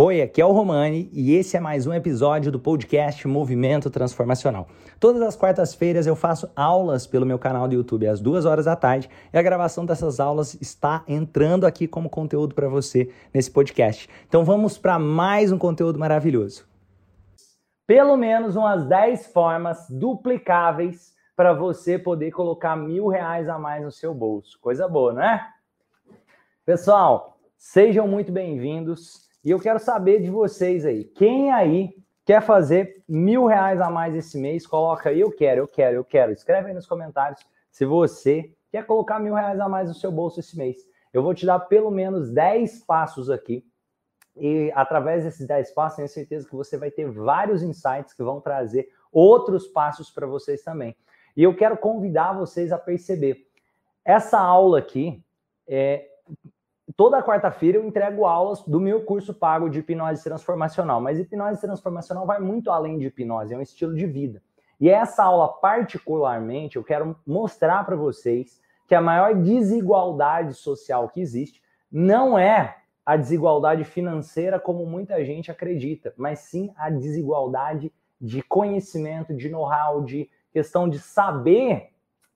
[0.00, 4.68] Oi, aqui é o Romani e esse é mais um episódio do podcast Movimento Transformacional.
[5.00, 8.76] Todas as quartas-feiras eu faço aulas pelo meu canal do YouTube às duas horas da
[8.76, 14.08] tarde e a gravação dessas aulas está entrando aqui como conteúdo para você nesse podcast.
[14.28, 16.64] Então vamos para mais um conteúdo maravilhoso.
[17.84, 23.90] Pelo menos umas 10 formas duplicáveis para você poder colocar mil reais a mais no
[23.90, 24.60] seu bolso.
[24.60, 25.44] Coisa boa, não é?
[26.64, 29.27] Pessoal, sejam muito bem-vindos.
[29.48, 31.04] E eu quero saber de vocês aí.
[31.04, 34.66] Quem aí quer fazer mil reais a mais esse mês?
[34.66, 36.32] Coloca aí, eu quero, eu quero, eu quero.
[36.32, 37.40] Escreve aí nos comentários
[37.70, 40.76] se você quer colocar mil reais a mais no seu bolso esse mês.
[41.14, 43.64] Eu vou te dar pelo menos 10 passos aqui.
[44.36, 48.42] E através desses 10 passos, tenho certeza que você vai ter vários insights que vão
[48.42, 50.94] trazer outros passos para vocês também.
[51.34, 53.46] E eu quero convidar vocês a perceber.
[54.04, 55.24] Essa aula aqui
[55.66, 56.07] é,
[56.98, 62.26] toda quarta-feira eu entrego aulas do meu curso pago de hipnose transformacional, mas hipnose transformacional
[62.26, 64.42] vai muito além de hipnose, é um estilo de vida.
[64.80, 71.20] E essa aula particularmente eu quero mostrar para vocês que a maior desigualdade social que
[71.20, 78.42] existe não é a desigualdade financeira como muita gente acredita, mas sim a desigualdade de
[78.42, 81.92] conhecimento, de know-how, de questão de saber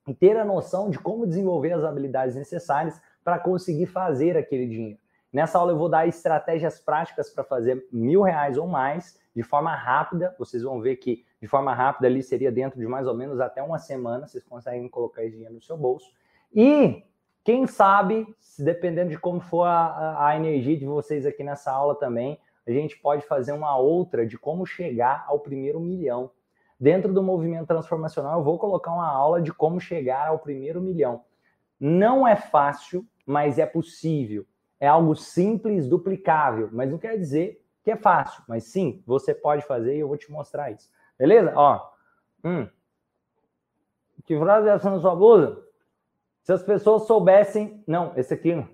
[0.07, 4.99] e ter a noção de como desenvolver as habilidades necessárias para conseguir fazer aquele dinheiro.
[5.31, 9.73] Nessa aula eu vou dar estratégias práticas para fazer mil reais ou mais de forma
[9.73, 10.35] rápida.
[10.37, 13.63] Vocês vão ver que de forma rápida ali seria dentro de mais ou menos até
[13.63, 14.27] uma semana.
[14.27, 16.11] Vocês conseguem colocar esse dinheiro no seu bolso.
[16.53, 17.03] E
[17.43, 18.27] quem sabe,
[18.59, 22.97] dependendo de como for a, a energia de vocês aqui nessa aula também, a gente
[22.97, 26.31] pode fazer uma outra de como chegar ao primeiro milhão.
[26.79, 31.23] Dentro do movimento transformacional, eu vou colocar uma aula de como chegar ao primeiro milhão.
[31.79, 34.45] Não é fácil, mas é possível.
[34.79, 38.43] É algo simples, duplicável, mas não quer dizer que é fácil.
[38.47, 40.89] Mas sim, você pode fazer e eu vou te mostrar isso.
[41.17, 41.53] Beleza?
[41.55, 41.89] Ó.
[42.43, 42.67] Hum.
[44.25, 45.61] Que frase é essa na sua blusa?
[46.43, 47.83] Se as pessoas soubessem.
[47.87, 48.65] Não, esse aqui.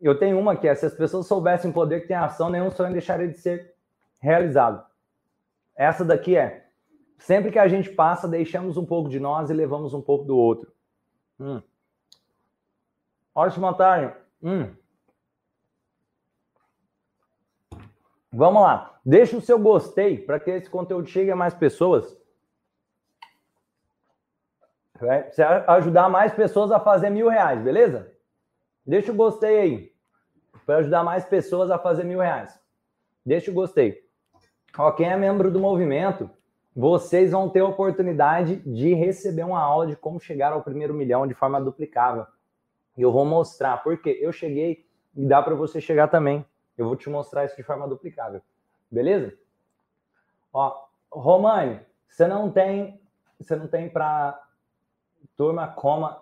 [0.00, 2.50] Eu tenho uma que é: se as pessoas soubessem o poder que tem a ação,
[2.50, 3.74] nenhum sonho deixaria de ser
[4.20, 4.84] realizado.
[5.76, 6.66] Essa daqui é:
[7.18, 10.36] sempre que a gente passa, deixamos um pouco de nós e levamos um pouco do
[10.36, 10.72] outro.
[11.38, 11.62] Hum.
[13.38, 14.12] Ótimo, Antônio.
[14.42, 14.74] Hum.
[18.32, 18.98] Vamos lá.
[19.06, 22.18] Deixa o seu gostei para que esse conteúdo chegue a mais pessoas.
[24.98, 25.30] Vai
[25.68, 28.12] ajudar mais pessoas a fazer mil reais, beleza?
[28.84, 29.92] Deixa o gostei aí.
[30.66, 32.60] Para ajudar mais pessoas a fazer mil reais.
[33.24, 34.04] Deixa o gostei.
[34.76, 36.28] Ó, quem é membro do movimento,
[36.74, 41.24] vocês vão ter a oportunidade de receber uma aula de como chegar ao primeiro milhão
[41.24, 42.26] de forma duplicável.
[42.98, 46.44] E eu vou mostrar, porque eu cheguei e dá para você chegar também.
[46.76, 48.42] Eu vou te mostrar isso de forma duplicável.
[48.90, 49.32] Beleza?
[50.52, 53.00] Ó, Romani, você não tem,
[53.38, 54.42] você não tem para
[55.36, 56.20] turma coma,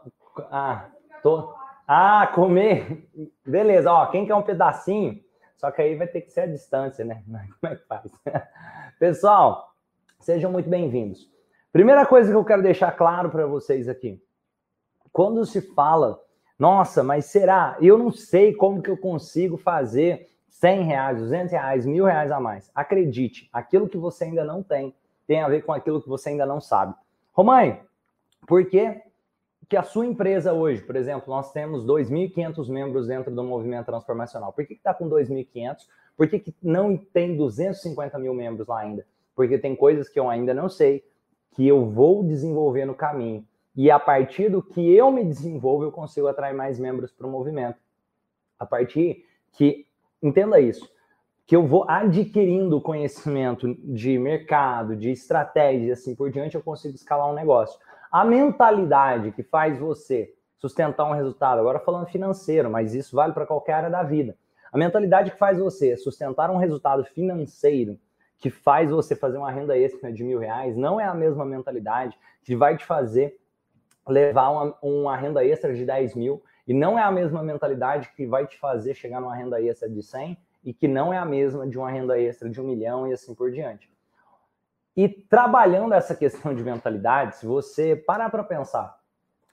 [0.50, 0.90] ah,
[1.22, 1.54] tô,
[1.88, 3.08] ah, comer.
[3.46, 5.24] Beleza, ó, quem quer um pedacinho?
[5.56, 7.24] Só que aí vai ter que ser a distância, né?
[7.58, 8.12] Como é que faz?
[9.00, 9.74] Pessoal,
[10.20, 11.26] sejam muito bem-vindos.
[11.72, 14.22] Primeira coisa que eu quero deixar claro para vocês aqui.
[15.10, 16.25] Quando se fala
[16.58, 17.76] nossa, mas será?
[17.80, 22.40] Eu não sei como que eu consigo fazer 100 reais, 200 reais, mil reais a
[22.40, 22.70] mais.
[22.74, 24.94] Acredite, aquilo que você ainda não tem
[25.26, 26.94] tem a ver com aquilo que você ainda não sabe.
[27.32, 27.82] Romãe,
[28.46, 29.02] por que,
[29.68, 34.52] que a sua empresa hoje, por exemplo, nós temos 2.500 membros dentro do movimento transformacional.
[34.52, 35.78] Por que está com 2.500?
[36.16, 39.04] Por que, que não tem 250 mil membros lá ainda?
[39.34, 41.04] Porque tem coisas que eu ainda não sei,
[41.50, 43.44] que eu vou desenvolver no caminho.
[43.76, 47.30] E a partir do que eu me desenvolvo, eu consigo atrair mais membros para o
[47.30, 47.78] movimento.
[48.58, 49.86] A partir que,
[50.22, 50.90] entenda isso,
[51.46, 57.30] que eu vou adquirindo conhecimento de mercado, de estratégia, assim por diante, eu consigo escalar
[57.30, 57.78] um negócio.
[58.10, 63.46] A mentalidade que faz você sustentar um resultado, agora falando financeiro, mas isso vale para
[63.46, 64.36] qualquer área da vida.
[64.72, 67.98] A mentalidade que faz você sustentar um resultado financeiro,
[68.38, 72.18] que faz você fazer uma renda extra de mil reais, não é a mesma mentalidade
[72.42, 73.38] que vai te fazer
[74.06, 78.26] levar uma, uma renda extra de 10 mil e não é a mesma mentalidade que
[78.26, 81.66] vai te fazer chegar numa renda extra de 100 e que não é a mesma
[81.66, 83.90] de uma renda extra de um milhão e assim por diante.
[84.96, 88.98] E trabalhando essa questão de mentalidade, se você parar para pensar,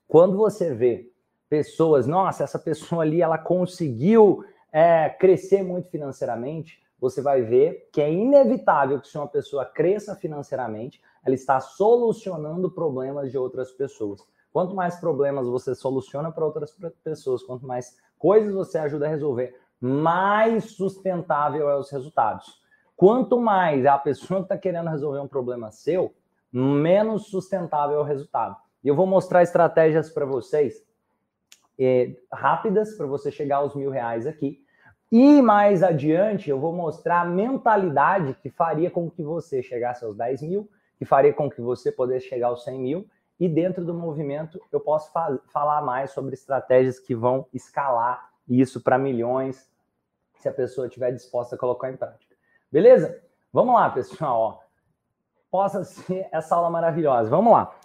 [0.07, 1.11] quando você vê
[1.49, 8.01] pessoas, nossa, essa pessoa ali ela conseguiu é, crescer muito financeiramente, você vai ver que
[8.01, 14.25] é inevitável que se uma pessoa cresça financeiramente, ela está solucionando problemas de outras pessoas.
[14.53, 19.59] Quanto mais problemas você soluciona para outras pessoas, quanto mais coisas você ajuda a resolver,
[19.81, 22.61] mais sustentável é os resultados.
[22.95, 26.13] Quanto mais a pessoa que está querendo resolver um problema seu,
[26.51, 28.55] menos sustentável é o resultado.
[28.83, 30.85] E eu vou mostrar estratégias para vocês
[31.79, 34.63] é, rápidas para você chegar aos mil reais aqui.
[35.11, 40.15] E mais adiante eu vou mostrar a mentalidade que faria com que você chegasse aos
[40.15, 43.07] 10 mil, que faria com que você pudesse chegar aos 100 mil.
[43.43, 48.81] E dentro do movimento eu posso fa falar mais sobre estratégias que vão escalar isso
[48.81, 49.69] para milhões,
[50.39, 52.33] se a pessoa estiver disposta a colocar em prática.
[52.71, 53.21] Beleza?
[53.51, 54.39] Vamos lá, pessoal.
[54.39, 54.59] Ó.
[55.51, 57.29] Possa ser essa aula maravilhosa.
[57.29, 57.75] Vamos lá.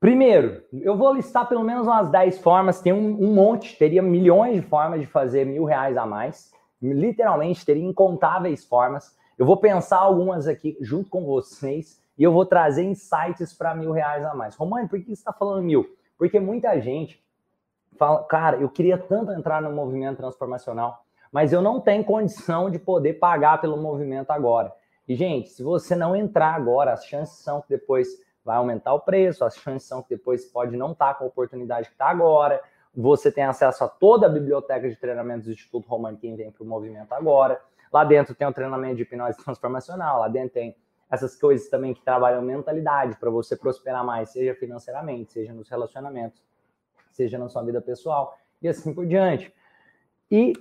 [0.00, 4.54] Primeiro, eu vou listar pelo menos umas 10 formas, tem um, um, monte, teria milhões
[4.54, 6.50] de formas de fazer mil reais a mais.
[6.80, 9.14] Literalmente, teria incontáveis formas.
[9.36, 13.92] Eu vou pensar algumas aqui junto com vocês e eu vou trazer insights para mil
[13.92, 14.56] reais a mais.
[14.56, 15.88] Romano, por que você está falando mil?
[16.18, 17.22] Porque muita gente
[17.96, 22.78] fala, cara, eu queria tanto entrar no movimento transformacional, mas eu não tenho condição de
[22.78, 24.72] poder pagar pelo movimento agora.
[25.06, 28.08] E, gente, se você não entrar agora, as chances são que depois
[28.44, 31.28] vai aumentar o preço, as chances são que depois pode não estar tá com a
[31.28, 32.60] oportunidade que está agora.
[32.94, 36.64] Você tem acesso a toda a biblioteca de treinamentos do Instituto Romano, quem vem para
[36.64, 37.60] o movimento agora.
[37.92, 40.76] Lá dentro tem o treinamento de hipnose transformacional, lá dentro tem
[41.10, 46.42] essas coisas também que trabalham mentalidade para você prosperar mais, seja financeiramente, seja nos relacionamentos,
[47.10, 49.52] seja na sua vida pessoal e assim por diante.
[50.30, 50.52] E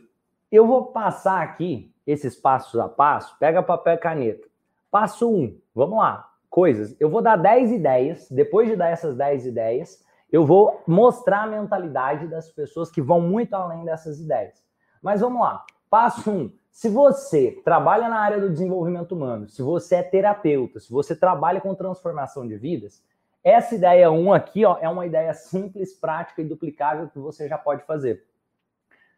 [0.51, 4.47] eu vou passar aqui esses passos a passo, pega papel e caneta.
[4.89, 6.95] Passo 1, um, vamos lá coisas.
[6.99, 11.47] Eu vou dar 10 ideias, depois de dar essas 10 ideias, eu vou mostrar a
[11.47, 14.63] mentalidade das pessoas que vão muito além dessas ideias.
[15.01, 15.63] Mas vamos lá.
[15.89, 16.33] Passo 1.
[16.33, 21.15] Um, se você trabalha na área do desenvolvimento humano, se você é terapeuta, se você
[21.15, 23.03] trabalha com transformação de vidas,
[23.43, 27.47] essa ideia 1 um aqui ó, é uma ideia simples, prática e duplicável que você
[27.47, 28.23] já pode fazer.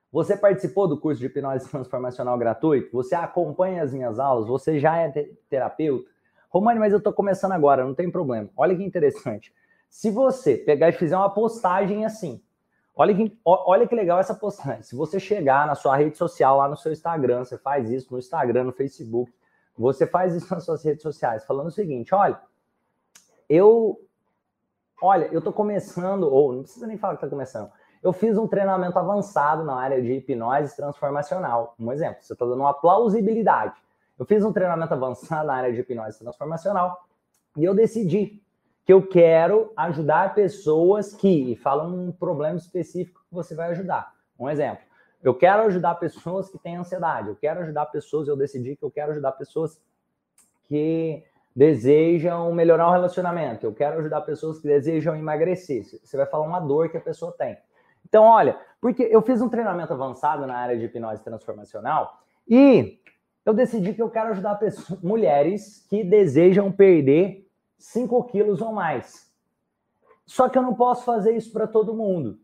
[0.09, 2.93] Você participou do curso de hipnose transformacional gratuito?
[2.93, 4.47] Você acompanha as minhas aulas?
[4.47, 5.09] Você já é
[5.49, 6.09] terapeuta?
[6.49, 8.49] Romani, mas eu estou começando agora, não tem problema.
[8.55, 9.53] Olha que interessante.
[9.89, 12.41] Se você pegar e fizer uma postagem assim,
[12.99, 14.83] olha que, olha que legal essa postagem.
[14.83, 18.19] Se você chegar na sua rede social, lá no seu Instagram, você faz isso no
[18.19, 19.33] Instagram, no Facebook,
[19.77, 22.39] você faz isso nas suas redes sociais, falando o seguinte: olha,
[23.47, 23.97] eu.
[25.01, 27.71] Olha, eu estou começando, ou não precisa nem falar que está começando.
[28.03, 31.73] Eu fiz um treinamento avançado na área de hipnose transformacional.
[31.79, 33.75] Um exemplo, você está dando uma plausibilidade.
[34.17, 37.05] Eu fiz um treinamento avançado na área de hipnose transformacional
[37.55, 38.43] e eu decidi
[38.85, 44.13] que eu quero ajudar pessoas que falam um problema específico que você vai ajudar.
[44.39, 44.83] Um exemplo,
[45.21, 48.89] eu quero ajudar pessoas que têm ansiedade, eu quero ajudar pessoas, eu decidi que eu
[48.89, 49.81] quero ajudar pessoas
[50.67, 51.23] que
[51.55, 55.83] desejam melhorar o relacionamento, eu quero ajudar pessoas que desejam emagrecer.
[55.83, 57.57] Você vai falar uma dor que a pessoa tem.
[58.07, 62.99] Então, olha, porque eu fiz um treinamento avançado na área de hipnose transformacional e
[63.45, 67.45] eu decidi que eu quero ajudar pessoas, mulheres que desejam perder
[67.79, 69.33] 5 quilos ou mais.
[70.25, 72.39] Só que eu não posso fazer isso para todo mundo.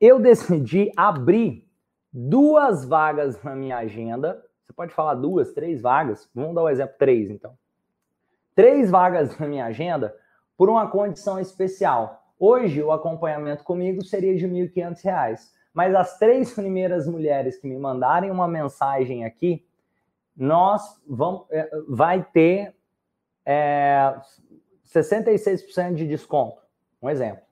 [0.00, 1.68] Eu decidi abrir
[2.12, 4.44] duas vagas na minha agenda.
[4.64, 6.30] Você pode falar duas, três vagas.
[6.32, 7.58] Vamos dar o um exemplo três, então.
[8.54, 10.16] Três vagas na minha agenda
[10.56, 12.22] por uma condição especial.
[12.38, 15.40] Hoje, o acompanhamento comigo seria de R$ 1.500.
[15.72, 19.66] Mas as três primeiras mulheres que me mandarem uma mensagem aqui,
[20.36, 22.76] nós vamos, é, vai ter
[23.44, 24.14] é,
[24.86, 26.62] 66% de desconto.
[27.02, 27.42] Um exemplo.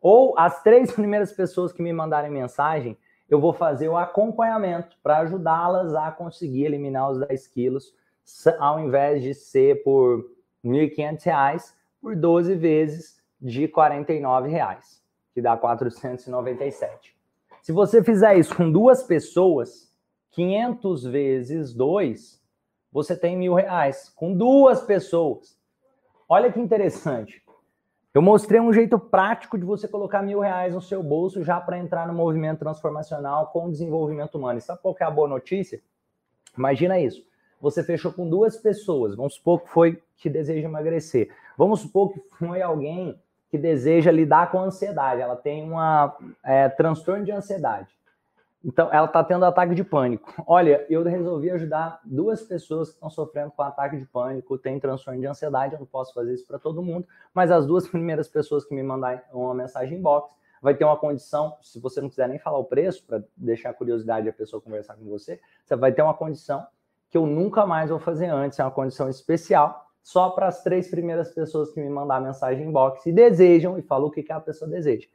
[0.00, 2.96] Ou as três primeiras pessoas que me mandarem mensagem,
[3.28, 7.94] eu vou fazer o acompanhamento para ajudá-las a conseguir eliminar os 10 quilos,
[8.58, 10.18] ao invés de ser por
[10.64, 14.78] R$ 1.500, por 12 vezes de R$ 49,00,
[15.32, 17.16] que dá 497.
[17.62, 19.92] Se você fizer isso com duas pessoas,
[20.32, 22.39] 500 vezes 2,
[22.92, 24.12] você tem mil reais.
[24.14, 25.58] Com duas pessoas.
[26.28, 27.42] Olha que interessante.
[28.12, 31.78] Eu mostrei um jeito prático de você colocar mil reais no seu bolso já para
[31.78, 34.58] entrar no movimento transformacional com desenvolvimento humano.
[34.58, 35.80] E sabe qual é a boa notícia?
[36.58, 37.24] Imagina isso.
[37.60, 39.14] Você fechou com duas pessoas.
[39.14, 41.30] Vamos supor que foi que deseja emagrecer.
[41.56, 45.20] Vamos supor que foi alguém que deseja lidar com ansiedade.
[45.20, 47.88] Ela tem uma é, transtorno de ansiedade.
[48.62, 50.32] Então, ela está tendo ataque de pânico.
[50.46, 55.18] Olha, eu resolvi ajudar duas pessoas que estão sofrendo com ataque de pânico, tem transtorno
[55.18, 58.64] de ansiedade, eu não posso fazer isso para todo mundo, mas as duas primeiras pessoas
[58.64, 62.38] que me mandarem uma mensagem inbox vai ter uma condição, se você não quiser nem
[62.38, 66.02] falar o preço, para deixar a curiosidade a pessoa conversar com você, você vai ter
[66.02, 66.66] uma condição
[67.08, 70.90] que eu nunca mais vou fazer antes, é uma condição especial, só para as três
[70.90, 74.40] primeiras pessoas que me mandar mensagem inbox e desejam, e falo o que, que a
[74.40, 75.08] pessoa deseja.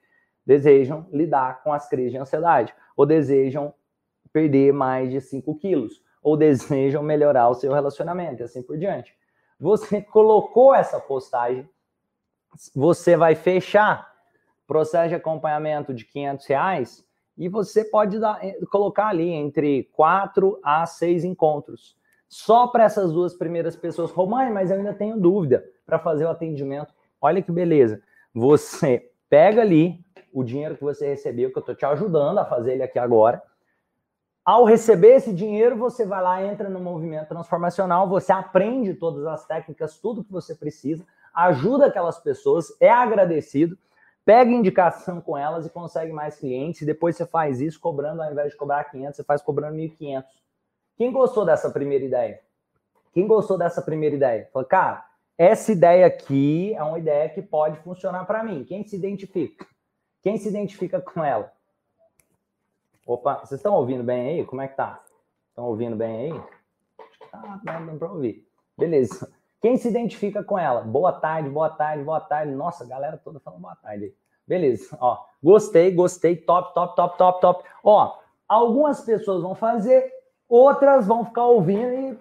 [0.45, 3.73] Desejam lidar com as crises de ansiedade ou desejam
[4.31, 9.15] perder mais de 5 quilos ou desejam melhorar o seu relacionamento e assim por diante.
[9.59, 11.69] Você colocou essa postagem,
[12.75, 14.13] você vai fechar
[14.67, 17.05] processo de acompanhamento de 500 reais
[17.37, 21.97] e você pode dar, eh, colocar ali entre 4 a 6 encontros.
[22.27, 24.11] Só para essas duas primeiras pessoas.
[24.11, 26.93] Romani, mas eu ainda tenho dúvida para fazer o atendimento.
[27.21, 28.01] Olha que beleza.
[28.33, 30.04] Você pega ali
[30.35, 33.41] o dinheiro que você recebeu, que eu estou te ajudando a fazer ele aqui agora.
[34.43, 39.47] Ao receber esse dinheiro, você vai lá, entra no movimento transformacional, você aprende todas as
[39.47, 43.77] técnicas, tudo que você precisa, ajuda aquelas pessoas, é agradecido,
[44.25, 46.81] pega indicação com elas e consegue mais clientes.
[46.81, 50.25] E depois você faz isso cobrando, ao invés de cobrar 500, você faz cobrando 1.500.
[50.97, 52.41] Quem gostou dessa primeira ideia?
[53.13, 54.49] Quem gostou dessa primeira ideia?
[54.51, 55.05] Falou, cara,
[55.37, 58.65] essa ideia aqui é uma ideia que pode funcionar para mim.
[58.65, 59.65] Quem se identifica?
[60.25, 61.53] Quem se identifica com ela?
[63.05, 64.43] Opa, vocês estão ouvindo bem aí?
[64.43, 64.99] Como é que tá?
[65.49, 66.41] Estão ouvindo bem aí?
[67.31, 68.43] Ah, dando para ouvir.
[68.75, 69.31] Beleza.
[69.61, 70.81] Quem se identifica com ela?
[70.81, 72.55] Boa tarde, boa tarde, boa tarde.
[72.55, 74.15] Nossa, a galera toda falando boa tarde.
[74.47, 74.97] Beleza.
[74.99, 77.69] Ó, gostei, gostei, top, top, top, top, top.
[77.83, 78.17] Ó,
[78.47, 80.11] algumas pessoas vão fazer,
[80.49, 82.17] outras vão ficar ouvindo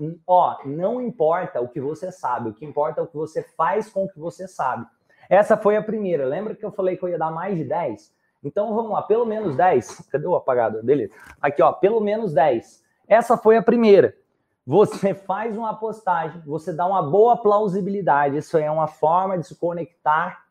[0.00, 3.42] e ó, não importa o que você sabe, o que importa é o que você
[3.42, 4.86] faz com o que você sabe.
[5.30, 6.26] Essa foi a primeira.
[6.26, 8.12] Lembra que eu falei que eu ia dar mais de 10?
[8.42, 10.08] Então vamos lá, pelo menos 10.
[10.10, 10.82] Cadê o apagado?
[10.82, 11.14] Beleza.
[11.40, 12.82] Aqui, ó, pelo menos 10.
[13.06, 14.16] Essa foi a primeira.
[14.66, 18.38] Você faz uma postagem, você dá uma boa plausibilidade.
[18.38, 20.46] Isso é uma forma de se conectar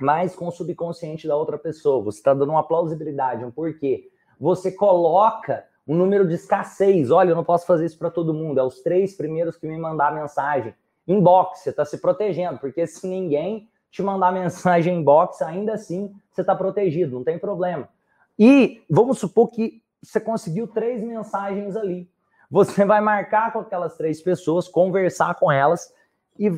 [0.00, 2.04] mais com o subconsciente da outra pessoa.
[2.04, 4.08] Você está dando uma plausibilidade, um porquê.
[4.38, 7.10] Você coloca um número de escassez.
[7.10, 8.60] Olha, eu não posso fazer isso para todo mundo.
[8.60, 10.72] É os três primeiros que me mandar mensagem.
[11.08, 16.40] Inbox, você está se protegendo, porque se ninguém te mandar mensagem inbox, ainda assim você
[16.40, 17.88] está protegido, não tem problema.
[18.36, 22.10] E vamos supor que você conseguiu três mensagens ali.
[22.50, 25.94] Você vai marcar com aquelas três pessoas, conversar com elas
[26.36, 26.50] e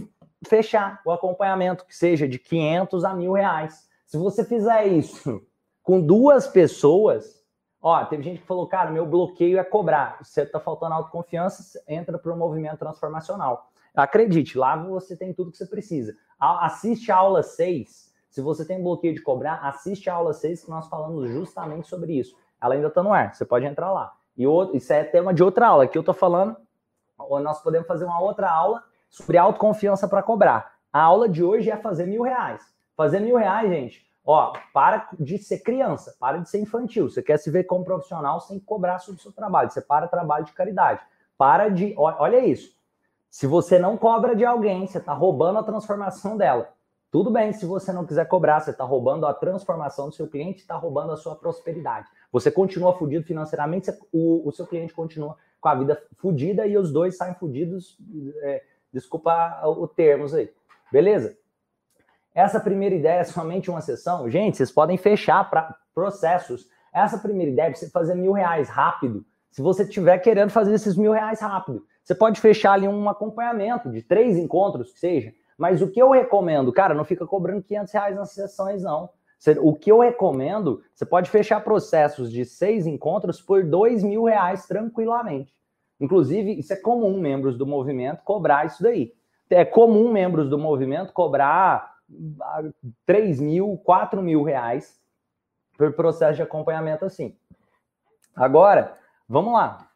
[0.47, 3.87] fechar o acompanhamento, que seja de 500 a mil reais.
[4.07, 5.45] Se você fizer isso
[5.83, 7.45] com duas pessoas,
[7.87, 10.17] Ó, teve gente que falou, cara, meu bloqueio é cobrar.
[10.23, 13.71] Você tá faltando autoconfiança, entra para o movimento transformacional.
[13.95, 16.17] Acredite, lá você tem tudo que você precisa.
[16.61, 18.13] Assiste a aula 6.
[18.29, 22.19] Se você tem bloqueio de cobrar, assiste a aula 6 que nós falamos justamente sobre
[22.19, 22.37] isso.
[22.61, 24.13] Ela ainda está no ar, você pode entrar lá.
[24.37, 25.85] E outro, isso é tema de outra aula.
[25.85, 26.57] Aqui eu estou falando,
[27.19, 30.75] nós podemos fazer uma outra aula sobre autoconfiança para cobrar.
[30.93, 32.63] A aula de hoje é fazer mil reais.
[32.97, 37.11] Fazer mil reais, gente, Ó, para de ser criança, para de ser infantil.
[37.11, 39.71] Você quer se ver como profissional, que cobrar sobre o seu trabalho.
[39.71, 41.01] Você para trabalho de caridade.
[41.37, 41.95] Para de.
[41.99, 42.75] Olha isso.
[43.35, 46.73] Se você não cobra de alguém, você está roubando a transformação dela.
[47.11, 50.61] Tudo bem se você não quiser cobrar, você está roubando a transformação do seu cliente,
[50.61, 52.07] está roubando a sua prosperidade.
[52.31, 56.93] Você continua fudido financeiramente, o, o, seu cliente continua com a vida fudida e os
[56.93, 57.99] dois saem fudidos.
[58.43, 58.63] É,
[58.93, 60.49] desculpa o termos aí.
[60.93, 61.37] Beleza?
[62.33, 64.31] Essa primeira ideia é somente uma sessão?
[64.31, 66.69] Gente, vocês podem fechar para processos.
[66.93, 69.27] Essa primeira ideia é você fazer mil reais rápido.
[69.51, 73.91] Se você estiver querendo fazer esses mil reais rápido, você pode fechar ali um acompanhamento
[73.91, 75.33] de três encontros, que seja.
[75.57, 79.09] Mas o que eu recomendo, cara, não fica cobrando 500 reais nas sessões, não.
[79.61, 84.67] O que eu recomendo, você pode fechar processos de seis encontros por dois mil reais
[84.67, 85.55] tranquilamente.
[86.01, 89.13] Inclusive, isso é comum membros do movimento cobrar isso daí.
[89.51, 91.95] É comum membros do movimento cobrar
[93.07, 94.99] 3 mil, 4 mil reais
[95.77, 97.37] por processo de acompanhamento assim.
[98.35, 98.97] Agora,
[99.29, 99.89] vamos lá.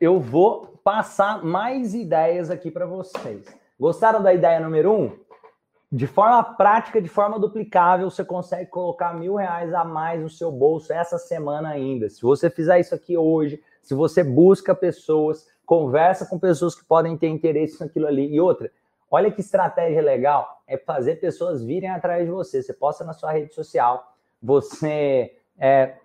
[0.00, 3.46] Eu vou passar mais ideias aqui para vocês.
[3.78, 5.18] Gostaram da ideia número um?
[5.90, 10.52] De forma prática, de forma duplicável, você consegue colocar mil reais a mais no seu
[10.52, 12.08] bolso essa semana ainda.
[12.08, 17.16] Se você fizer isso aqui hoje, se você busca pessoas, conversa com pessoas que podem
[17.16, 18.32] ter interesse naquilo ali.
[18.32, 18.70] E outra,
[19.10, 22.62] Olha que estratégia legal, é fazer pessoas virem atrás de você.
[22.62, 25.96] Você posta na sua rede social, você é,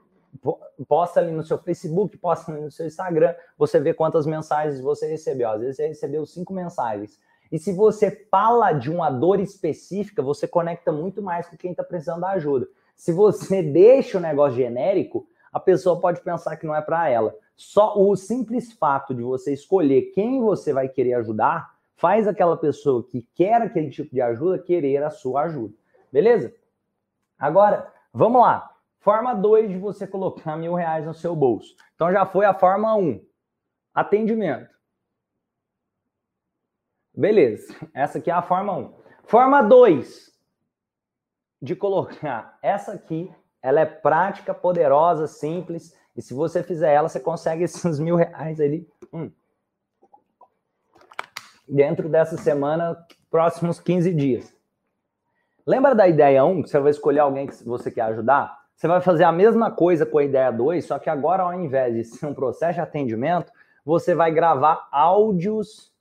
[0.84, 5.50] posta ali no seu Facebook, posta no seu Instagram, você vê quantas mensagens você recebeu.
[5.50, 7.20] Às vezes você recebeu cinco mensagens.
[7.52, 11.84] E se você fala de uma dor específica, você conecta muito mais com quem está
[11.84, 12.68] precisando da ajuda.
[12.96, 17.36] Se você deixa o negócio genérico, a pessoa pode pensar que não é para ela.
[17.56, 23.04] Só o simples fato de você escolher quem você vai querer ajudar faz aquela pessoa
[23.08, 25.74] que quer aquele tipo de ajuda querer a sua ajuda.
[26.12, 26.54] Beleza?
[27.40, 28.75] Agora, vamos lá.
[29.06, 31.76] Forma 2 de você colocar mil reais no seu bolso.
[31.94, 33.00] Então já foi a forma 1.
[33.00, 33.24] Um.
[33.94, 34.76] Atendimento.
[37.14, 37.76] Beleza.
[37.94, 38.80] Essa aqui é a forma 1.
[38.80, 38.94] Um.
[39.26, 40.34] Forma 2
[41.62, 43.32] de colocar essa aqui
[43.62, 45.96] Ela é prática, poderosa, simples.
[46.16, 48.90] E se você fizer ela, você consegue esses mil reais ali.
[49.14, 49.32] Hum.
[51.68, 52.98] Dentro dessa semana,
[53.30, 54.58] próximos 15 dias.
[55.64, 58.65] Lembra da ideia 1, que você vai escolher alguém que você quer ajudar?
[58.76, 61.94] Você vai fazer a mesma coisa com a ideia 2, só que agora, ao invés
[61.94, 63.52] de ser um processo de atendimento,
[63.86, 65.94] você vai gravar áudios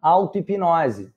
[0.00, 1.12] auto-hipnose.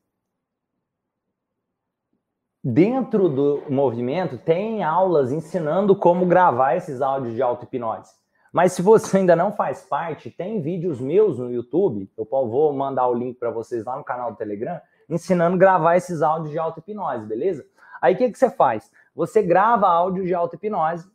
[2.63, 8.11] Dentro do movimento, tem aulas ensinando como gravar esses áudios de auto-hipnose.
[8.51, 13.07] Mas se você ainda não faz parte, tem vídeos meus no YouTube, eu vou mandar
[13.07, 16.57] o link para vocês lá no canal do Telegram, ensinando a gravar esses áudios de
[16.57, 17.65] auto-hipnose, beleza?
[18.01, 18.89] Aí o que, que você faz?
[19.15, 21.09] Você grava áudio de auto-hipnose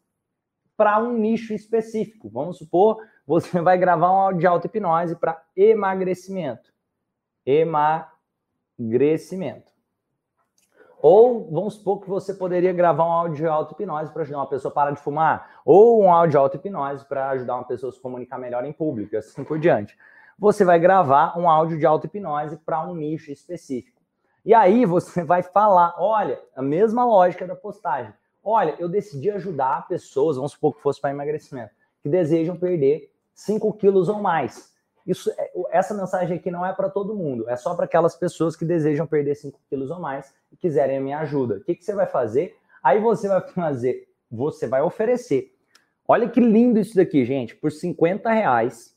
[0.76, 2.30] para um nicho específico.
[2.30, 6.72] Vamos supor, você vai gravar um áudio de auto-hipnose para emagrecimento.
[7.44, 9.70] Emagrecimento.
[11.02, 14.70] Ou vamos supor que você poderia gravar um áudio de auto-hipnose para ajudar uma pessoa
[14.70, 18.00] a parar de fumar, ou um áudio de auto-hipnose para ajudar uma pessoa a se
[18.00, 19.96] comunicar melhor em público, assim por diante
[20.40, 23.99] você vai gravar um áudio de auto-hipnose para um nicho específico.
[24.44, 28.12] E aí você vai falar, olha, a mesma lógica da postagem.
[28.42, 33.72] Olha, eu decidi ajudar pessoas, vamos supor que fosse para emagrecimento, que desejam perder 5
[33.74, 34.70] quilos ou mais.
[35.06, 38.56] Isso, é, essa mensagem aqui não é para todo mundo, é só para aquelas pessoas
[38.56, 41.56] que desejam perder 5 quilos ou mais e quiserem a minha ajuda.
[41.56, 42.56] O que, que você vai fazer?
[42.82, 45.54] Aí você vai fazer, você vai oferecer.
[46.08, 47.54] Olha que lindo isso daqui, gente.
[47.54, 48.96] Por 50 reais,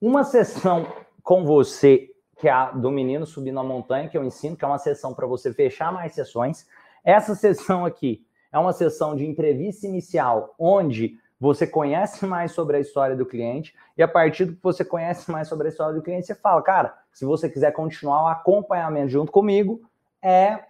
[0.00, 0.86] uma sessão
[1.22, 2.11] com você,
[2.42, 5.14] que é a do menino subindo a montanha, que eu ensino, que é uma sessão
[5.14, 6.66] para você fechar mais sessões.
[7.04, 12.80] Essa sessão aqui é uma sessão de entrevista inicial, onde você conhece mais sobre a
[12.80, 16.02] história do cliente, e a partir do que você conhece mais sobre a história do
[16.02, 19.80] cliente, você fala, cara, se você quiser continuar o acompanhamento junto comigo,
[20.20, 20.64] é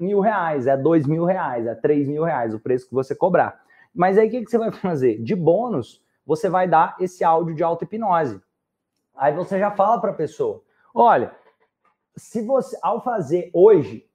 [0.00, 3.60] mil reais, é dois mil reais, é três mil reais, o preço que você cobrar.
[3.94, 5.22] Mas aí o que, que você vai fazer?
[5.22, 8.40] De bônus, você vai dar esse áudio de auto-hipnose.
[9.14, 10.62] Aí você já fala para a pessoa:
[10.94, 11.34] olha,
[12.16, 14.08] se você, ao fazer hoje,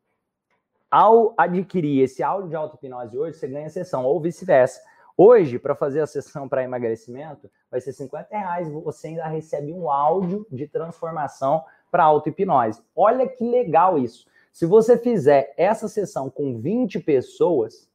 [0.89, 4.79] ao adquirir esse áudio de auto-hipnose hoje, você ganha a sessão, ou vice-versa.
[5.17, 8.71] Hoje, para fazer a sessão para emagrecimento, vai ser 50 reais.
[8.71, 12.83] Você ainda recebe um áudio de transformação para auto-hipnose.
[12.95, 14.27] Olha que legal isso.
[14.51, 17.89] Se você fizer essa sessão com 20 pessoas,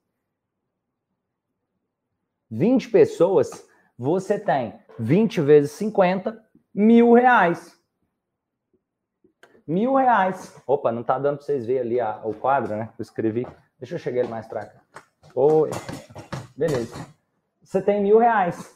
[2.51, 3.65] 20 pessoas,
[3.97, 7.78] você tem 20 vezes 50, mil reais.
[9.69, 10.59] Mil reais.
[10.67, 12.89] Opa, não tá dando para vocês verem ali a, o quadro, né?
[12.99, 13.47] Eu escrevi.
[13.79, 14.81] Deixa eu chegar ele mais para cá.
[15.35, 15.69] Oi.
[16.57, 16.97] Beleza.
[17.63, 18.75] Você tem mil reais.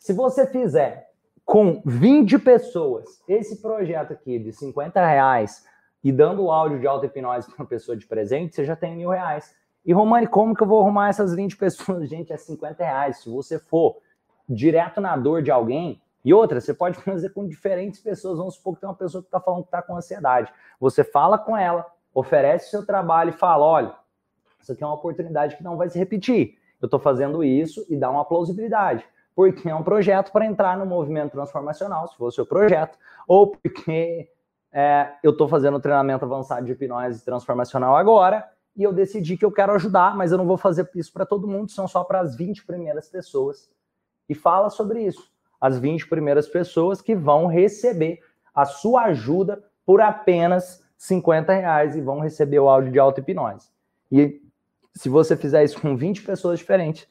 [0.00, 1.10] Se você fizer
[1.44, 5.64] com 20 pessoas esse projeto aqui de 50 reais
[6.02, 9.10] e dando o áudio de auto-hipnose para uma pessoa de presente, você já tem mil
[9.10, 9.54] reais.
[9.86, 12.08] E, Romani, como que eu vou arrumar essas 20 pessoas?
[12.10, 13.18] Gente, é 50 reais.
[13.18, 13.96] Se você for
[14.48, 18.38] direto na dor de alguém, e outra, você pode fazer com diferentes pessoas.
[18.38, 20.52] Vamos supor que tem uma pessoa que está falando que está com ansiedade.
[20.78, 23.94] Você fala com ela, oferece o seu trabalho e fala: olha,
[24.60, 26.58] isso aqui é uma oportunidade que não vai se repetir.
[26.80, 29.04] Eu estou fazendo isso e dá uma plausibilidade.
[29.34, 33.46] Porque é um projeto para entrar no movimento transformacional, se for o seu projeto, ou
[33.46, 34.28] porque
[34.70, 39.52] é, eu estou fazendo treinamento avançado de hipnose transformacional agora e eu decidi que eu
[39.52, 42.36] quero ajudar, mas eu não vou fazer isso para todo mundo, são só para as
[42.36, 43.70] 20 primeiras pessoas.
[44.28, 45.31] E fala sobre isso
[45.62, 48.18] as 20 primeiras pessoas que vão receber
[48.52, 53.68] a sua ajuda por apenas 50 reais e vão receber o áudio de auto-hipnose.
[54.10, 54.42] E
[54.92, 57.06] se você fizer isso com 20 pessoas diferentes,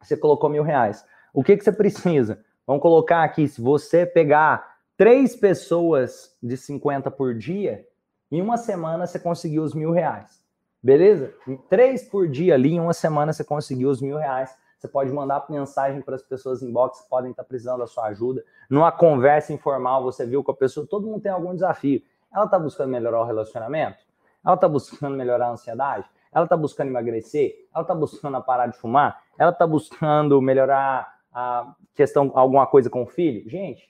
[0.00, 1.04] você colocou mil reais.
[1.34, 2.42] O que, que você precisa?
[2.66, 7.86] Vamos colocar aqui, se você pegar três pessoas de 50 por dia,
[8.32, 10.42] em uma semana você conseguiu os mil reais.
[10.82, 11.34] Beleza?
[11.46, 14.56] E três por dia ali, em uma semana você conseguiu os mil reais.
[14.76, 18.06] Você pode mandar mensagem para as pessoas em box que podem estar precisando da sua
[18.06, 18.44] ajuda.
[18.68, 22.02] Numa conversa informal, você viu com a pessoa, todo mundo tem algum desafio.
[22.32, 23.98] Ela está buscando melhorar o relacionamento?
[24.44, 26.06] Ela está buscando melhorar a ansiedade?
[26.30, 27.66] Ela está buscando emagrecer?
[27.74, 29.22] Ela está buscando parar de fumar?
[29.38, 33.48] Ela está buscando melhorar a questão, alguma coisa com o filho?
[33.48, 33.88] Gente,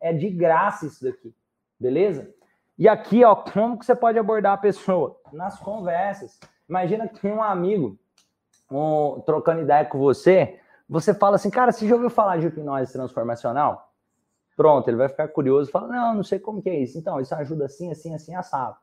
[0.00, 1.34] é de graça isso daqui,
[1.78, 2.32] beleza?
[2.78, 5.20] E aqui, ó, como que você pode abordar a pessoa?
[5.32, 6.40] Nas conversas.
[6.68, 7.98] Imagina que tem um amigo
[8.74, 10.58] um, trocando ideia com você,
[10.88, 13.92] você fala assim, cara, você já ouviu falar de hipnose transformacional?
[14.56, 16.98] Pronto, ele vai ficar curioso e fala, não, não sei como que é isso.
[16.98, 18.76] Então, isso ajuda assim, assim, assim, assado.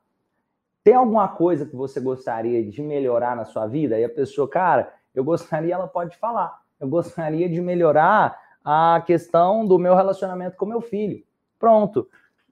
[0.84, 3.99] Tem alguma coisa que você gostaria de melhorar na sua vida?
[3.99, 6.60] E a pessoa, cara, eu gostaria, ela pode falar.
[6.80, 11.23] Eu gostaria de melhorar a questão do meu relacionamento com meu filho.
[11.60, 12.08] Pronto.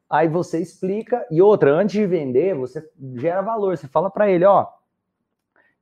[0.10, 1.26] Aí você explica.
[1.32, 3.76] E outra, antes de vender, você gera valor.
[3.76, 4.68] Você fala para ele, ó,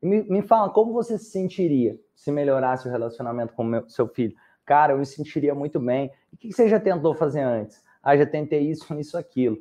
[0.01, 4.35] Me, me fala, como você se sentiria se melhorasse o relacionamento com o seu filho?
[4.65, 6.11] Cara, eu me sentiria muito bem.
[6.33, 7.81] O que você já tentou fazer antes?
[8.03, 9.57] Ah, já tentei isso, isso, aquilo.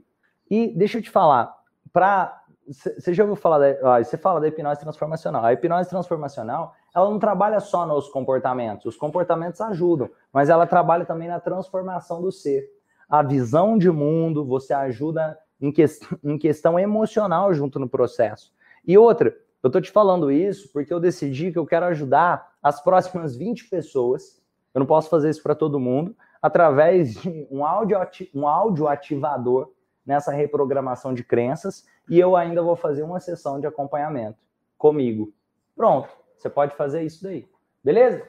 [0.50, 1.54] E deixa eu te falar,
[1.92, 5.44] para você já ouviu falar, da, você fala da hipnose transformacional.
[5.44, 8.86] A hipnose transformacional, ela não trabalha só nos comportamentos.
[8.86, 12.68] Os comportamentos ajudam, mas ela trabalha também na transformação do ser.
[13.08, 15.84] A visão de mundo, você ajuda em, que,
[16.24, 18.52] em questão emocional junto no processo.
[18.84, 22.82] E outra, eu tô te falando isso porque eu decidi que eu quero ajudar as
[22.82, 24.42] próximas 20 pessoas.
[24.74, 27.98] Eu não posso fazer isso para todo mundo, através de um áudio,
[28.34, 29.72] um áudio ativador
[30.04, 34.38] nessa reprogramação de crenças e eu ainda vou fazer uma sessão de acompanhamento
[34.78, 35.32] comigo.
[35.74, 37.48] Pronto, você pode fazer isso daí.
[37.82, 38.26] Beleza?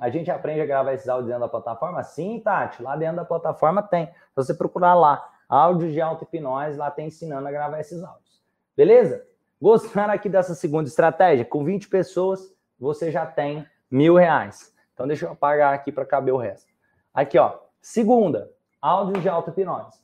[0.00, 2.02] A gente aprende a gravar esses áudios dentro da plataforma?
[2.02, 4.06] Sim, Tati, lá dentro da plataforma tem.
[4.06, 8.42] Se você procurar lá, áudios de auto-hipnose, lá tem ensinando a gravar esses áudios.
[8.76, 9.26] Beleza?
[9.62, 11.44] Gostaram aqui dessa segunda estratégia?
[11.44, 14.74] Com 20 pessoas, você já tem mil reais.
[14.92, 16.66] Então, deixa eu apagar aqui para caber o resto.
[17.14, 17.60] Aqui, ó.
[17.80, 20.00] Segunda, áudios de auto-hipnose.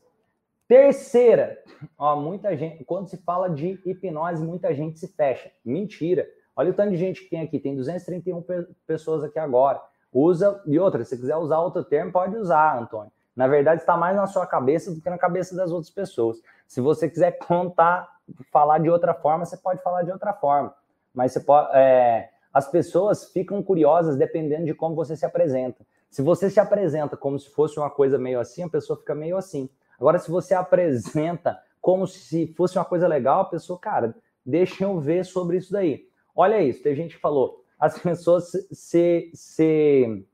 [0.69, 1.59] Terceira,
[1.99, 5.51] ó, muita gente, quando se fala de hipnose, muita gente se fecha.
[5.65, 6.25] Mentira.
[6.55, 8.45] Olha o tanto de gente que tem aqui, tem 231
[8.87, 9.83] pessoas aqui agora.
[10.13, 13.11] Usa, e outra, se quiser usar outro termo, pode usar, Antônio.
[13.35, 16.41] Na verdade, está mais na sua cabeça do que na cabeça das outras pessoas.
[16.65, 18.18] Se você quiser contar,
[18.51, 20.75] falar de outra forma, você pode falar de outra forma.
[21.15, 25.85] Mas você pode, é, as pessoas ficam curiosas dependendo de como você se apresenta.
[26.11, 29.37] Se você se apresenta como se fosse uma coisa meio assim, a pessoa fica meio
[29.37, 29.69] assim.
[29.99, 34.15] Agora, se você apresenta como se fosse uma coisa legal, a pessoa, cara,
[34.45, 36.09] deixa eu ver sobre isso daí.
[36.35, 40.27] Olha isso, tem gente que falou, as pessoas se, se,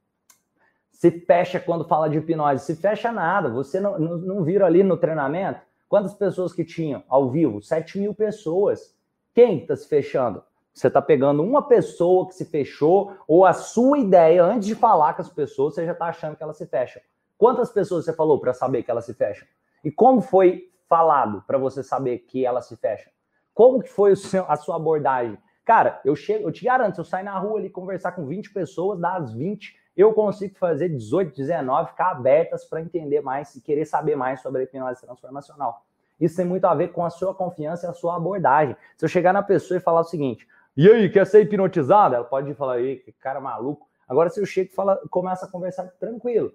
[0.90, 2.64] se fecha quando fala de hipnose.
[2.64, 5.61] Se fecha nada, você não, não, não ali no treinamento?
[5.94, 7.62] Quantas pessoas que tinham ao vivo?
[7.62, 8.92] 7 mil pessoas.
[9.33, 10.42] Quem está se fechando?
[10.72, 15.14] Você está pegando uma pessoa que se fechou, ou a sua ideia, antes de falar
[15.14, 17.00] com as pessoas, você já está achando que elas se fecham.
[17.38, 19.46] Quantas pessoas você falou para saber que elas se fecham?
[19.85, 23.12] E como foi falado para você saber que elas se fecham?
[23.54, 25.38] Como que foi seu, a sua abordagem?
[25.64, 28.52] Cara, eu chego, eu te garanto, se eu sair na rua ali conversar com 20
[28.52, 33.85] pessoas, das 20, eu consigo fazer 18, 19, ficar abertas para entender mais e querer
[33.85, 35.85] saber mais sobre a hipnose transformacional.
[36.20, 38.76] Isso tem muito a ver com a sua confiança e a sua abordagem.
[38.96, 42.16] Se eu chegar na pessoa e falar o seguinte, e aí, quer ser hipnotizada?
[42.16, 43.88] Ela pode falar, aí, que cara maluco.
[44.09, 46.52] Agora, se eu chego e fala, começa a conversar tranquilo,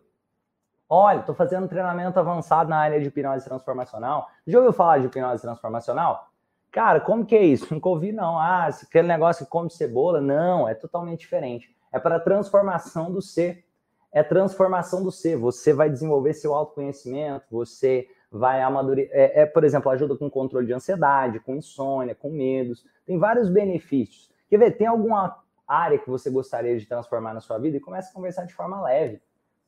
[0.92, 4.28] Olha, estou fazendo treinamento avançado na área de hipnose transformacional.
[4.48, 6.32] Já ouviu falar de hipnose transformacional?
[6.72, 7.72] Cara, como que é isso?
[7.72, 8.40] Nunca ouvi, não.
[8.40, 10.20] Ah, aquele negócio que come cebola?
[10.20, 11.70] Não, é totalmente diferente.
[11.92, 13.66] É para transformação do ser.
[14.12, 15.38] É transformação do ser.
[15.38, 19.12] Você vai desenvolver seu autoconhecimento, você vai amadurecer.
[19.16, 22.86] É, é, por exemplo, ajuda com controle de ansiedade, com insônia, com medos.
[23.06, 24.32] Tem vários benefícios.
[24.50, 24.72] Quer ver?
[24.72, 28.46] Tem alguma área que você gostaria de transformar na sua vida e começa a conversar
[28.46, 29.22] de forma leve.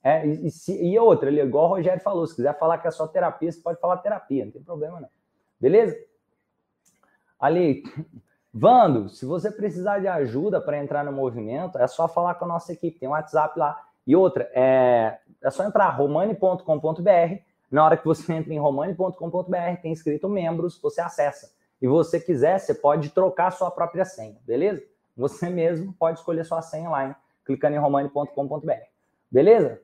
[0.04, 3.08] É, e, e, e, outra, igual o Rogério falou, se quiser falar que é só
[3.08, 5.10] terapia, você pode falar terapia, não tem problema não.
[5.60, 5.96] Beleza?
[7.40, 7.84] Ali,
[8.54, 12.48] Vando, se você precisar de ajuda para entrar no movimento, é só falar com a
[12.48, 13.82] nossa equipe, tem um WhatsApp lá.
[14.06, 17.36] E outra, é, é só entrar romani.com.br,
[17.72, 21.52] na hora que você entra em romani.com.br, tem escrito membros, você acessa.
[21.82, 24.84] E você quiser, você pode trocar a sua própria senha, beleza?
[25.16, 27.16] Você mesmo pode escolher sua senha lá, hein?
[27.46, 28.72] clicando em romani.com.br.
[29.30, 29.80] Beleza?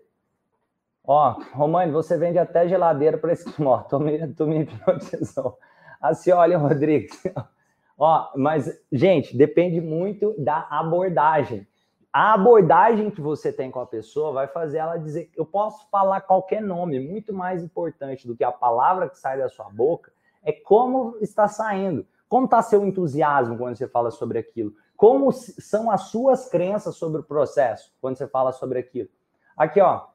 [1.04, 5.58] Ó, Romani, você vende até geladeira para esse ó, tu me, tu me hipnotizou.
[6.02, 7.18] Assim, olha, Rodrigues.
[7.98, 11.68] Ó, mas, gente, depende muito da abordagem.
[12.14, 15.30] A abordagem que você tem com a pessoa vai fazer ela dizer.
[15.36, 19.50] Eu posso falar qualquer nome, muito mais importante do que a palavra que sai da
[19.50, 20.12] sua boca
[20.44, 22.08] é como está saindo.
[22.30, 24.74] Como está seu entusiasmo quando você fala sobre aquilo?
[24.96, 29.10] Como são as suas crenças sobre o processo quando você fala sobre aquilo?
[29.56, 30.08] Aqui, ó.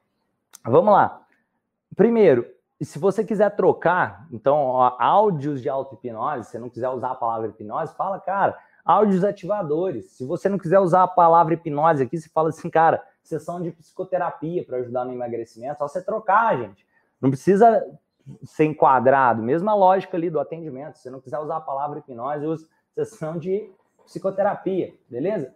[0.65, 1.25] Vamos lá.
[1.95, 2.45] Primeiro,
[2.83, 7.47] se você quiser trocar, então, ó, áudios de auto-hipnose, se não quiser usar a palavra
[7.47, 10.11] hipnose, fala, cara, áudios ativadores.
[10.11, 13.71] Se você não quiser usar a palavra hipnose aqui, você fala assim, cara, sessão de
[13.71, 16.85] psicoterapia para ajudar no emagrecimento, só você trocar, gente.
[17.21, 17.85] Não precisa
[18.43, 19.41] ser enquadrado.
[19.41, 20.95] Mesma lógica ali do atendimento.
[20.95, 23.71] Se você não quiser usar a palavra hipnose, use sessão de
[24.05, 25.53] psicoterapia, beleza?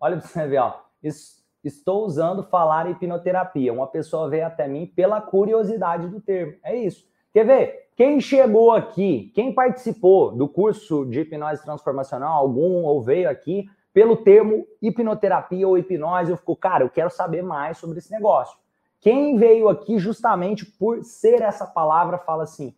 [0.00, 0.80] Olha para você ver, ó.
[1.02, 3.72] Isso estou usando falar hipnoterapia.
[3.72, 6.54] Uma pessoa veio até mim pela curiosidade do termo.
[6.62, 7.06] É isso.
[7.32, 7.88] Quer ver?
[7.96, 14.16] Quem chegou aqui, quem participou do curso de hipnose transformacional, algum ou veio aqui pelo
[14.16, 18.58] termo hipnoterapia ou hipnose, eu fico, cara, eu quero saber mais sobre esse negócio.
[19.00, 22.74] Quem veio aqui justamente por ser essa palavra fala assim: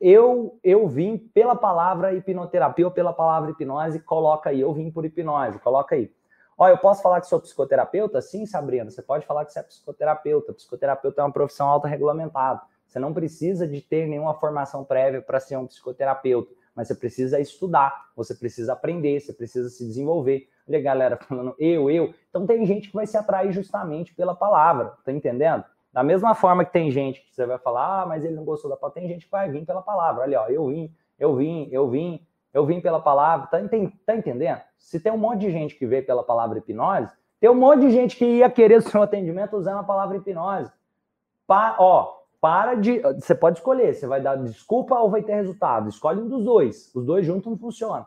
[0.00, 5.04] eu, eu vim pela palavra hipnoterapia ou pela palavra hipnose, coloca aí, eu vim por
[5.04, 6.10] hipnose, coloca aí.
[6.58, 8.20] Ó, eu posso falar que sou psicoterapeuta?
[8.20, 10.52] Sim, Sabrina, você pode falar que você é psicoterapeuta.
[10.52, 12.60] Psicoterapeuta é uma profissão autorregulamentada.
[12.84, 17.38] Você não precisa de ter nenhuma formação prévia para ser um psicoterapeuta, mas você precisa
[17.38, 20.48] estudar, você precisa aprender, você precisa se desenvolver.
[20.68, 22.12] Olha a galera falando eu, eu.
[22.28, 25.64] Então tem gente que vai se atrair justamente pela palavra, tá entendendo?
[25.92, 28.68] Da mesma forma que tem gente que você vai falar, ah, mas ele não gostou
[28.68, 30.22] da palavra, tem gente que vai vir pela palavra.
[30.22, 33.46] Olha, ó, eu vim, eu vim, eu vim, eu vim pela palavra.
[33.46, 33.58] Tá,
[34.06, 34.60] tá entendendo?
[34.76, 37.90] Se tem um monte de gente que veio pela palavra hipnose, tem um monte de
[37.90, 40.70] gente que ia querer o seu atendimento usando a palavra hipnose.
[41.46, 43.00] Pa, ó, para de.
[43.00, 45.88] Você pode escolher, você vai dar desculpa ou vai ter resultado.
[45.88, 46.94] Escolhe um dos dois.
[46.94, 48.06] Os dois juntos não funcionam.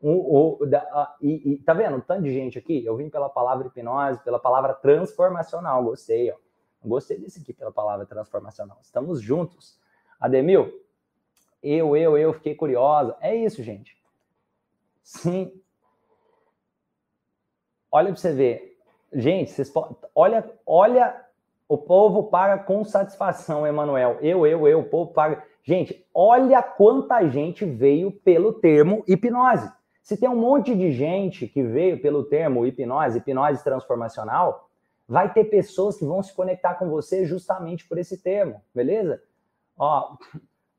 [0.00, 1.96] O, o, da, e, e, tá vendo?
[1.96, 2.84] Um tanto de gente aqui.
[2.84, 5.82] Eu vim pela palavra hipnose, pela palavra transformacional.
[5.84, 6.36] Gostei, ó.
[6.84, 8.78] Gostei desse aqui pela palavra transformacional.
[8.80, 9.76] Estamos juntos.
[10.20, 10.72] Ademil,
[11.62, 13.16] eu, eu, eu fiquei curiosa.
[13.20, 13.96] É isso, gente.
[15.02, 15.52] Sim.
[17.90, 18.78] Olha para você ver.
[19.12, 19.72] Gente, vocês
[20.14, 21.24] olha, olha,
[21.68, 24.18] o povo paga com satisfação, Emanuel.
[24.20, 25.42] Eu, eu, eu, o povo paga.
[25.62, 29.70] Gente, olha quanta gente veio pelo termo hipnose.
[30.02, 34.70] Se tem um monte de gente que veio pelo termo hipnose, hipnose transformacional,
[35.06, 39.22] vai ter pessoas que vão se conectar com você justamente por esse termo, beleza?
[39.76, 40.16] Ó,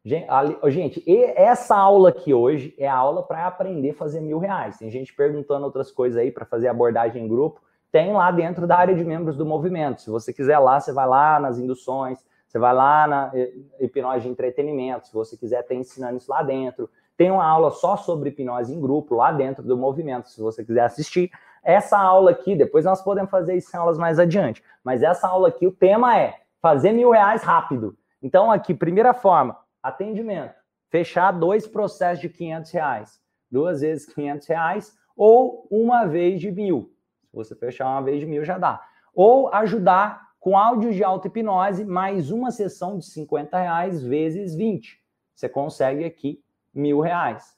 [0.06, 1.04] Gente,
[1.36, 4.78] essa aula aqui hoje é a aula para aprender a fazer mil reais.
[4.78, 7.62] Tem gente perguntando outras coisas aí para fazer abordagem em grupo.
[7.92, 10.02] Tem lá dentro da área de membros do movimento.
[10.02, 13.32] Se você quiser lá, você vai lá nas induções, você vai lá na
[13.80, 15.08] hipnose de entretenimento.
[15.08, 16.90] Se você quiser, tem ensinando isso lá dentro.
[17.18, 20.84] Tem uma aula só sobre hipnose em grupo lá dentro do movimento, se você quiser
[20.84, 21.30] assistir.
[21.62, 24.64] Essa aula aqui, depois nós podemos fazer isso em aulas mais adiante.
[24.82, 27.98] Mas essa aula aqui, o tema é fazer mil reais rápido.
[28.24, 30.56] Então, aqui, primeira forma, atendimento.
[30.90, 33.22] Fechar dois processos de 500 reais.
[33.52, 36.94] Duas vezes 500 reais ou uma vez de mil.
[37.26, 38.82] Se você fechar uma vez de mil, já dá.
[39.14, 45.00] Ou ajudar com áudio de auto-hipnose, mais uma sessão de 50 reais vezes 20.
[45.36, 46.42] Você consegue aqui
[46.74, 47.58] mil reais.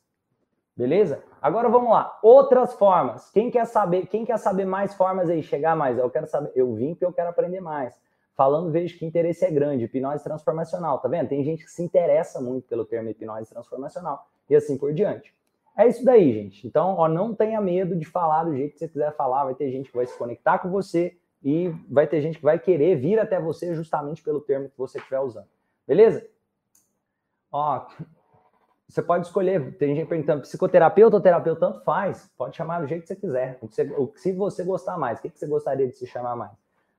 [0.76, 1.24] Beleza?
[1.42, 2.18] Agora vamos lá.
[2.24, 3.30] Outras formas.
[3.30, 4.08] Quem quer saber?
[4.08, 5.44] Quem quer saber mais formas aí?
[5.44, 5.98] Chegar mais?
[5.98, 6.52] Eu quero saber.
[6.56, 8.00] Eu vim porque eu quero aprender mais
[8.36, 9.86] falando, vejo que interesse é grande.
[9.86, 11.30] Hipnose transformacional, tá vendo?
[11.30, 15.34] Tem gente que se interessa muito pelo termo hipnose transformacional e assim por diante.
[15.78, 16.68] É isso daí, gente.
[16.68, 19.46] Então, ó, não tenha medo de falar do jeito que você quiser falar.
[19.46, 22.60] Vai ter gente que vai se conectar com você e vai ter gente que vai
[22.60, 25.48] querer vir até você justamente pelo termo que você estiver usando.
[25.88, 26.28] Beleza?
[27.52, 27.88] Ó,
[28.88, 29.78] você pode escolher.
[29.78, 32.30] Tem gente perguntando, psicoterapeuta ou terapeuta, tanto faz.
[32.38, 33.58] Pode chamar do jeito que você quiser.
[33.62, 36.06] O que você, o, se você gostar mais, o que, que você gostaria de se
[36.06, 36.52] chamar mais?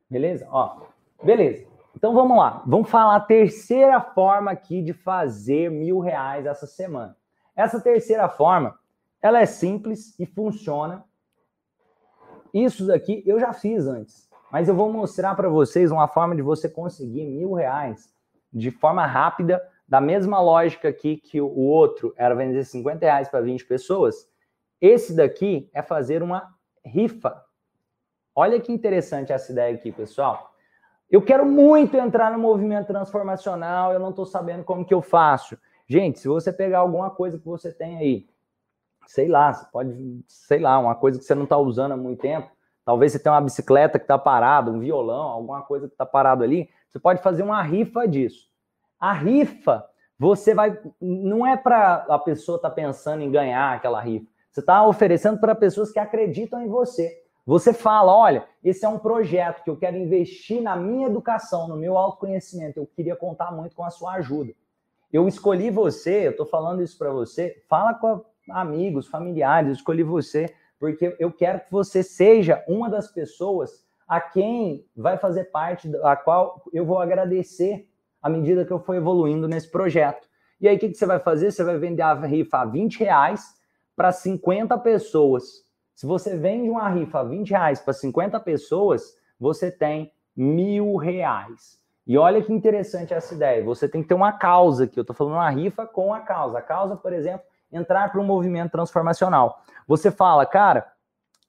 [0.09, 0.49] Beleza?
[0.51, 0.81] Ó,
[1.23, 1.67] Beleza.
[1.97, 2.63] Então vamos lá.
[2.67, 7.17] Vamos falar a terceira forma aqui de fazer mil reais essa semana.
[7.55, 8.79] Essa terceira forma,
[9.21, 11.05] ela é simples e funciona.
[12.53, 16.43] Isso daqui eu já fiz antes, mas eu vou mostrar para vocês uma forma de
[16.43, 18.13] você conseguir mil reais
[18.53, 23.41] de forma rápida, da mesma lógica aqui que o outro era vender 50 reais para
[23.41, 24.29] 20 pessoas.
[24.81, 26.55] Esse daqui é fazer uma
[26.85, 27.43] rifa.
[28.35, 30.52] Olha que interessante essa ideia aqui, pessoal.
[31.13, 35.59] Eu quero muito entrar no movimento transformacional, eu não estou sabendo como que eu faço.
[35.87, 38.29] Gente, se você pegar alguma coisa que você tem aí,
[39.07, 42.51] sei lá, pode, sei lá, uma coisa que você não está usando há muito tempo,
[42.83, 46.43] talvez você tenha uma bicicleta que está parada, um violão, alguma coisa que está parado
[46.43, 48.49] ali, você pode fazer uma rifa disso.
[48.99, 49.85] A rifa,
[50.19, 54.61] você vai, não é para a pessoa estar tá pensando em ganhar aquela rifa, você
[54.61, 57.22] está oferecendo para pessoas que acreditam em você.
[57.45, 61.77] Você fala, olha, esse é um projeto que eu quero investir na minha educação, no
[61.77, 62.79] meu autoconhecimento.
[62.79, 64.53] Eu queria contar muito com a sua ajuda.
[65.13, 67.63] Eu escolhi você, eu estou falando isso para você.
[67.69, 73.07] Fala com amigos, familiares, eu escolhi você porque eu quero que você seja uma das
[73.07, 77.89] pessoas a quem vai fazer parte, a qual eu vou agradecer
[78.21, 80.29] à medida que eu for evoluindo nesse projeto.
[80.61, 81.53] E aí, o que, que você vai fazer?
[81.53, 83.55] Você vai vender a rifa a 20 reais
[83.95, 85.65] para 50 pessoas.
[85.95, 91.81] Se você vende uma rifa a 20 reais para 50 pessoas, você tem mil reais.
[92.07, 93.65] E olha que interessante essa ideia.
[93.65, 94.99] Você tem que ter uma causa aqui.
[94.99, 96.59] Eu estou falando uma rifa com a causa.
[96.59, 99.63] A causa, por exemplo, entrar para um movimento transformacional.
[99.87, 100.91] Você fala, cara,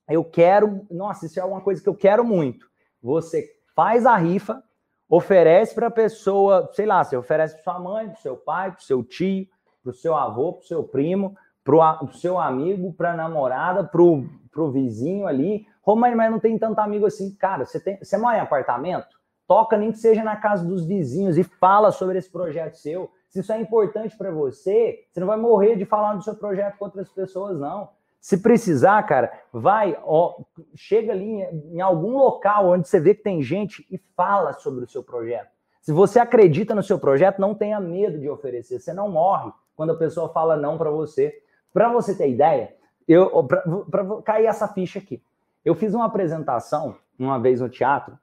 [0.07, 0.85] eu quero.
[0.91, 2.67] Nossa, isso é uma coisa que eu quero muito.
[3.01, 4.63] Você faz a rifa,
[5.09, 8.81] oferece para a pessoa, sei lá, você oferece para sua mãe, para seu pai, para
[8.81, 9.47] seu tio,
[9.81, 13.83] para o seu avô, para o seu primo, para o seu amigo, para a namorada,
[13.83, 15.65] para o vizinho ali.
[15.81, 17.35] Romano, mas não tem tanto amigo assim.
[17.35, 19.07] Cara, você, tem, você mora em apartamento?
[19.47, 23.11] Toca nem que seja na casa dos vizinhos e fala sobre esse projeto seu.
[23.29, 26.77] Se isso é importante para você, você não vai morrer de falar do seu projeto
[26.77, 27.89] com outras pessoas, não.
[28.21, 30.35] Se precisar, cara, vai, ó,
[30.75, 34.85] chega ali em, em algum local onde você vê que tem gente e fala sobre
[34.85, 35.51] o seu projeto.
[35.81, 38.79] Se você acredita no seu projeto, não tenha medo de oferecer.
[38.79, 41.33] Você não morre quando a pessoa fala não para você.
[41.73, 42.75] Para você ter ideia,
[43.07, 45.21] eu para cair essa ficha aqui.
[45.65, 48.17] Eu fiz uma apresentação uma vez no teatro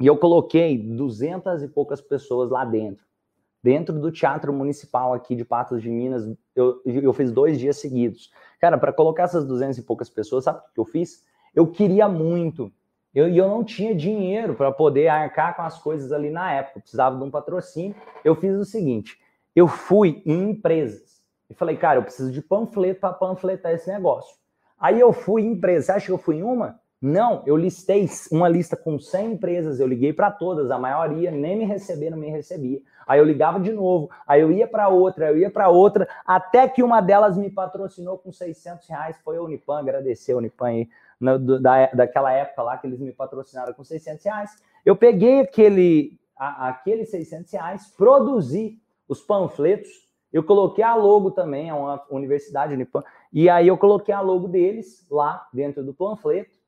[0.00, 3.04] e eu coloquei duzentas e poucas pessoas lá dentro.
[3.60, 8.30] Dentro do Teatro Municipal aqui de Patos de Minas, eu, eu fiz dois dias seguidos.
[8.60, 11.24] Cara, para colocar essas duzentas e poucas pessoas, sabe o que eu fiz?
[11.52, 12.72] Eu queria muito.
[13.12, 16.78] E eu, eu não tinha dinheiro para poder arcar com as coisas ali na época.
[16.78, 17.96] Eu precisava de um patrocínio.
[18.24, 19.20] Eu fiz o seguinte:
[19.56, 21.17] eu fui em empresas
[21.50, 24.36] e falei, cara, eu preciso de panfleto para panfletar esse negócio.
[24.78, 25.94] Aí eu fui em empresa.
[25.94, 26.80] Acha que eu fui em uma?
[27.00, 31.56] Não, eu listei uma lista com 100 empresas, eu liguei para todas, a maioria nem
[31.56, 32.80] me receberam, me recebia.
[33.06, 36.68] Aí eu ligava de novo, aí eu ia para outra, eu ia para outra, até
[36.68, 40.88] que uma delas me patrocinou com 600 reais, foi a Unipan, agradecer a Unipan aí,
[41.20, 44.50] no, da, daquela época lá que eles me patrocinaram com 600 reais.
[44.84, 48.76] Eu peguei aquele, a, aqueles 600 reais, produzi
[49.08, 54.14] os panfletos, eu coloquei a logo também, é uma universidade Unipan, e aí eu coloquei
[54.14, 56.58] a logo deles lá dentro do panfleto,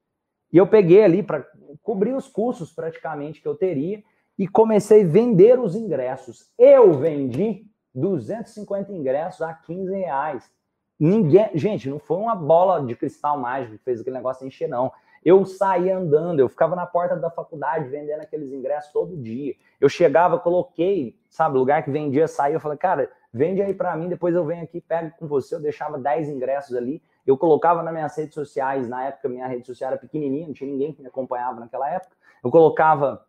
[0.52, 1.46] e eu peguei ali para
[1.82, 4.02] cobrir os custos praticamente que eu teria
[4.38, 6.50] e comecei a vender os ingressos.
[6.58, 10.50] Eu vendi 250 ingressos a 15 reais.
[10.98, 14.92] Ninguém, gente, não foi uma bola de cristal mágico que fez aquele negócio encher, não.
[15.24, 19.54] Eu saía andando, eu ficava na porta da faculdade vendendo aqueles ingressos todo dia.
[19.80, 24.08] Eu chegava, coloquei, sabe, lugar que vendia, saía, eu falei, cara, vende aí para mim,
[24.08, 25.54] depois eu venho aqui, pego com você.
[25.54, 29.66] Eu deixava 10 ingressos ali eu colocava nas minhas redes sociais, na época minha rede
[29.66, 32.16] social era pequenininha, não tinha ninguém que me acompanhava naquela época.
[32.42, 33.24] Eu colocava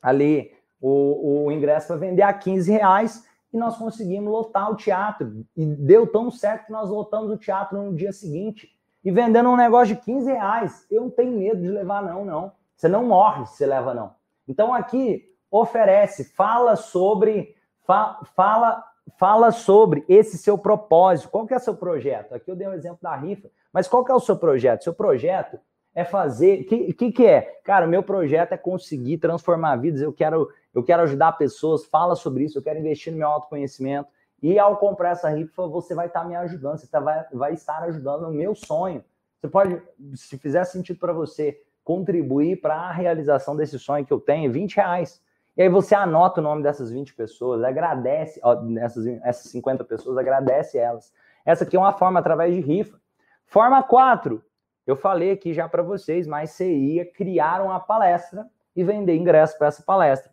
[0.00, 5.44] ali o, o ingresso para vender a 15 reais e nós conseguimos lotar o teatro.
[5.56, 8.70] E deu tão certo que nós lotamos o teatro no dia seguinte.
[9.02, 10.86] E vendendo um negócio de 15 reais.
[10.90, 12.52] Eu não tenho medo de levar, não, não.
[12.76, 14.14] Você não morre se você leva, não.
[14.46, 18.84] Então aqui oferece, fala sobre, fa, fala
[19.18, 21.30] fala sobre esse seu propósito.
[21.30, 22.34] Qual que é o seu projeto?
[22.34, 24.84] Aqui eu dei um exemplo da rifa, mas qual que é o seu projeto?
[24.84, 25.58] Seu projeto
[25.94, 26.62] é fazer.
[26.62, 27.42] O que, que, que é?
[27.64, 30.00] Cara, meu projeto é conseguir transformar vidas.
[30.00, 31.84] Eu quero, eu quero ajudar pessoas.
[31.84, 32.58] Fala sobre isso.
[32.58, 34.08] Eu quero investir no meu autoconhecimento.
[34.42, 36.78] E ao comprar essa rifa, você vai estar me ajudando.
[36.78, 39.04] Você tá, vai, vai estar ajudando no meu sonho.
[39.38, 39.82] Você pode,
[40.14, 44.76] se fizer sentido para você, contribuir para a realização desse sonho que eu tenho, 20
[44.76, 45.20] reais.
[45.56, 50.16] E aí você anota o nome dessas 20 pessoas, agradece, ó, essas, essas 50 pessoas,
[50.16, 51.12] agradece elas.
[51.44, 53.00] Essa aqui é uma forma através de rifa.
[53.44, 54.42] Forma 4,
[54.86, 59.58] eu falei aqui já para vocês, mas você ia criar uma palestra e vender ingresso
[59.58, 60.32] para essa palestra.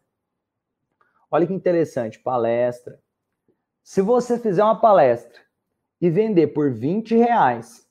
[1.29, 2.99] Olha que interessante, palestra.
[3.83, 5.41] Se você fizer uma palestra
[5.99, 7.87] e vender por 20 reais,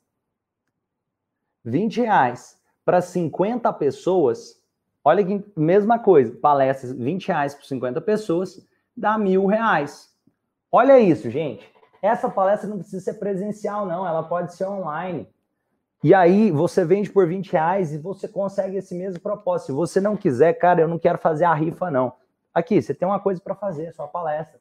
[1.64, 4.62] 20 reais para 50 pessoas,
[5.06, 8.66] Olha que mesma coisa, palestras 20 reais por 50 pessoas,
[8.96, 10.12] dá mil reais.
[10.72, 11.64] Olha isso, gente.
[12.02, 15.28] Essa palestra não precisa ser presencial, não, ela pode ser online.
[16.02, 19.66] E aí você vende por 20 reais e você consegue esse mesmo propósito.
[19.66, 22.12] Se você não quiser, cara, eu não quero fazer a rifa, não.
[22.52, 24.58] Aqui, você tem uma coisa para fazer, sua palestra.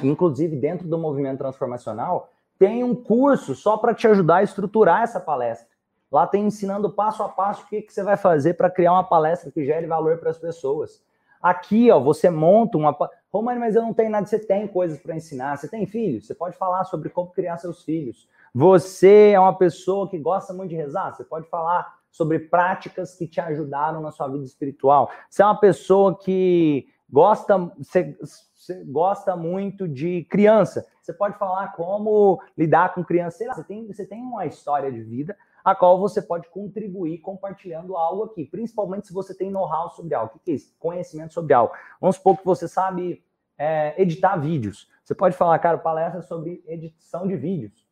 [0.00, 5.18] Inclusive, dentro do movimento transformacional, tem um curso só para te ajudar a estruturar essa
[5.18, 5.69] palestra.
[6.10, 9.04] Lá tem ensinando passo a passo o que, que você vai fazer para criar uma
[9.04, 11.02] palestra que gere valor para as pessoas.
[11.40, 12.96] Aqui, ó, você monta uma.
[13.32, 14.26] Romani, mas eu não tenho nada.
[14.26, 15.56] Você tem coisas para ensinar.
[15.56, 16.26] Você tem filhos?
[16.26, 18.28] Você pode falar sobre como criar seus filhos.
[18.52, 21.14] Você é uma pessoa que gosta muito de rezar?
[21.14, 25.10] Você pode falar sobre práticas que te ajudaram na sua vida espiritual.
[25.30, 30.84] Você é uma pessoa que gosta, você, você gosta muito de criança.
[31.00, 33.44] Você pode falar como lidar com criança.
[33.46, 37.96] Lá, você tem, você tem uma história de vida a qual você pode contribuir compartilhando
[37.96, 40.34] algo aqui, principalmente se você tem know-how sobre algo.
[40.36, 40.74] O que é isso?
[40.78, 41.72] Conhecimento sobre algo.
[42.00, 43.22] Vamos supor que você sabe
[43.58, 44.88] é, editar vídeos.
[45.04, 47.86] Você pode falar, cara, palestra sobre edição de vídeos.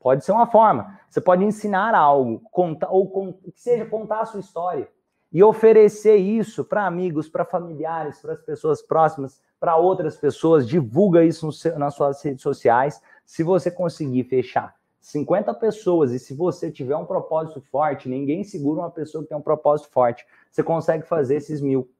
[0.00, 0.98] Pode ser uma forma.
[1.08, 4.88] Você pode ensinar algo, contar, ou que seja contar a sua história
[5.32, 10.68] e oferecer isso para amigos, para familiares, para as pessoas próximas, para outras pessoas.
[10.68, 13.00] Divulga isso no, nas suas redes sociais.
[13.24, 18.82] Se você conseguir fechar 50 pessoas, e se você tiver um propósito forte, ninguém segura
[18.82, 20.24] uma pessoa que tem um propósito forte.
[20.48, 21.90] Você consegue fazer esses mil.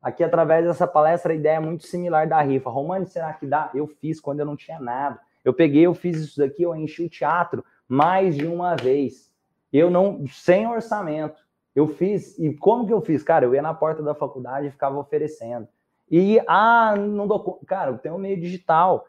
[0.00, 2.70] Aqui, através dessa palestra, a ideia é muito similar da rifa.
[2.70, 3.70] Romani, será que dá?
[3.74, 5.20] Eu fiz quando eu não tinha nada.
[5.44, 9.30] Eu peguei, eu fiz isso daqui, eu enchi o teatro mais de uma vez.
[9.70, 11.38] Eu não, sem orçamento.
[11.76, 13.22] Eu fiz, e como que eu fiz?
[13.22, 15.68] Cara, eu ia na porta da faculdade e ficava oferecendo.
[16.10, 19.06] E, ah, não dou Cara, tem um meio digital.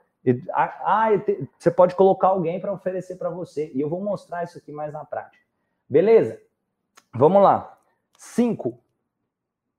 [0.51, 1.09] Ah, ah
[1.57, 3.72] você pode colocar alguém para oferecer para você.
[3.74, 5.43] E eu vou mostrar isso aqui mais na prática.
[5.89, 6.39] Beleza?
[7.13, 7.78] Vamos lá.
[8.17, 8.80] Cinco.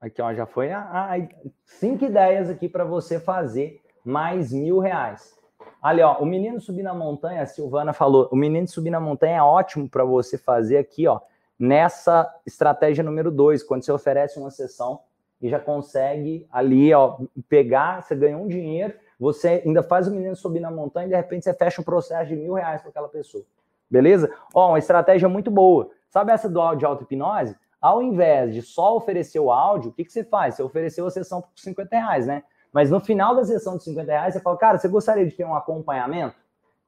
[0.00, 1.28] Aqui, ó, já foi a,
[1.64, 5.38] cinco ideias aqui para você fazer mais mil reais.
[5.82, 9.38] Ali, ó, o menino subir na montanha, a Silvana falou, o menino subir na montanha
[9.38, 11.20] é ótimo para você fazer aqui, ó,
[11.58, 15.00] nessa estratégia número dois, quando você oferece uma sessão
[15.40, 17.18] e já consegue ali, ó,
[17.48, 21.16] pegar, você ganha um dinheiro, você ainda faz o menino subir na montanha e de
[21.16, 23.44] repente você fecha um processo de mil reais para aquela pessoa.
[23.90, 24.32] Beleza?
[24.54, 25.90] Ó, uma estratégia muito boa.
[26.08, 27.54] Sabe essa do áudio de auto-hipnose?
[27.78, 30.54] Ao invés de só oferecer o áudio, o que, que você faz?
[30.54, 32.42] Você ofereceu a sessão por 50 reais, né?
[32.72, 35.44] Mas no final da sessão de 50 reais, você fala, cara, você gostaria de ter
[35.44, 36.36] um acompanhamento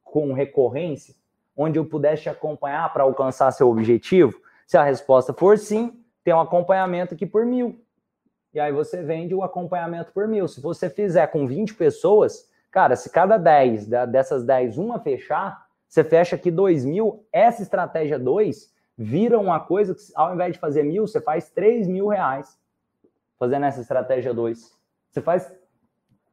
[0.03, 1.14] com recorrência,
[1.57, 4.41] onde eu pudesse te acompanhar para alcançar seu objetivo?
[4.66, 7.78] Se a resposta for sim, tem um acompanhamento aqui por mil
[8.55, 10.46] e aí você vende o acompanhamento por mil.
[10.46, 16.05] Se você fizer com 20 pessoas, cara, se cada 10 dessas 10 uma fechar, você
[16.05, 20.82] fecha aqui 2 mil, essa estratégia 2 vira uma coisa que ao invés de fazer
[20.82, 22.59] mil, você faz 3 mil reais
[23.38, 24.78] fazendo essa estratégia 2.
[25.11, 25.53] Você faz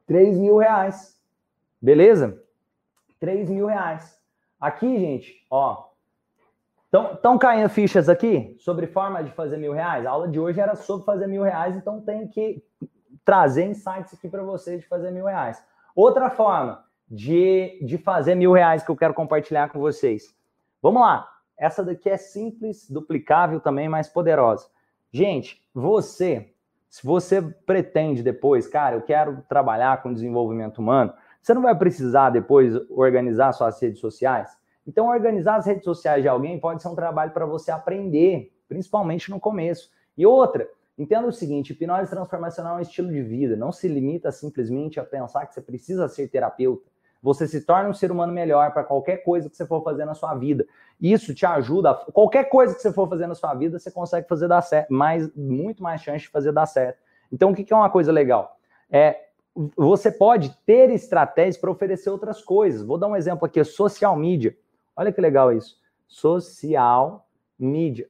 [0.06, 1.20] 3 mil reais.
[1.80, 2.42] Beleza?
[3.18, 4.20] 3 mil reais.
[4.60, 5.89] Aqui, gente, ó,
[6.92, 10.04] Estão caindo fichas aqui sobre forma de fazer mil reais?
[10.04, 12.60] A aula de hoje era sobre fazer mil reais, então tem que
[13.24, 15.62] trazer insights aqui para vocês de fazer mil reais.
[15.94, 20.34] Outra forma de, de fazer mil reais que eu quero compartilhar com vocês.
[20.82, 21.28] Vamos lá.
[21.56, 24.66] Essa daqui é simples, duplicável também, mais poderosa.
[25.12, 26.52] Gente, você,
[26.88, 32.30] se você pretende depois, cara, eu quero trabalhar com desenvolvimento humano, você não vai precisar
[32.30, 34.59] depois organizar suas redes sociais?
[34.90, 39.30] Então, organizar as redes sociais de alguém pode ser um trabalho para você aprender, principalmente
[39.30, 39.88] no começo.
[40.18, 40.68] E outra,
[40.98, 45.04] entenda o seguinte: hipnose transformacional é um estilo de vida, não se limita simplesmente a
[45.04, 46.90] pensar que você precisa ser terapeuta.
[47.22, 50.14] Você se torna um ser humano melhor para qualquer coisa que você for fazer na
[50.14, 50.66] sua vida.
[51.00, 51.94] Isso te ajuda.
[52.12, 55.32] Qualquer coisa que você for fazer na sua vida, você consegue fazer dar certo, mais,
[55.36, 56.98] muito mais chance de fazer dar certo.
[57.30, 58.56] Então, o que é uma coisa legal?
[58.90, 59.26] É
[59.76, 62.82] você pode ter estratégias para oferecer outras coisas.
[62.82, 64.56] Vou dar um exemplo aqui: social media.
[65.00, 65.80] Olha que legal isso.
[66.06, 67.26] Social
[67.58, 68.06] media.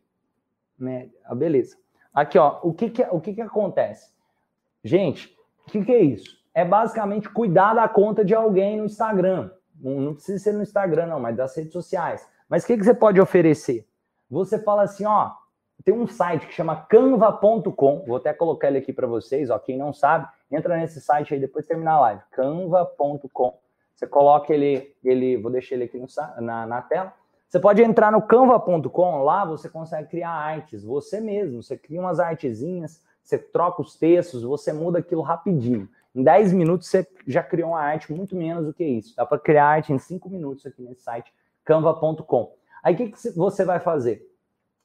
[0.76, 1.16] Média.
[1.24, 1.76] Ah, beleza.
[2.12, 4.10] Aqui, ó, o que que, o que que acontece?
[4.82, 6.36] Gente, o que que é isso?
[6.52, 9.52] É basicamente cuidar da conta de alguém no Instagram.
[9.80, 12.28] Não, não precisa ser no Instagram, não, mas das redes sociais.
[12.48, 13.86] Mas o que, que você pode oferecer?
[14.28, 15.30] Você fala assim, ó,
[15.84, 19.78] tem um site que chama canva.com, vou até colocar ele aqui para vocês, ó, quem
[19.78, 23.59] não sabe, entra nesse site aí depois de terminar a live, canva.com.
[24.00, 26.06] Você coloca ele, ele vou deixar ele aqui no,
[26.40, 27.12] na, na tela.
[27.46, 31.62] Você pode entrar no canva.com, lá você consegue criar artes, você mesmo.
[31.62, 35.86] Você cria umas artezinhas, você troca os textos, você muda aquilo rapidinho.
[36.14, 39.14] Em 10 minutos você já criou uma arte muito menos do que isso.
[39.14, 41.30] Dá para criar arte em 5 minutos aqui nesse site
[41.62, 42.54] canva.com.
[42.82, 44.26] Aí o que, que você vai fazer?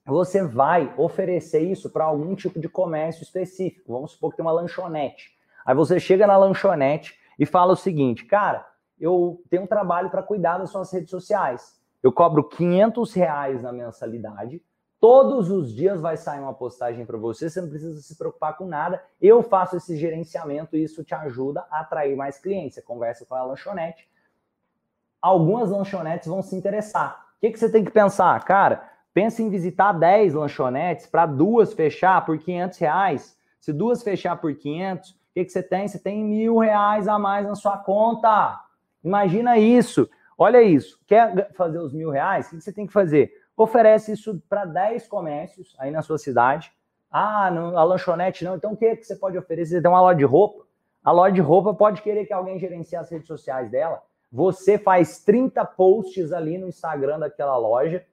[0.06, 3.94] Você vai oferecer isso para algum tipo de comércio específico.
[3.94, 5.32] Vamos supor que tem uma lanchonete.
[5.66, 10.24] Aí você chega na lanchonete e fala o seguinte, cara, eu tenho um trabalho para
[10.24, 11.80] cuidar das suas redes sociais.
[12.02, 14.62] Eu cobro 500 reais na mensalidade.
[15.00, 18.66] Todos os dias vai sair uma postagem para você, você não precisa se preocupar com
[18.66, 19.04] nada.
[19.22, 22.76] Eu faço esse gerenciamento e isso te ajuda a atrair mais clientes.
[22.76, 24.10] Você conversa com a lanchonete.
[25.22, 27.26] Algumas lanchonetes vão se interessar.
[27.38, 28.44] O que, que você tem que pensar?
[28.46, 33.38] Cara, pensa em visitar 10 lanchonetes para duas fechar por 500 reais.
[33.60, 35.88] Se duas fechar por 500, o que, que você tem?
[35.88, 38.65] Você tem mil reais a mais na sua conta.
[39.06, 40.10] Imagina isso.
[40.36, 41.00] Olha isso.
[41.06, 42.48] Quer fazer os mil reais?
[42.48, 43.32] O que você tem que fazer?
[43.56, 46.74] Oferece isso para 10 comércios aí na sua cidade.
[47.10, 48.56] Ah, não, a lanchonete não.
[48.56, 49.76] Então o que, é que você pode oferecer?
[49.76, 50.66] Você tem uma loja de roupa.
[51.04, 54.02] A loja de roupa pode querer que alguém gerencie as redes sociais dela.
[54.32, 58.04] Você faz 30 posts ali no Instagram daquela loja,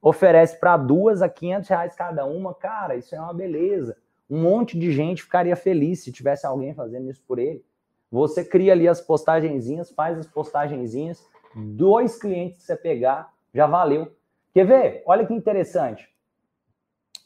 [0.00, 2.54] oferece para duas a 500 reais cada uma.
[2.54, 3.96] Cara, isso é uma beleza.
[4.30, 7.64] Um monte de gente ficaria feliz se tivesse alguém fazendo isso por ele.
[8.12, 14.14] Você cria ali as postagenzinhas, faz as postagenzinhas, dois clientes que você pegar, já valeu.
[14.52, 15.02] Quer ver?
[15.06, 16.06] Olha que interessante.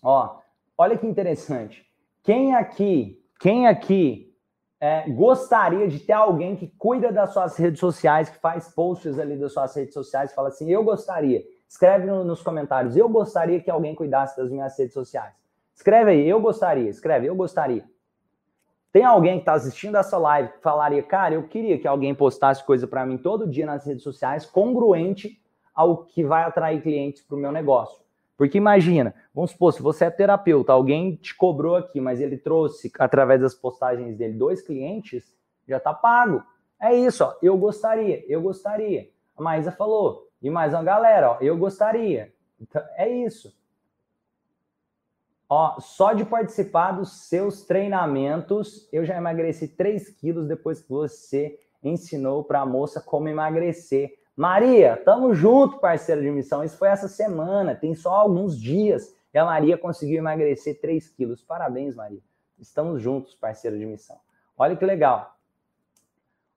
[0.00, 0.38] Ó,
[0.78, 1.84] olha que interessante.
[2.22, 4.32] Quem aqui, quem aqui
[4.80, 9.36] é, gostaria de ter alguém que cuida das suas redes sociais, que faz posts ali
[9.36, 11.42] das suas redes sociais, fala assim, eu gostaria.
[11.68, 15.34] Escreve no, nos comentários, eu gostaria que alguém cuidasse das minhas redes sociais.
[15.74, 16.88] Escreve aí, eu gostaria.
[16.88, 17.84] Escreve, eu gostaria.
[18.96, 22.64] Tem alguém que está assistindo essa live que falaria, cara, eu queria que alguém postasse
[22.64, 25.38] coisa para mim todo dia nas redes sociais, congruente
[25.74, 28.00] ao que vai atrair clientes para o meu negócio.
[28.38, 32.90] Porque imagina, vamos supor, se você é terapeuta, alguém te cobrou aqui, mas ele trouxe,
[32.98, 35.36] através das postagens dele, dois clientes,
[35.68, 36.42] já tá pago.
[36.80, 37.34] É isso, ó.
[37.42, 39.10] Eu gostaria, eu gostaria.
[39.36, 40.26] A Maísa falou.
[40.40, 41.36] E mais uma galera, ó.
[41.42, 42.32] Eu gostaria.
[42.58, 43.54] Então, é isso.
[45.48, 51.58] Ó, só de participar dos seus treinamentos, eu já emagreci 3 quilos depois que você
[51.82, 54.18] ensinou para a moça como emagrecer.
[54.34, 56.64] Maria, tamo junto, parceira de missão.
[56.64, 59.14] Isso foi essa semana, tem só alguns dias.
[59.32, 61.42] E a Maria conseguiu emagrecer 3 quilos.
[61.42, 62.20] Parabéns, Maria.
[62.58, 64.16] Estamos juntos, parceira de missão.
[64.58, 65.36] Olha que legal.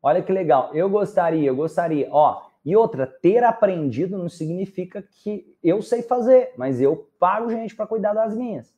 [0.01, 0.73] Olha que legal.
[0.73, 2.07] Eu gostaria, eu gostaria.
[2.09, 7.75] Ó, e outra, ter aprendido não significa que eu sei fazer, mas eu pago gente
[7.75, 8.73] para cuidar das minhas.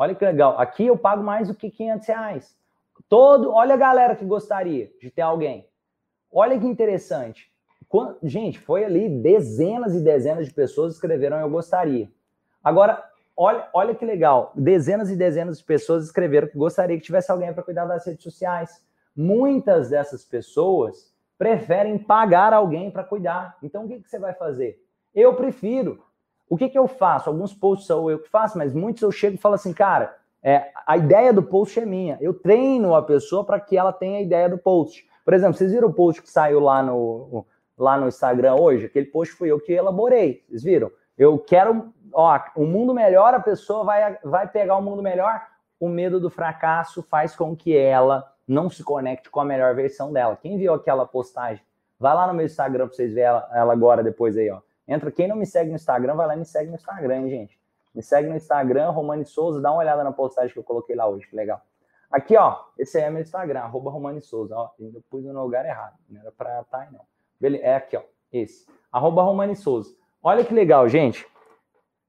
[0.00, 0.58] Olha que legal.
[0.58, 2.56] Aqui eu pago mais do que 500 reais.
[3.06, 5.68] Todo, olha a galera que gostaria de ter alguém.
[6.32, 7.52] Olha que interessante.
[7.86, 12.10] Quando, gente, foi ali dezenas e dezenas de pessoas escreveram eu gostaria.
[12.64, 13.04] Agora,
[13.36, 14.52] olha, olha que legal.
[14.54, 18.22] Dezenas e dezenas de pessoas escreveram que gostaria que tivesse alguém para cuidar das redes
[18.22, 18.82] sociais.
[19.14, 23.58] Muitas dessas pessoas preferem pagar alguém para cuidar.
[23.62, 24.82] Então, o que, que você vai fazer?
[25.14, 26.02] Eu prefiro.
[26.50, 27.30] O que, que eu faço?
[27.30, 30.70] Alguns posts sou eu que faço, mas muitos eu chego e falo assim, cara, é,
[30.86, 32.18] a ideia do post é minha.
[32.20, 35.08] Eu treino a pessoa para que ela tenha a ideia do post.
[35.24, 37.46] Por exemplo, vocês viram o post que saiu lá no,
[37.78, 40.90] lá no Instagram hoje, aquele post fui eu que elaborei, vocês viram?
[41.16, 45.40] Eu quero, ó, o mundo melhor, a pessoa vai, vai pegar o mundo melhor,
[45.78, 50.12] o medo do fracasso faz com que ela não se conecte com a melhor versão
[50.12, 50.36] dela.
[50.36, 51.64] Quem viu aquela postagem?
[51.98, 54.60] Vai lá no meu Instagram para vocês verem ela, ela, agora, depois aí, ó.
[54.90, 57.30] Entra, quem não me segue no Instagram, vai lá e me segue no Instagram, hein,
[57.30, 57.60] gente.
[57.94, 61.06] Me segue no Instagram, Romani Souza, dá uma olhada na postagem que eu coloquei lá
[61.06, 61.60] hoje, que legal.
[62.10, 65.64] Aqui, ó, esse aí é meu Instagram, arroba Romani Souza, ó, eu pus no lugar
[65.64, 67.02] errado, não era pra tá aí, não.
[67.40, 68.02] Beleza, é aqui, ó.
[68.32, 68.66] Esse.
[68.90, 69.94] Arroba Romani Souza.
[70.20, 71.24] Olha que legal, gente.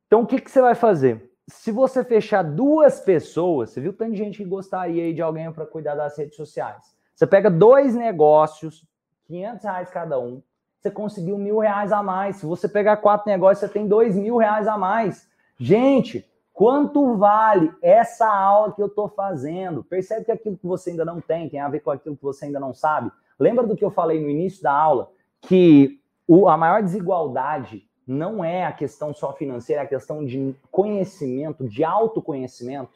[0.07, 1.31] Então, o que, que você vai fazer?
[1.47, 5.93] Se você fechar duas pessoas, você viu tanta gente que gostaria de alguém para cuidar
[5.93, 6.97] das redes sociais.
[7.15, 8.85] Você pega dois negócios,
[9.25, 10.41] 500 reais cada um,
[10.81, 12.37] você conseguiu mil reais a mais.
[12.37, 15.29] Se você pegar quatro negócios, você tem dois mil reais a mais.
[15.57, 19.83] Gente, quanto vale essa aula que eu estou fazendo?
[19.83, 22.45] Percebe que aquilo que você ainda não tem tem a ver com aquilo que você
[22.45, 23.11] ainda não sabe?
[23.39, 25.09] Lembra do que eu falei no início da aula?
[25.41, 30.55] que o, a maior desigualdade não é a questão só financeira, é a questão de
[30.71, 32.91] conhecimento, de autoconhecimento.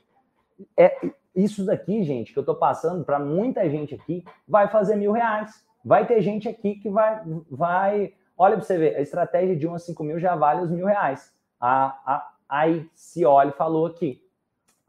[0.78, 5.12] É isso daqui, gente, que eu estou passando para muita gente aqui, vai fazer mil
[5.12, 5.66] reais.
[5.86, 8.14] Vai ter gente aqui que vai, vai.
[8.36, 10.88] Olha para você ver, a estratégia de 1 a 5 mil já vale os mil
[10.88, 11.32] reais.
[11.62, 12.66] A, a, a
[12.96, 14.20] Cioli falou aqui.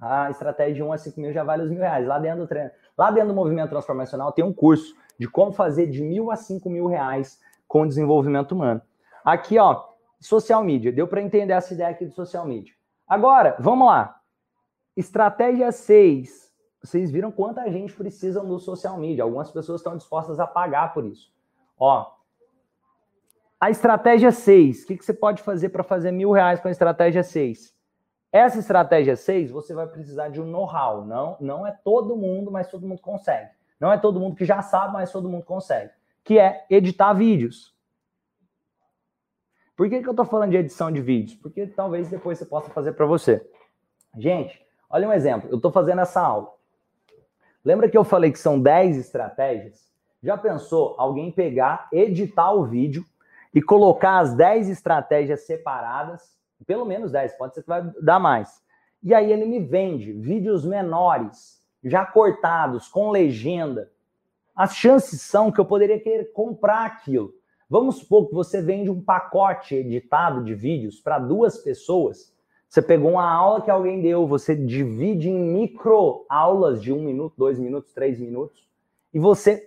[0.00, 2.06] A estratégia de 1 a 5 mil já vale os mil reais.
[2.06, 5.86] Lá dentro do treino, lá dentro do movimento transformacional tem um curso de como fazer
[5.86, 8.80] de mil a cinco mil reais com desenvolvimento humano.
[9.24, 9.84] Aqui, ó,
[10.20, 10.92] social media.
[10.92, 12.72] Deu para entender essa ideia aqui do social media.
[13.06, 14.20] Agora, vamos lá.
[14.96, 16.45] Estratégia 6.
[16.82, 19.24] Vocês viram quanta gente precisa do social media.
[19.24, 21.32] Algumas pessoas estão dispostas a pagar por isso.
[21.78, 22.16] Ó,
[23.60, 24.82] a estratégia 6.
[24.82, 27.74] O que, que você pode fazer para fazer mil reais com a estratégia 6?
[28.30, 31.04] Essa estratégia 6, você vai precisar de um know-how.
[31.04, 33.50] Não, não é todo mundo, mas todo mundo consegue.
[33.80, 35.90] Não é todo mundo que já sabe, mas todo mundo consegue.
[36.22, 37.74] Que é editar vídeos.
[39.74, 41.38] Por que, que eu estou falando de edição de vídeos?
[41.38, 43.46] Porque talvez depois você possa fazer para você.
[44.16, 45.48] Gente, olha um exemplo.
[45.50, 46.55] Eu estou fazendo essa aula.
[47.66, 49.92] Lembra que eu falei que são 10 estratégias?
[50.22, 53.04] Já pensou alguém pegar, editar o vídeo
[53.52, 56.32] e colocar as 10 estratégias separadas?
[56.64, 58.62] Pelo menos 10, pode ser que vai dar mais.
[59.02, 63.90] E aí ele me vende vídeos menores já cortados, com legenda,
[64.54, 67.34] as chances são que eu poderia querer comprar aquilo.
[67.68, 72.32] Vamos supor que você vende um pacote editado de vídeos para duas pessoas.
[72.76, 77.32] Você pegou uma aula que alguém deu, você divide em micro aulas de um minuto,
[77.34, 78.68] dois minutos, três minutos,
[79.14, 79.66] e você.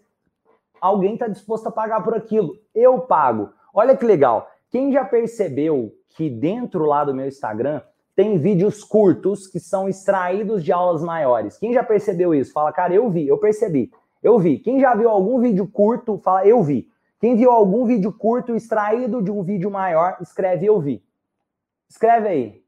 [0.80, 2.60] Alguém está disposto a pagar por aquilo.
[2.74, 3.49] Eu pago.
[3.74, 4.47] Olha que legal.
[4.70, 7.82] Quem já percebeu que dentro lá do meu Instagram
[8.16, 11.57] tem vídeos curtos que são extraídos de aulas maiores.
[11.57, 12.53] Quem já percebeu isso?
[12.53, 13.91] Fala, cara, eu vi, eu percebi.
[14.22, 14.60] Eu vi.
[14.60, 16.88] Quem já viu algum vídeo curto, fala, eu vi.
[17.20, 21.03] Quem viu algum vídeo curto extraído de um vídeo maior, escreve eu vi.
[21.89, 22.59] Escreve aí.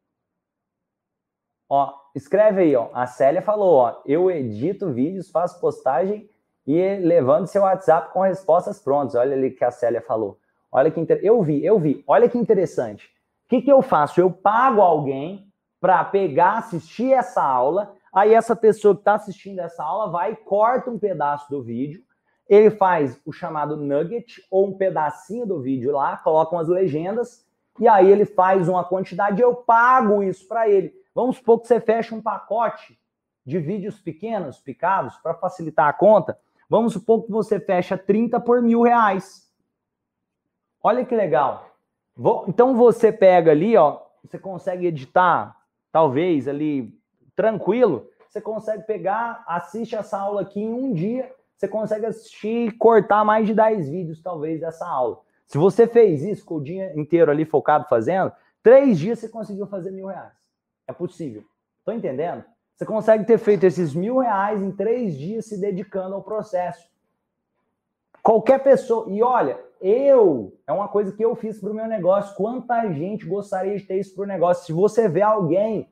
[1.73, 2.89] Ó, escreve aí, ó.
[2.93, 6.29] A Célia falou, ó, eu edito vídeos, faço postagem
[6.67, 9.15] e levando seu WhatsApp com respostas prontas.
[9.15, 10.37] Olha ali que a Célia falou.
[10.69, 11.19] Olha que inter...
[11.23, 12.03] eu vi, eu vi.
[12.05, 13.09] Olha que interessante
[13.51, 14.21] que, que eu faço?
[14.21, 15.51] Eu pago alguém
[15.81, 17.93] para pegar, assistir essa aula.
[18.13, 22.01] Aí essa pessoa que está assistindo essa aula vai corta um pedaço do vídeo.
[22.47, 27.45] Ele faz o chamado nugget ou um pedacinho do vídeo lá, coloca umas legendas
[27.77, 30.93] e aí ele faz uma quantidade, eu pago isso para ele.
[31.13, 32.99] Vamos supor que você fecha um pacote
[33.45, 36.37] de vídeos pequenos, picados, para facilitar a conta.
[36.69, 39.51] Vamos supor que você fecha 30 por mil reais.
[40.81, 41.69] Olha que legal.
[42.47, 45.55] Então você pega ali, ó, você consegue editar,
[45.91, 46.97] talvez ali,
[47.35, 48.07] tranquilo.
[48.29, 51.33] Você consegue pegar, assiste essa aula aqui em um dia.
[51.57, 55.19] Você consegue assistir e cortar mais de 10 vídeos, talvez, dessa aula.
[55.45, 58.31] Se você fez isso com o dia inteiro ali focado fazendo,
[58.63, 60.31] três dias você conseguiu fazer mil reais.
[60.87, 61.43] É possível.
[61.79, 62.43] Estou entendendo?
[62.75, 66.89] Você consegue ter feito esses mil reais em três dias se dedicando ao processo.
[68.23, 69.05] Qualquer pessoa.
[69.09, 70.57] E olha, eu.
[70.67, 72.35] É uma coisa que eu fiz para o meu negócio.
[72.35, 74.65] Quanta gente gostaria de ter isso para o negócio?
[74.65, 75.89] Se você vê alguém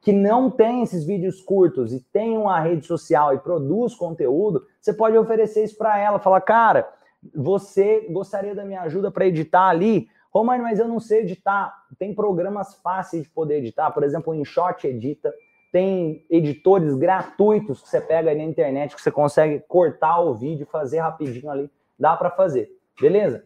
[0.00, 4.94] que não tem esses vídeos curtos e tem uma rede social e produz conteúdo, você
[4.94, 6.18] pode oferecer isso para ela.
[6.18, 7.00] Falar, cara
[7.34, 10.08] você gostaria da minha ajuda para editar ali?
[10.32, 11.74] Romani, mas eu não sei editar.
[11.98, 15.34] Tem programas fáceis de poder editar, por exemplo, o InShot edita.
[15.72, 20.66] Tem editores gratuitos que você pega aí na internet que você consegue cortar o vídeo,
[20.66, 21.70] fazer rapidinho ali.
[21.98, 22.70] Dá para fazer,
[23.00, 23.44] beleza?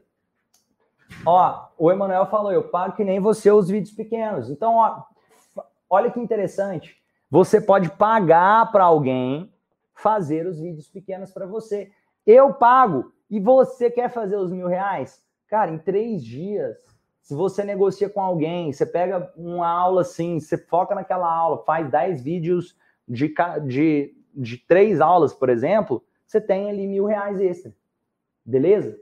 [1.27, 4.51] Ó, o Emanuel falou, eu pago que nem você os vídeos pequenos.
[4.51, 5.03] Então, ó,
[5.89, 6.97] olha que interessante.
[7.31, 9.53] Você pode pagar para alguém
[9.95, 11.91] fazer os vídeos pequenos para você.
[12.27, 15.23] Eu pago e você quer fazer os mil reais?
[15.49, 16.77] Cara, em três dias,
[17.21, 21.91] se você negocia com alguém, você pega uma aula assim, você foca naquela aula, faz
[21.91, 22.77] 10 vídeos
[23.09, 23.35] de,
[23.67, 27.75] de, de três aulas, por exemplo, você tem ali mil reais extra.
[28.45, 28.99] Beleza?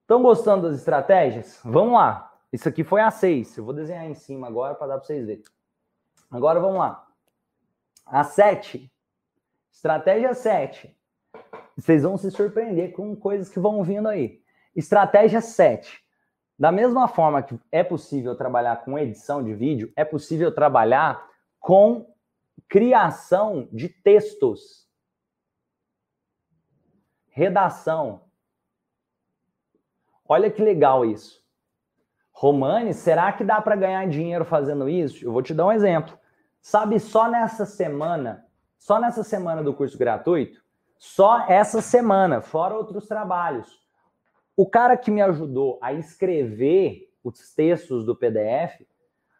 [0.00, 1.60] Estão gostando das estratégias?
[1.64, 2.32] Vamos lá.
[2.52, 3.56] Isso aqui foi a 6.
[3.56, 5.42] Eu vou desenhar em cima agora para dar para vocês verem.
[6.30, 7.06] Agora vamos lá.
[8.04, 8.92] A 7.
[9.72, 10.96] Estratégia 7.
[11.76, 14.43] Vocês vão se surpreender com coisas que vão vindo aí.
[14.74, 16.02] Estratégia 7.
[16.58, 22.06] Da mesma forma que é possível trabalhar com edição de vídeo, é possível trabalhar com
[22.68, 24.88] criação de textos.
[27.28, 28.22] Redação.
[30.28, 31.42] Olha que legal isso.
[32.32, 35.24] Romani, será que dá para ganhar dinheiro fazendo isso?
[35.24, 36.18] Eu vou te dar um exemplo.
[36.60, 38.46] Sabe, só nessa semana,
[38.78, 40.62] só nessa semana do curso gratuito,
[40.98, 43.83] só essa semana, fora outros trabalhos.
[44.56, 48.82] O cara que me ajudou a escrever os textos do PDF,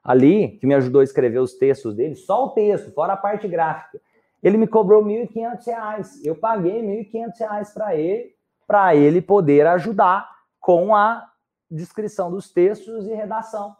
[0.03, 3.49] ali, que me ajudou a escrever os textos dele, só o texto, fora a parte
[3.49, 4.01] gráfica,
[4.43, 6.21] ele me cobrou R$ 1.500.
[6.25, 8.35] Eu paguei R$ 1.500 para ele,
[8.67, 10.29] para ele poder ajudar
[10.61, 11.27] com a
[11.71, 13.75] descrição dos textos e redação.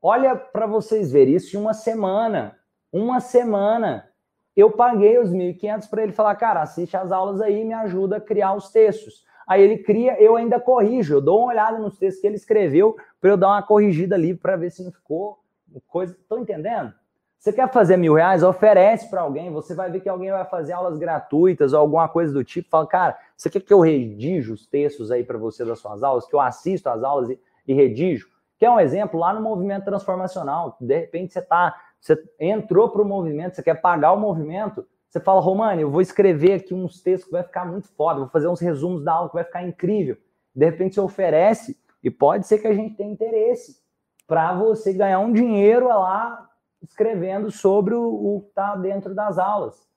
[0.00, 2.58] Olha para vocês verem isso em uma semana.
[2.90, 4.10] Uma semana
[4.56, 8.16] eu paguei os 1.500 para ele falar, cara, assiste as aulas aí e me ajuda
[8.16, 9.24] a criar os textos.
[9.50, 12.96] Aí ele cria, eu ainda corrijo, eu dou uma olhada nos textos que ele escreveu
[13.20, 15.40] para eu dar uma corrigida ali para ver se não ficou
[15.88, 16.12] coisa.
[16.12, 16.94] Estão entendendo?
[17.36, 18.44] Você quer fazer mil reais?
[18.44, 19.50] Oferece para alguém.
[19.50, 22.70] Você vai ver que alguém vai fazer aulas gratuitas ou alguma coisa do tipo.
[22.70, 26.28] Fala, cara, você quer que eu redijo os textos aí para você das suas aulas?
[26.28, 28.28] Que eu assisto as aulas e, e redijo?
[28.56, 29.18] Quer um exemplo?
[29.18, 33.80] Lá no movimento transformacional, de repente você está você entrou para o movimento, você quer
[33.80, 37.64] pagar o movimento, você fala, Romani, eu vou escrever aqui uns textos que vai ficar
[37.66, 40.16] muito foda, vou fazer uns resumos da aula que vai ficar incrível.
[40.54, 43.82] De repente você oferece, e pode ser que a gente tenha interesse
[44.26, 46.48] para você ganhar um dinheiro lá
[46.80, 49.88] escrevendo sobre o, o que está dentro das aulas.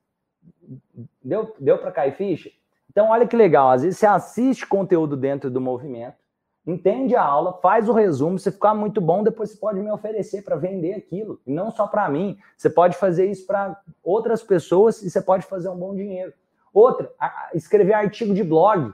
[1.24, 2.50] Deu, deu para cair ficha?
[2.90, 3.70] Então, olha que legal.
[3.70, 6.18] Às vezes você assiste conteúdo dentro do movimento,
[6.66, 10.44] entende a aula, faz o resumo, se ficar muito bom, depois você pode me oferecer
[10.44, 12.38] para vender aquilo, e não só para mim.
[12.58, 16.34] Você pode fazer isso para outras pessoas e você pode fazer um bom dinheiro.
[16.74, 17.12] Outra,
[17.54, 18.94] escrever artigo de blog.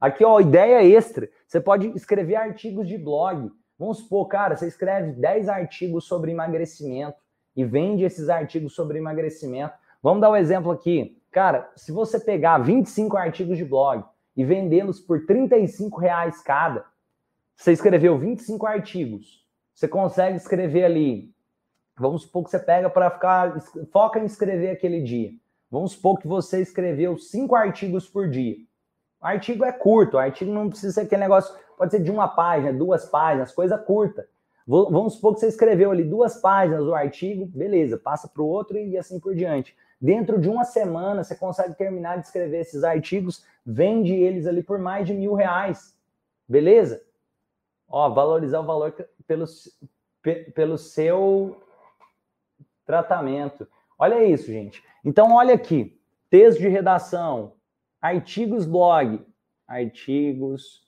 [0.00, 1.28] Aqui, ó, ideia extra.
[1.46, 3.50] Você pode escrever artigos de blog.
[3.78, 7.18] Vamos supor, cara, você escreve 10 artigos sobre emagrecimento
[7.54, 9.74] e vende esses artigos sobre emagrecimento.
[10.02, 11.20] Vamos dar um exemplo aqui.
[11.30, 14.04] Cara, se você pegar 25 artigos de blog
[14.36, 16.84] e vendê-los por 35 reais cada,
[17.58, 19.44] você escreveu 25 artigos.
[19.74, 21.34] Você consegue escrever ali.
[21.98, 23.60] Vamos supor que você pega para ficar.
[23.92, 25.32] Foca em escrever aquele dia.
[25.68, 28.56] Vamos supor que você escreveu cinco artigos por dia.
[29.20, 32.28] O artigo é curto, o artigo não precisa ser aquele negócio, pode ser de uma
[32.28, 34.28] página, duas páginas, coisa curta.
[34.64, 38.78] Vamos supor que você escreveu ali duas páginas do artigo, beleza, passa para o outro
[38.78, 39.76] e assim por diante.
[40.00, 44.78] Dentro de uma semana, você consegue terminar de escrever esses artigos, vende eles ali por
[44.78, 45.96] mais de mil reais,
[46.48, 47.02] beleza?
[47.88, 48.92] Ó, valorizar o valor
[49.26, 49.44] pelo,
[50.54, 51.62] pelo seu
[52.84, 53.66] tratamento.
[53.98, 54.82] Olha isso, gente.
[55.04, 55.98] Então, olha aqui.
[56.30, 57.54] Texto de redação,
[58.00, 59.26] artigos blog,
[59.66, 60.86] artigos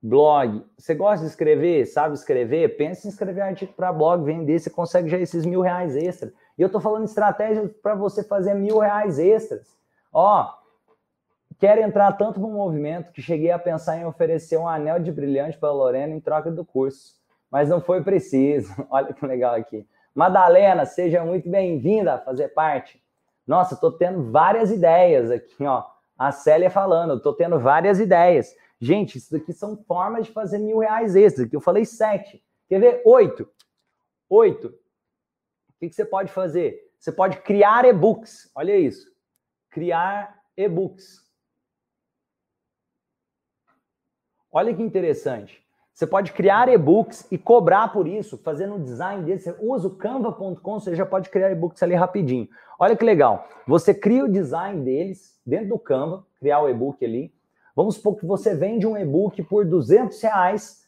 [0.00, 0.64] blog.
[0.76, 1.84] Você gosta de escrever?
[1.86, 2.76] Sabe escrever?
[2.76, 6.32] Pensa em escrever artigo para blog, vender, você consegue já esses mil reais extras.
[6.56, 9.76] E eu tô falando estratégia para você fazer mil reais extras.
[10.12, 10.48] Ó,
[11.58, 15.58] quero entrar tanto no movimento que cheguei a pensar em oferecer um anel de brilhante
[15.58, 17.14] para Lorena em troca do curso,
[17.50, 18.72] mas não foi preciso.
[18.90, 19.86] Olha que legal aqui.
[20.14, 23.02] Madalena, seja muito bem-vinda a fazer parte.
[23.46, 25.84] Nossa, tô tendo várias ideias aqui, ó.
[26.18, 28.54] A Célia falando, tô tendo várias ideias.
[28.80, 31.46] Gente, isso daqui são formas de fazer mil reais extras.
[31.46, 32.42] Aqui eu falei sete.
[32.68, 33.02] Quer ver?
[33.04, 33.48] Oito.
[34.28, 34.68] Oito.
[34.68, 36.78] O que, que você pode fazer?
[36.98, 38.50] Você pode criar e-books.
[38.54, 39.06] Olha isso.
[39.70, 41.27] Criar e-books.
[44.50, 45.62] Olha que interessante.
[45.92, 49.40] Você pode criar e-books e cobrar por isso, fazendo o design dele.
[49.40, 52.48] Você usa o canva.com, você já pode criar e-books ali rapidinho.
[52.78, 53.48] Olha que legal.
[53.66, 57.32] Você cria o design deles dentro do Canva, criar o e-book ali.
[57.74, 60.84] Vamos supor que você vende um e-book por 200 reais.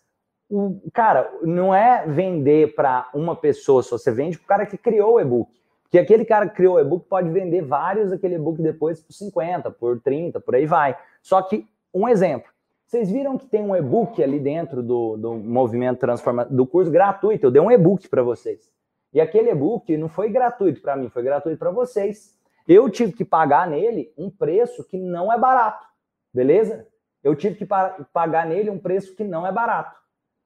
[0.48, 4.78] O, cara, não é vender para uma pessoa só, você vende para o cara que
[4.78, 5.50] criou o e-book.
[5.82, 9.72] Porque aquele cara que criou o e-book pode vender vários daquele e-book depois por 50,
[9.72, 10.96] por 30, por aí vai.
[11.20, 12.48] Só que, um exemplo,
[12.90, 17.46] vocês viram que tem um e-book ali dentro do, do movimento transformação do curso gratuito.
[17.46, 18.68] Eu dei um e-book para vocês.
[19.12, 22.36] E aquele e-book não foi gratuito para mim, foi gratuito para vocês.
[22.66, 25.86] Eu tive que pagar nele um preço que não é barato,
[26.34, 26.84] beleza?
[27.22, 27.66] Eu tive que
[28.12, 29.96] pagar nele um preço que não é barato.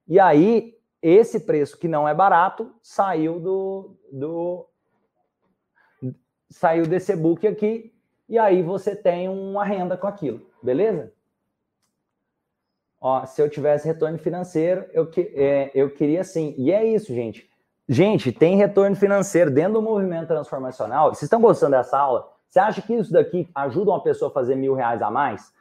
[0.06, 4.68] E aí, esse preço que não é barato saiu do, do
[6.50, 7.90] saiu desse e-book aqui,
[8.28, 11.13] e aí você tem uma renda com aquilo, beleza?
[13.06, 16.54] Ó, se eu tivesse retorno financeiro, eu, que, é, eu queria sim.
[16.56, 17.46] E é isso, gente.
[17.86, 21.10] Gente, tem retorno financeiro dentro do movimento transformacional.
[21.10, 22.26] Vocês estão gostando dessa aula?
[22.48, 25.52] Você acha que isso daqui ajuda uma pessoa a fazer mil reais a mais?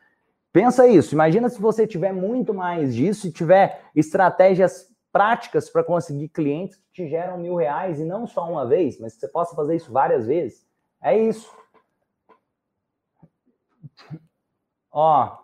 [0.54, 1.16] Pensa isso.
[1.16, 6.94] Imagina se você tiver muito mais disso e tiver estratégias práticas para conseguir clientes que
[6.94, 9.92] te geram mil reais e não só uma vez, mas que você possa fazer isso
[9.92, 10.66] várias vezes.
[11.02, 11.54] É isso.
[14.90, 15.43] Ó,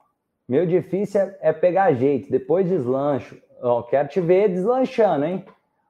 [0.50, 3.40] meu difícil é, é pegar jeito, depois deslancho.
[3.62, 5.46] Ó, quero te ver deslanchando, hein?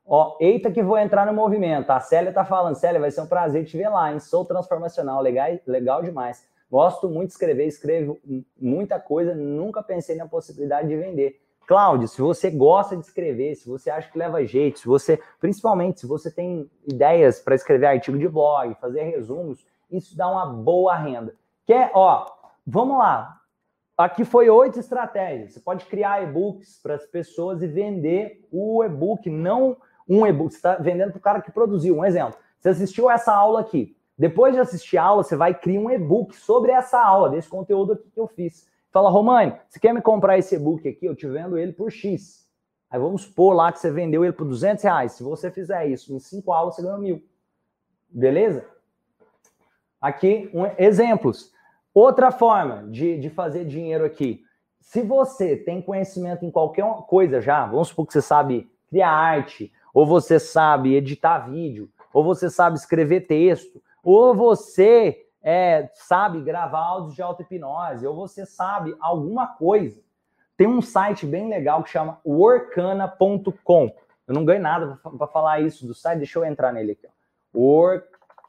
[0.06, 1.90] Ó, eita que vou entrar no movimento.
[1.92, 4.20] A Célia tá falando, Célia, vai ser um prazer te ver lá, hein?
[4.20, 6.46] Sou transformacional, legal, legal demais.
[6.70, 8.20] Gosto muito de escrever, escrevo
[8.60, 11.40] muita coisa, nunca pensei na possibilidade de vender.
[11.66, 16.02] Cláudio, se você gosta de escrever, se você acha que leva jeito, se você, principalmente,
[16.02, 20.96] se você tem ideias para escrever artigo de blog, fazer resumos, isso dá uma boa
[20.96, 21.34] renda.
[21.66, 22.26] Quer, ó,
[22.66, 23.39] vamos lá,
[24.00, 25.52] Aqui foi oito estratégias.
[25.52, 29.76] Você pode criar e-books para as pessoas e vender o e-book, não
[30.08, 30.52] um e-book.
[30.52, 31.98] Você está vendendo para o cara que produziu.
[31.98, 32.40] Um exemplo.
[32.58, 33.98] Você assistiu essa aula aqui.
[34.18, 37.92] Depois de assistir a aula, você vai criar um e-book sobre essa aula, desse conteúdo
[37.92, 38.70] aqui que eu fiz.
[38.90, 41.06] Fala, Romani, você quer me comprar esse e-book aqui?
[41.06, 42.50] Eu te vendo ele por X.
[42.90, 45.12] Aí vamos supor lá que você vendeu ele por 200 reais.
[45.12, 47.22] Se você fizer isso em cinco aulas, você ganha mil.
[48.10, 48.66] Beleza?
[50.00, 51.52] Aqui, um, exemplos.
[52.00, 54.42] Outra forma de, de fazer dinheiro aqui.
[54.80, 59.70] Se você tem conhecimento em qualquer coisa já, vamos supor que você sabe criar arte,
[59.94, 66.80] ou você sabe editar vídeo, ou você sabe escrever texto, ou você é, sabe gravar
[66.80, 70.02] áudios de auto-hipnose, ou você sabe alguma coisa.
[70.56, 73.94] Tem um site bem legal que chama workana.com.
[74.26, 77.10] Eu não ganho nada para falar isso do site, deixa eu entrar nele aqui.
[77.54, 78.08] Work,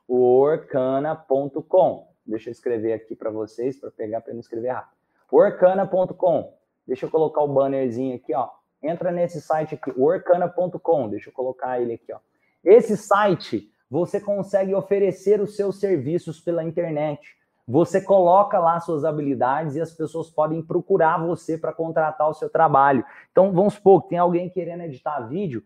[0.09, 2.10] workana.com.
[2.31, 4.91] Deixa eu escrever aqui para vocês, para pegar para não escrever errado.
[5.33, 6.55] Workana.com.
[6.87, 8.49] Deixa eu colocar o bannerzinho aqui, ó.
[8.83, 11.09] Entra nesse site aqui, workana.com.
[11.09, 12.19] Deixa eu colocar ele aqui, ó.
[12.65, 17.37] Esse site, você consegue oferecer os seus serviços pela internet.
[17.67, 22.49] Você coloca lá suas habilidades e as pessoas podem procurar você para contratar o seu
[22.49, 23.05] trabalho.
[23.31, 25.63] Então, vamos supor que tem alguém querendo editar vídeo,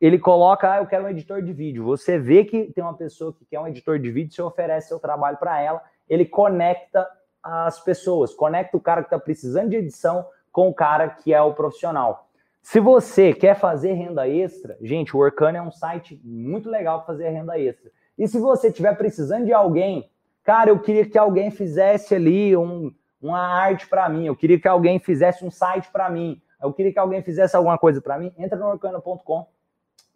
[0.00, 1.84] ele coloca, ah, eu quero um editor de vídeo.
[1.84, 4.98] Você vê que tem uma pessoa que quer um editor de vídeo, você oferece seu
[4.98, 7.06] trabalho para ela ele conecta
[7.42, 11.40] as pessoas, conecta o cara que está precisando de edição com o cara que é
[11.40, 12.28] o profissional.
[12.62, 17.08] Se você quer fazer renda extra, gente, o Workana é um site muito legal para
[17.08, 17.90] fazer renda extra.
[18.16, 20.10] E se você estiver precisando de alguém,
[20.42, 24.68] cara, eu queria que alguém fizesse ali um, uma arte para mim, eu queria que
[24.68, 28.32] alguém fizesse um site para mim, eu queria que alguém fizesse alguma coisa para mim,
[28.38, 29.46] entra no Workana.com,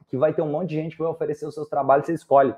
[0.08, 2.54] que vai ter um monte de gente que vai oferecer os seus trabalhos, você escolhe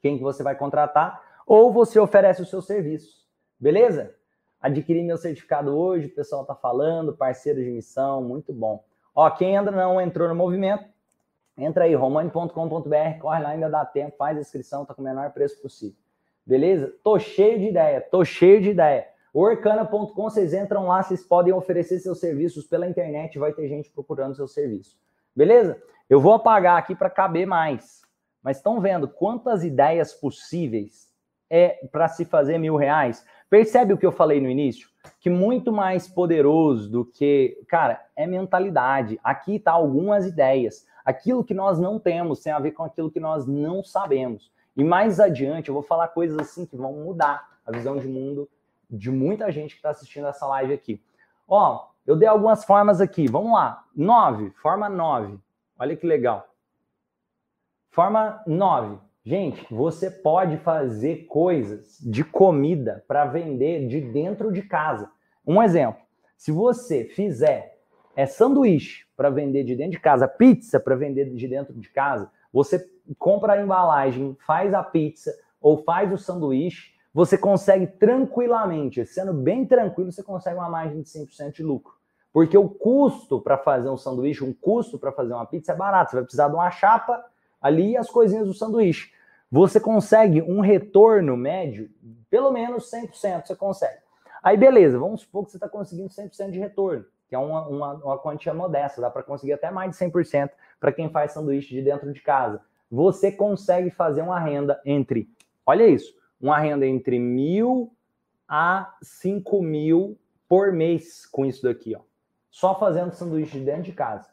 [0.00, 3.26] quem que você vai contratar ou você oferece os seus serviços.
[3.58, 4.14] Beleza?
[4.60, 8.84] Adquiri meu certificado hoje, o pessoal está falando, parceiro de missão, muito bom.
[9.14, 10.84] Ó, quem ainda não entrou no movimento,
[11.56, 15.30] entra aí, romani.com.br, corre lá, ainda dá tempo, faz a inscrição, tá com o menor
[15.32, 15.96] preço possível.
[16.46, 16.92] Beleza?
[17.02, 19.06] Tô cheio de ideia, tô cheio de ideia.
[19.34, 24.34] Orkana.com, vocês entram lá, vocês podem oferecer seus serviços pela internet, vai ter gente procurando
[24.34, 24.96] seu serviço.
[25.34, 25.82] Beleza?
[26.08, 28.02] Eu vou apagar aqui para caber mais.
[28.42, 31.10] Mas estão vendo quantas ideias possíveis
[31.48, 33.24] é para se fazer mil reais?
[33.48, 34.88] Percebe o que eu falei no início?
[35.20, 39.20] Que muito mais poderoso do que, cara, é mentalidade.
[39.22, 40.86] Aqui tá algumas ideias.
[41.04, 44.50] Aquilo que nós não temos tem a ver com aquilo que nós não sabemos.
[44.76, 48.48] E mais adiante eu vou falar coisas assim que vão mudar a visão de mundo
[48.90, 51.02] de muita gente que está assistindo essa live aqui.
[51.46, 53.26] Ó, eu dei algumas formas aqui.
[53.28, 53.84] Vamos lá.
[53.94, 55.38] Nove, forma nove.
[55.78, 56.46] Olha que legal.
[57.90, 58.98] Forma nove.
[59.24, 65.10] Gente, você pode fazer coisas de comida para vender de dentro de casa.
[65.46, 66.02] Um exemplo.
[66.36, 67.78] Se você fizer
[68.16, 72.30] é sanduíche para vender de dentro de casa, pizza para vender de dentro de casa,
[72.52, 72.84] você
[73.18, 79.66] compra a embalagem, faz a pizza ou faz o sanduíche, você consegue tranquilamente, sendo bem
[79.66, 81.94] tranquilo, você consegue uma margem de 100% de lucro.
[82.32, 86.10] Porque o custo para fazer um sanduíche, um custo para fazer uma pizza é barato.
[86.10, 87.22] Você vai precisar de uma chapa
[87.60, 89.12] ali e as coisinhas do sanduíche.
[89.50, 91.90] Você consegue um retorno médio,
[92.30, 94.00] pelo menos 100% você consegue.
[94.42, 97.92] Aí beleza, vamos supor que você está conseguindo 100% de retorno, que é uma, uma,
[97.94, 100.50] uma quantia modesta, dá para conseguir até mais de 100%
[100.80, 102.62] para quem faz sanduíche de dentro de casa.
[102.90, 105.28] Você consegue fazer uma renda entre,
[105.66, 106.12] olha isso,
[106.42, 107.92] uma renda entre mil
[108.48, 110.18] a cinco mil
[110.48, 112.00] por mês com isso daqui, ó.
[112.50, 114.28] Só fazendo sanduíche de dentro de casa.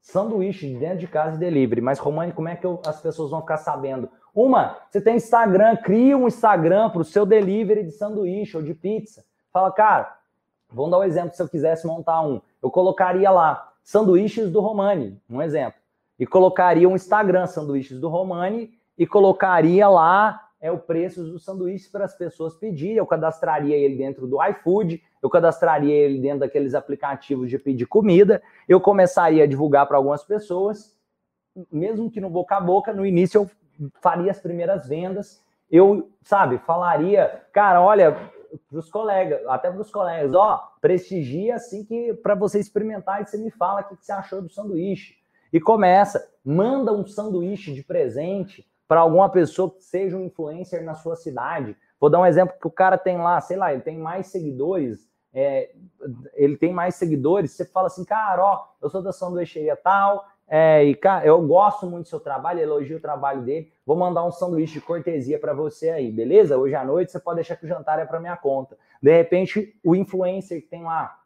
[0.00, 1.80] Sanduíche de dentro de casa e delivery.
[1.80, 4.10] Mas, Romani, como é que eu, as pessoas vão ficar sabendo?
[4.34, 8.74] Uma, você tem Instagram, cria um Instagram para o seu delivery de sanduíche ou de
[8.74, 9.24] pizza.
[9.52, 10.18] Fala, cara,
[10.68, 12.40] vamos dar um exemplo se eu quisesse montar um.
[12.62, 15.80] Eu colocaria lá sanduíches do Romani, um exemplo.
[16.18, 21.88] E colocaria um Instagram, sanduíches do Romani, e colocaria lá é o preço dos sanduíches
[21.88, 22.96] para as pessoas pedirem.
[22.96, 28.42] Eu cadastraria ele dentro do iFood, eu cadastraria ele dentro daqueles aplicativos de pedir comida,
[28.68, 30.96] eu começaria a divulgar para algumas pessoas,
[31.70, 33.50] mesmo que no boca a boca, no início eu
[34.00, 38.30] faria as primeiras vendas, eu, sabe, falaria, cara, olha,
[38.68, 43.26] para os colegas, até para os colegas, ó, prestigia assim que para você experimentar e
[43.26, 45.14] você me fala o que você achou do sanduíche.
[45.52, 50.94] E começa, manda um sanduíche de presente, para alguma pessoa que seja um influencer na
[50.94, 51.76] sua cidade.
[52.00, 55.08] Vou dar um exemplo que o cara tem lá, sei lá, ele tem mais seguidores,
[55.32, 55.70] é,
[56.34, 60.82] ele tem mais seguidores, você fala assim, cara, ó, eu sou da sanduícheria tal, é,
[60.82, 64.32] e cara, eu gosto muito do seu trabalho, elogio o trabalho dele, vou mandar um
[64.32, 66.58] sanduíche de cortesia para você aí, beleza?
[66.58, 68.76] Hoje à noite você pode deixar que o jantar é para minha conta.
[69.00, 71.16] De repente, o influencer que tem lá,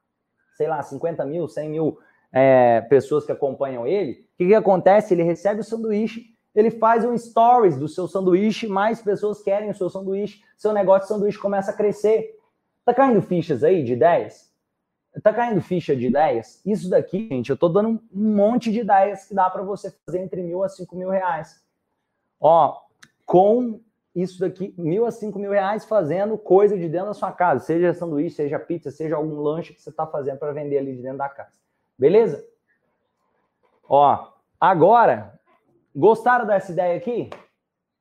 [0.54, 1.98] sei lá, 50 mil, 100 mil
[2.30, 5.14] é, pessoas que acompanham ele, o que, que acontece?
[5.14, 9.74] Ele recebe o sanduíche ele faz um stories do seu sanduíche, mais pessoas querem o
[9.74, 12.38] seu sanduíche, seu negócio de sanduíche começa a crescer.
[12.84, 14.52] Tá caindo fichas aí de ideias?
[15.22, 16.60] Tá caindo ficha de ideias?
[16.66, 20.20] Isso daqui, gente, eu tô dando um monte de ideias que dá para você fazer
[20.20, 21.62] entre mil a cinco mil reais.
[22.40, 22.80] Ó,
[23.24, 23.80] com
[24.14, 27.94] isso daqui, mil a cinco mil reais fazendo coisa de dentro da sua casa, seja
[27.94, 31.18] sanduíche, seja pizza, seja algum lanche que você está fazendo para vender ali de dentro
[31.18, 31.56] da casa.
[31.96, 32.44] Beleza?
[33.88, 35.38] Ó, agora
[35.94, 37.30] Gostaram dessa ideia aqui?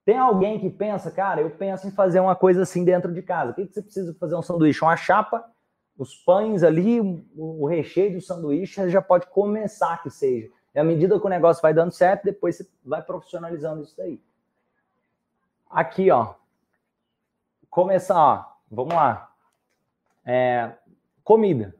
[0.06, 3.52] Tem alguém que pensa, cara, eu penso em fazer uma coisa assim dentro de casa.
[3.52, 4.84] O que, você precisa fazer um sanduíche?
[4.84, 5.46] Uma chapa,
[5.98, 7.00] os pães ali,
[7.36, 10.50] o recheio do sanduíche, já pode começar que seja.
[10.76, 14.22] E à medida que o negócio vai dando certo, depois você vai profissionalizando isso daí.
[15.70, 16.34] Aqui, ó.
[17.70, 18.46] Começar, ó.
[18.70, 19.32] Vamos lá.
[20.26, 20.74] É,
[21.24, 21.76] comida.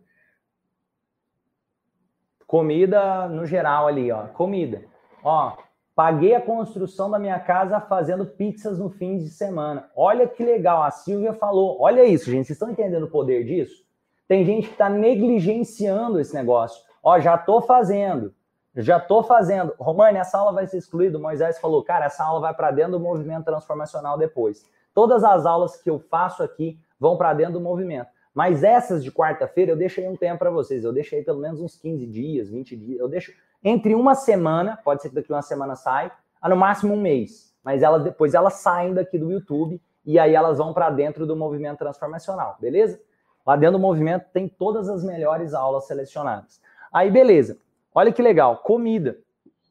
[2.48, 4.28] Comida no geral ali, ó.
[4.28, 4.86] Comida.
[5.24, 5.58] Ó,
[5.96, 9.90] Paguei a construção da minha casa fazendo pizzas no fim de semana.
[9.96, 11.80] Olha que legal, a Silvia falou.
[11.80, 12.48] Olha isso, gente.
[12.48, 13.84] Vocês estão entendendo o poder disso?
[14.28, 16.84] Tem gente que está negligenciando esse negócio.
[17.04, 18.34] Ó, já estou fazendo.
[18.76, 19.72] Já estou fazendo.
[19.78, 21.20] Romane, essa aula vai ser excluída.
[21.20, 24.68] O Moisés falou, cara, essa aula vai para dentro do movimento transformacional depois.
[24.96, 28.08] Todas as aulas que eu faço aqui vão para dentro do movimento.
[28.34, 30.84] Mas essas de quarta-feira eu deixei um tempo para vocês.
[30.84, 33.00] Eu deixei pelo menos uns 15 dias, 20 dias.
[33.00, 33.32] Eu deixo
[33.64, 36.12] entre uma semana, pode ser que daqui uma semana sai,
[36.42, 37.54] a no máximo um mês.
[37.64, 41.36] Mas elas depois elas saem daqui do YouTube e aí elas vão para dentro do
[41.36, 43.00] movimento transformacional, beleza?
[43.46, 46.62] Lá dentro do movimento tem todas as melhores aulas selecionadas.
[46.92, 47.58] Aí beleza.
[47.96, 49.18] Olha que legal, comida.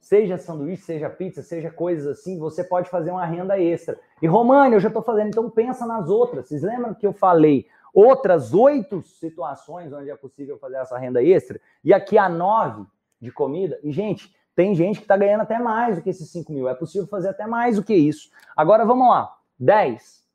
[0.01, 3.99] Seja sanduíche, seja pizza, seja coisas assim, você pode fazer uma renda extra.
[4.21, 6.49] E România, eu já estou fazendo, então pensa nas outras.
[6.49, 11.61] Vocês lembram que eu falei outras oito situações onde é possível fazer essa renda extra?
[11.85, 12.85] E aqui a nove
[13.23, 13.79] de comida.
[13.85, 16.69] E, gente, tem gente que está ganhando até mais do que esses 5 mil.
[16.69, 18.31] É possível fazer até mais do que isso.
[18.57, 19.35] Agora vamos lá.
[19.59, 20.27] 10.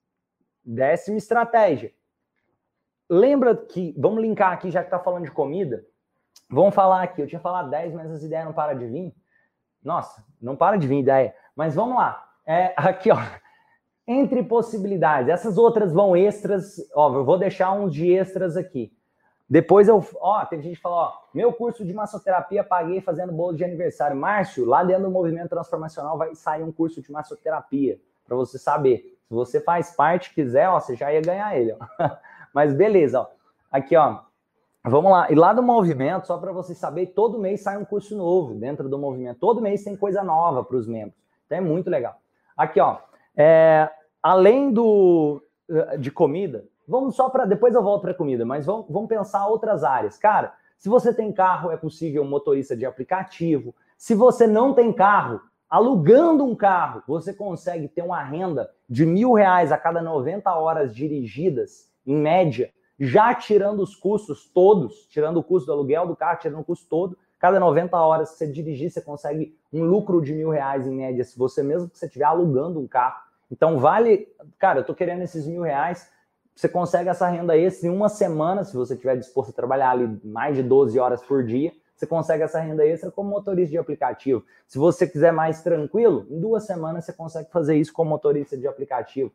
[0.64, 1.94] Décima estratégia.
[3.10, 5.86] lembra que, vamos linkar aqui, já que tá falando de comida,
[6.50, 9.16] vamos falar aqui, eu tinha falado 10, mas as ideias não param de vir.
[9.84, 11.36] Nossa, não para de vir ideia.
[11.56, 12.26] Mas vamos lá.
[12.46, 13.18] É, aqui, ó.
[14.06, 18.97] Entre possibilidades, essas outras vão extras, ó, eu vou deixar uns de extras aqui.
[19.50, 23.56] Depois eu, ó, tem gente que fala, ó, meu curso de massoterapia paguei fazendo bolo
[23.56, 24.18] de aniversário.
[24.18, 29.18] Márcio, lá dentro do movimento transformacional vai sair um curso de massoterapia, para você saber.
[29.28, 31.78] Se você faz parte, quiser, ó, você já ia ganhar ele, ó.
[32.54, 33.28] Mas beleza, ó.
[33.72, 34.20] Aqui, ó.
[34.84, 35.32] Vamos lá.
[35.32, 38.88] E lá do movimento, só para você saber, todo mês sai um curso novo dentro
[38.90, 39.40] do movimento.
[39.40, 41.16] Todo mês tem coisa nova para os membros.
[41.46, 42.20] Então é muito legal.
[42.56, 42.98] Aqui, ó.
[43.36, 43.90] É,
[44.22, 48.86] além do eh, de comida, vamos só para depois eu volto para comida, mas vamos,
[48.90, 50.18] vamos pensar outras áreas.
[50.18, 53.76] Cara, se você tem carro, é possível um motorista de aplicativo.
[53.98, 59.34] Se você não tem carro, alugando um carro, você consegue ter uma renda de mil
[59.34, 65.44] reais a cada 90 horas dirigidas, em média, já tirando os custos todos, tirando o
[65.44, 68.90] custo do aluguel do carro, tirando o custo todo, cada 90 horas que você dirigir,
[68.90, 72.26] você consegue um lucro de mil reais em média, se você mesmo que você estiver
[72.26, 73.22] alugando um carro.
[73.52, 74.28] Então vale,
[74.58, 76.10] cara, eu tô querendo esses mil reais,
[76.58, 80.20] você consegue essa renda extra em uma semana, se você estiver disposto a trabalhar ali
[80.24, 84.44] mais de 12 horas por dia, você consegue essa renda extra como motorista de aplicativo.
[84.66, 88.68] Se você quiser mais tranquilo, em duas semanas você consegue fazer isso como motorista de
[88.68, 89.32] aplicativo.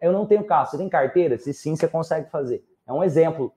[0.00, 1.36] Eu não tenho carro, você tem carteira?
[1.38, 2.64] Se sim, você consegue fazer.
[2.86, 3.52] É um exemplo.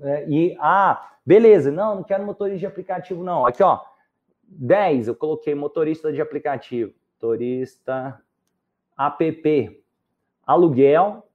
[0.00, 3.44] É, e, ah, beleza, não, não quero motorista de aplicativo, não.
[3.44, 3.78] Aqui, ó,
[4.42, 6.94] 10, eu coloquei motorista de aplicativo.
[7.14, 8.18] Motorista
[8.96, 9.84] app.
[10.46, 11.26] Aluguel.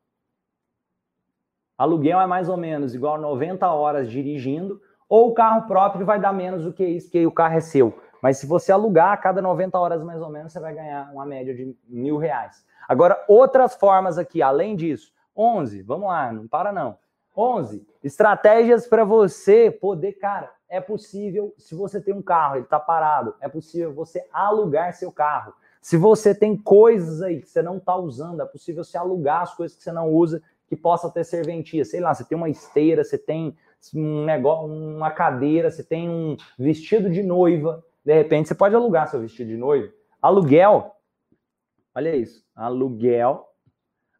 [1.80, 6.20] Aluguel é mais ou menos igual a 90 horas dirigindo, ou o carro próprio vai
[6.20, 7.98] dar menos do que isso, que o carro é seu.
[8.22, 11.26] Mas se você alugar, a cada 90 horas mais ou menos, você vai ganhar uma
[11.26, 12.66] média de mil reais.
[12.86, 16.98] Agora, outras formas aqui, além disso, 11, vamos lá, não para não.
[17.34, 22.78] 11, estratégias para você poder, cara, é possível, se você tem um carro, ele está
[22.78, 25.54] parado, é possível você alugar seu carro.
[25.82, 29.56] Se você tem coisas aí que você não está usando, é possível você alugar as
[29.56, 31.84] coisas que você não usa, que possa ter serventia.
[31.84, 33.58] Sei lá, você tem uma esteira, você tem
[33.94, 39.08] um negócio, uma cadeira, você tem um vestido de noiva, de repente você pode alugar
[39.08, 39.92] seu vestido de noiva.
[40.22, 40.96] Aluguel,
[41.94, 43.50] olha isso, aluguel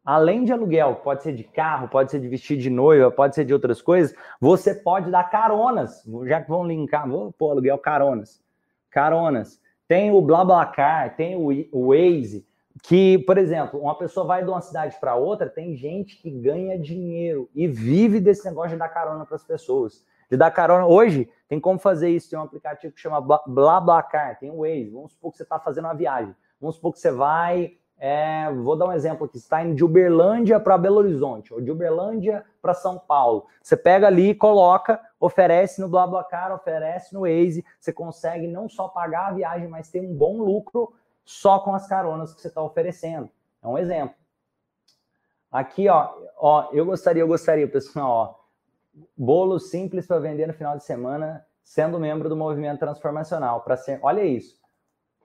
[0.04, 3.44] além de aluguel, pode ser de carro, pode ser de vestido de noiva, pode ser
[3.44, 8.42] de outras coisas, você pode dar caronas, já que vão linkar, vou pôr aluguel caronas.
[8.90, 9.60] Caronas.
[9.86, 12.44] Tem o BlaBlaCar, tem o Waze,
[12.82, 16.78] que, por exemplo, uma pessoa vai de uma cidade para outra, tem gente que ganha
[16.78, 20.04] dinheiro e vive desse negócio de dar carona para as pessoas.
[20.30, 20.86] De dar carona.
[20.86, 22.30] Hoje, tem como fazer isso.
[22.30, 24.90] Tem um aplicativo que chama BlaBlaCar, tem o Waze.
[24.90, 26.34] Vamos supor que você está fazendo uma viagem.
[26.60, 30.58] Vamos supor que você vai é, vou dar um exemplo aqui, está indo de Uberlândia
[30.58, 33.44] para Belo Horizonte, ou de Uberlândia para São Paulo.
[33.62, 39.28] Você pega ali, coloca, oferece no BlaBlaCar, oferece no Waze, você consegue não só pagar
[39.28, 40.94] a viagem, mas ter um bom lucro
[41.24, 43.30] só com as caronas que você está oferecendo.
[43.62, 44.14] É um exemplo.
[45.50, 48.40] Aqui, ó, ó, eu gostaria, eu gostaria, pessoal, ó,
[49.16, 53.62] bolo simples para vender no final de semana, sendo membro do movimento transformacional.
[53.62, 54.58] Para ser, olha isso.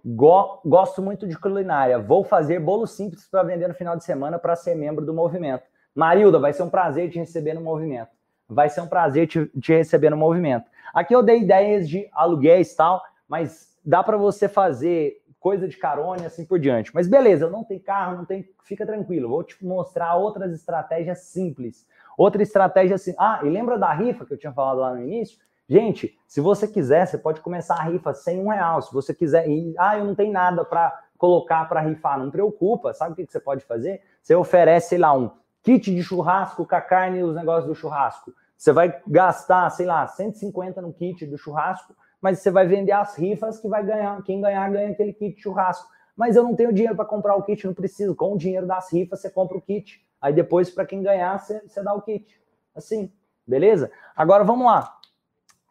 [0.04, 1.98] Go gosto muito de culinária.
[1.98, 5.64] Vou fazer bolo simples para vender no final de semana para ser membro do movimento.
[5.96, 8.10] Marilda, vai ser um prazer te receber no movimento.
[8.48, 10.70] Vai ser um prazer te, te receber no movimento.
[10.93, 15.78] Aqui eu dei ideias de aluguéis e tal, mas dá para você fazer coisa de
[15.78, 16.89] carona e assim por diante.
[16.91, 19.30] Mas beleza, eu não tenho carro, não tem, fica tranquilo.
[19.30, 21.86] Vou te mostrar outras estratégias simples.
[22.18, 23.14] Outra estratégia assim.
[23.16, 25.38] Ah, e lembra da rifa que eu tinha falado lá no início?
[25.70, 28.82] Gente, se você quiser, você pode começar a rifa sem um real.
[28.82, 32.91] Se você quiser, e, ah, eu não tenho nada para colocar para rifar, não preocupa.
[32.91, 34.02] Sabe o que, que você pode fazer?
[34.24, 35.30] Você oferece, sei lá, um
[35.62, 38.34] kit de churrasco com a carne e os negócios do churrasco.
[38.58, 41.96] Você vai gastar, sei lá, 150 no kit do churrasco,
[42.26, 44.20] mas você vai vender as rifas que vai ganhar.
[44.24, 45.88] Quem ganhar, ganha aquele kit churrasco.
[46.18, 48.16] Mas eu não tenho dinheiro para comprar o kit, não preciso.
[48.16, 50.04] Com o dinheiro das rifas, você compra o kit.
[50.20, 52.26] Aí depois, para quem ganhar, você, você dá o kit.
[52.74, 53.14] Assim,
[53.46, 53.92] beleza?
[54.16, 54.98] Agora vamos lá.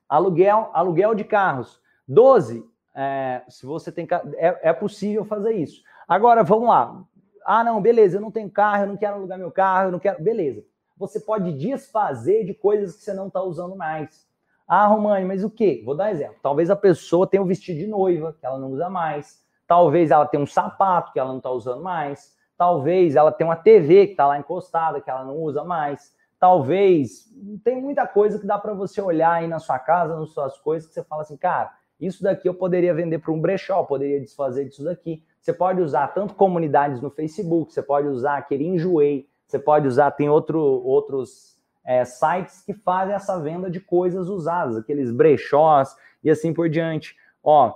[0.08, 1.82] Aluguel, aluguel de carros.
[2.06, 5.82] 12, é, se você tem é, é possível fazer isso.
[6.06, 7.04] Agora, vamos lá.
[7.44, 9.98] Ah, não, beleza, eu não tenho carro, eu não quero alugar meu carro, eu não
[9.98, 10.22] quero.
[10.22, 10.64] Beleza.
[10.96, 14.24] Você pode desfazer de coisas que você não está usando mais.
[14.66, 15.82] Ah, Romani, mas o quê?
[15.84, 16.36] Vou dar exemplo.
[16.42, 19.42] Talvez a pessoa tenha um vestido de noiva, que ela não usa mais.
[19.66, 22.34] Talvez ela tenha um sapato que ela não está usando mais.
[22.56, 27.24] Talvez ela tenha uma TV que está lá encostada, que ela não usa mais talvez
[27.64, 30.86] tem muita coisa que dá para você olhar aí na sua casa, nas suas coisas,
[30.86, 34.66] que você fala assim, cara, isso daqui eu poderia vender para um brechó, poderia desfazer
[34.66, 35.24] disso daqui.
[35.40, 40.10] Você pode usar tanto comunidades no Facebook, você pode usar aquele Enjoei, você pode usar,
[40.10, 41.53] tem outro, outros
[41.84, 47.16] é, sites que fazem essa venda de coisas usadas, aqueles brechós e assim por diante.
[47.42, 47.74] Ó,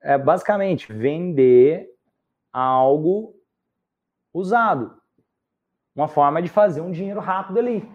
[0.00, 1.90] é basicamente vender
[2.52, 3.34] algo
[4.32, 4.96] usado.
[5.94, 7.88] Uma forma de fazer um dinheiro rápido ali.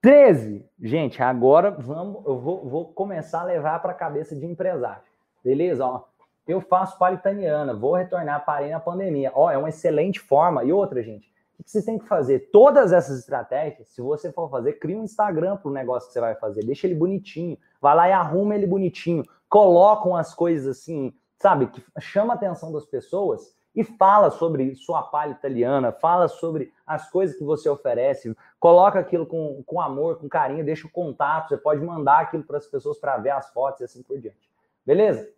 [0.00, 0.64] 13.
[0.80, 5.02] Gente, agora vamos, eu vou, vou começar a levar para a cabeça de empresário.
[5.42, 5.84] Beleza?
[5.84, 6.04] Ó,
[6.46, 9.32] eu faço palha italiana, vou retornar, parei na pandemia.
[9.34, 10.62] Ó, é uma excelente forma.
[10.64, 12.50] E outra, gente, o que vocês têm que fazer?
[12.52, 16.20] Todas essas estratégias, se você for fazer, cria um Instagram para o negócio que você
[16.20, 16.64] vai fazer.
[16.64, 17.56] Deixa ele bonitinho.
[17.80, 19.24] Vai lá e arruma ele bonitinho.
[19.48, 25.02] Colocam as coisas assim, sabe, que chama a atenção das pessoas e fala sobre sua
[25.02, 30.28] palha italiana, fala sobre as coisas que você oferece, coloca aquilo com, com amor, com
[30.28, 33.82] carinho, deixa o contato, você pode mandar aquilo para as pessoas para ver as fotos
[33.82, 34.50] e assim por diante.
[34.84, 35.30] Beleza?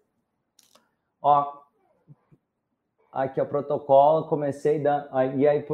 [1.20, 1.52] Ó,
[3.12, 5.66] aqui é o protocolo, comecei dando, e aí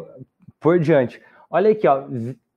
[0.65, 1.23] por, diante.
[1.51, 2.05] Olha aqui, ó,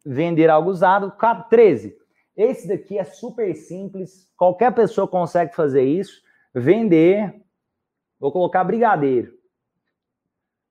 [0.05, 1.13] vender algo usado,
[1.49, 1.95] 13.
[2.35, 6.21] Esse daqui é super simples, qualquer pessoa consegue fazer isso,
[6.53, 7.35] vender,
[8.19, 9.37] vou colocar brigadeiro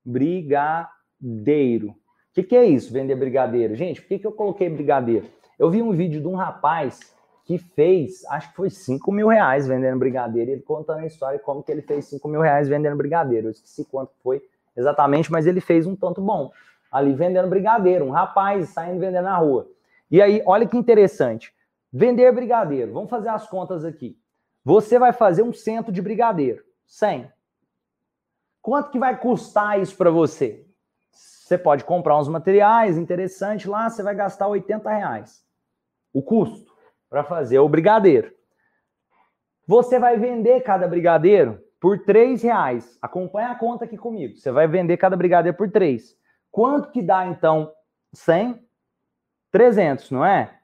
[0.06, 1.88] brigadeiro.
[1.88, 1.96] O
[2.32, 3.74] que, que, é isso, vender brigadeiro?
[3.74, 5.26] Gente, por que, que eu coloquei brigadeiro?
[5.58, 7.12] Eu vi um vídeo de um rapaz
[7.44, 11.62] que fez, acho que foi 5 mil reais vendendo brigadeiro, ele contando a história como
[11.62, 13.48] que ele fez 5 mil reais vendendo brigadeiro.
[13.48, 14.42] Eu esqueci quanto foi
[14.76, 16.52] exatamente, mas ele fez um tanto bom.
[16.96, 19.68] Ali vendendo brigadeiro, um rapaz saindo vendendo na rua.
[20.10, 21.54] E aí, olha que interessante.
[21.92, 22.90] Vender brigadeiro.
[22.90, 24.18] Vamos fazer as contas aqui.
[24.64, 26.64] Você vai fazer um cento de brigadeiro.
[26.86, 27.30] 100.
[28.62, 30.66] Quanto que vai custar isso para você?
[31.10, 35.44] Você pode comprar uns materiais interessantes lá, você vai gastar 80 reais.
[36.14, 36.72] O custo
[37.10, 38.32] para fazer o brigadeiro.
[39.66, 42.96] Você vai vender cada brigadeiro por 3 reais.
[43.02, 44.38] Acompanha a conta aqui comigo.
[44.38, 46.16] Você vai vender cada brigadeiro por 3.
[46.56, 47.70] Quanto que dá, então,
[48.14, 48.66] 100?
[49.50, 50.58] 300, não é?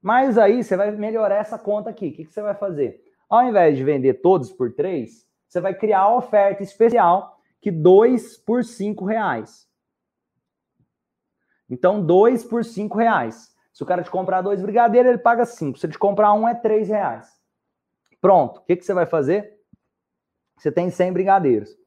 [0.00, 2.08] Mas aí você vai melhorar essa conta aqui.
[2.08, 3.04] O que, que você vai fazer?
[3.28, 8.38] Ao invés de vender todos por 3, você vai criar a oferta especial que 2
[8.38, 9.68] por 5 reais.
[11.68, 13.54] Então, 2 por 5 reais.
[13.70, 15.78] Se o cara te comprar dois brigadeiros, ele paga 5.
[15.78, 17.38] Se ele te comprar um, é 3 reais.
[18.18, 18.60] Pronto.
[18.60, 19.60] O que, que você vai fazer?
[20.56, 21.83] Você tem 100 brigadeiros.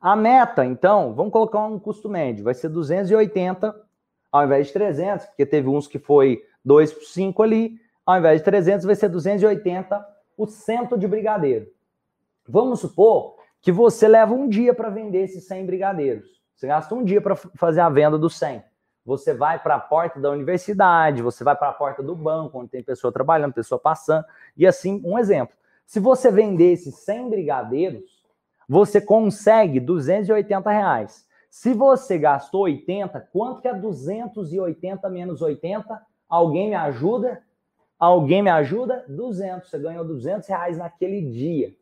[0.00, 2.44] A meta, então, vamos colocar um custo médio.
[2.44, 3.74] Vai ser 280
[4.30, 7.80] ao invés de 300, porque teve uns que foi 2 por 5 ali.
[8.04, 11.66] Ao invés de 300, vai ser 280 o cento de brigadeiro.
[12.46, 16.26] Vamos supor que você leva um dia para vender esses 100 brigadeiros.
[16.54, 18.62] Você gasta um dia para fazer a venda dos 100.
[19.04, 22.70] Você vai para a porta da universidade, você vai para a porta do banco, onde
[22.70, 24.24] tem pessoa trabalhando, pessoa passando,
[24.56, 25.56] e assim, um exemplo.
[25.86, 28.15] Se você vender esses 100 brigadeiros,
[28.68, 31.26] você consegue 280 reais.
[31.50, 36.02] Se você gastou 80, quanto que é 280 menos 80?
[36.28, 37.42] Alguém me ajuda?
[37.98, 39.04] Alguém me ajuda?
[39.08, 39.70] 200.
[39.70, 41.74] Você ganhou 200 reais naquele dia.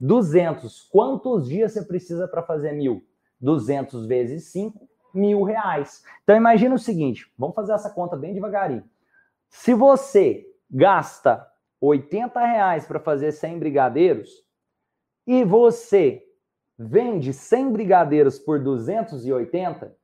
[0.00, 0.88] 200.
[0.90, 3.04] Quantos dias você precisa para fazer mil?
[3.40, 6.02] 200 vezes 5, mil reais.
[6.22, 8.84] Então imagina o seguinte, vamos fazer essa conta bem devagarinho.
[9.50, 11.46] Se você gasta
[11.80, 14.44] 80 reais para fazer 100 brigadeiros
[15.26, 16.27] e você
[16.78, 19.96] vende 100 brigadeiros por 280,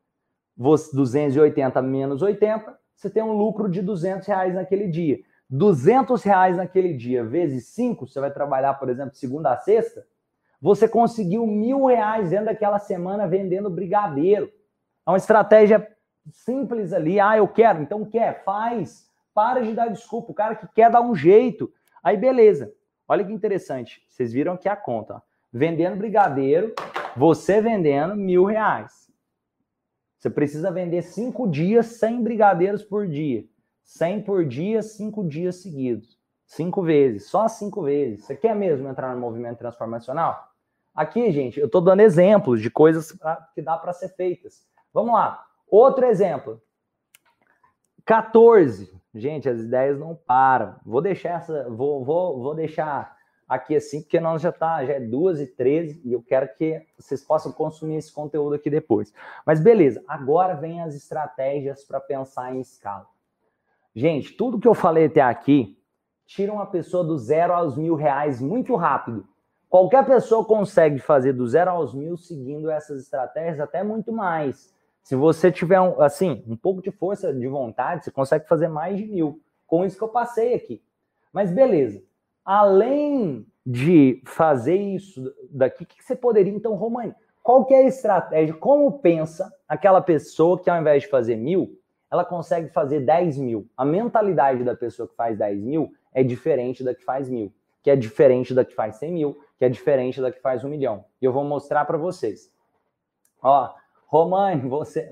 [0.56, 5.20] 280 menos 80, você tem um lucro de 200 reais naquele dia.
[5.48, 10.04] 200 reais naquele dia vezes 5, você vai trabalhar, por exemplo, segunda a sexta,
[10.60, 14.50] você conseguiu mil reais dentro daquela semana vendendo brigadeiro.
[15.06, 15.86] É uma estratégia
[16.32, 17.20] simples ali.
[17.20, 19.06] Ah, eu quero, então quer, faz.
[19.34, 20.32] Para de dar desculpa.
[20.32, 21.70] O cara que quer dar um jeito.
[22.02, 22.72] Aí, beleza.
[23.06, 24.02] Olha que interessante.
[24.08, 25.16] Vocês viram aqui a conta.
[25.16, 25.20] Ó.
[25.56, 26.74] Vendendo brigadeiro,
[27.16, 29.08] você vendendo mil reais.
[30.18, 33.44] Você precisa vender cinco dias, 100 brigadeiros por dia.
[33.84, 36.18] 100 por dia, 5 dias seguidos.
[36.44, 38.24] Cinco vezes, só cinco vezes.
[38.24, 40.52] Você quer mesmo entrar no movimento transformacional?
[40.92, 44.66] Aqui, gente, eu estou dando exemplos de coisas pra, que dá para ser feitas.
[44.92, 45.44] Vamos lá.
[45.68, 46.60] Outro exemplo.
[48.04, 48.92] 14.
[49.14, 50.76] Gente, as ideias não param.
[50.84, 53.16] Vou deixar essa, vou, vou, vou deixar
[53.54, 56.84] aqui assim, porque nós já tá, já é 2 e 13 e eu quero que
[56.98, 59.12] vocês possam consumir esse conteúdo aqui depois.
[59.46, 63.06] Mas beleza, agora vem as estratégias para pensar em escala.
[63.94, 65.78] Gente, tudo que eu falei até aqui
[66.26, 69.26] tira uma pessoa do zero aos mil reais muito rápido.
[69.68, 74.72] Qualquer pessoa consegue fazer do zero aos mil seguindo essas estratégias, até muito mais.
[75.02, 78.96] Se você tiver, um, assim, um pouco de força de vontade, você consegue fazer mais
[78.96, 79.40] de mil.
[79.66, 80.82] Com isso que eu passei aqui.
[81.32, 82.02] Mas beleza.
[82.44, 87.14] Além de fazer isso daqui, o que você poderia, então, Romani?
[87.42, 88.54] Qual é a estratégia?
[88.54, 91.78] Como pensa aquela pessoa que ao invés de fazer mil,
[92.10, 93.68] ela consegue fazer 10 mil.
[93.76, 97.52] A mentalidade da pessoa que faz 10 mil é diferente da que faz mil,
[97.82, 100.68] que é diferente da que faz 100 mil, que é diferente da que faz um
[100.68, 101.04] milhão.
[101.20, 102.52] E eu vou mostrar para vocês.
[103.42, 103.74] Ó,
[104.06, 105.10] Romane, você.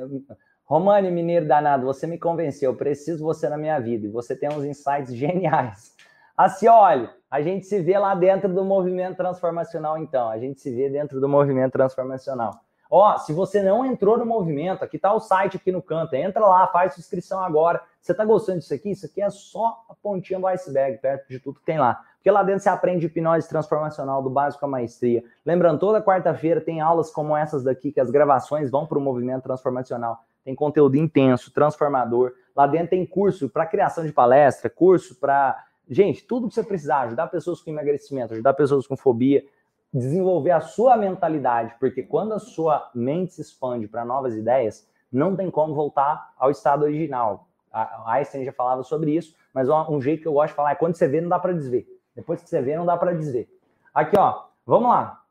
[0.65, 2.71] Romane, mineiro danado, você me convenceu.
[2.71, 4.07] Eu preciso você na minha vida.
[4.07, 5.95] E você tem uns insights geniais.
[6.37, 10.29] Assim, olha, a gente se vê lá dentro do movimento transformacional, então.
[10.29, 12.53] A gente se vê dentro do movimento transformacional.
[12.95, 16.15] Ó, se você não entrou no movimento, aqui tá o site aqui no canto.
[16.15, 17.81] Entra lá, faz inscrição agora.
[17.99, 18.91] Você tá gostando disso aqui?
[18.91, 22.05] Isso aqui é só a pontinha do iceberg, perto de tudo que tem lá.
[22.17, 25.25] Porque lá dentro você aprende hipnose transformacional do básico à maestria.
[25.45, 29.45] Lembrando, toda quarta-feira tem aulas como essas daqui, que as gravações vão para o movimento
[29.45, 30.19] transformacional.
[30.45, 32.33] Tem conteúdo intenso, transformador.
[32.55, 35.65] Lá dentro tem curso para criação de palestra, curso para.
[35.89, 39.45] Gente, tudo que você precisar, ajudar pessoas com emagrecimento, ajudar pessoas com fobia,
[39.93, 45.37] desenvolver a sua mentalidade, porque quando a sua mente se expande para novas ideias, não
[45.37, 47.49] tem como voltar ao estado original.
[47.71, 50.75] A Einstein já falava sobre isso, mas um jeito que eu gosto de falar é
[50.75, 51.87] quando você vê, não dá para desver.
[52.15, 53.49] Depois que você vê, não dá para desver.
[53.93, 55.23] Aqui, ó, vamos lá.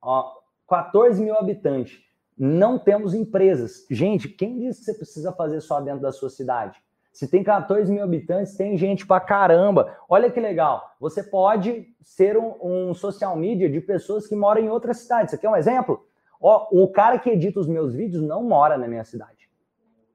[0.00, 0.36] Ó,
[0.68, 2.00] 14 mil habitantes.
[2.38, 3.86] Não temos empresas.
[3.90, 6.80] Gente, quem disse que você precisa fazer só dentro da sua cidade?
[7.12, 9.96] Se tem 14 mil habitantes, tem gente pra caramba.
[10.08, 10.94] Olha que legal.
[11.00, 15.30] Você pode ser um, um social media de pessoas que moram em outras cidades.
[15.30, 16.06] Você quer um exemplo?
[16.40, 19.50] Ó, o cara que edita os meus vídeos não mora na minha cidade.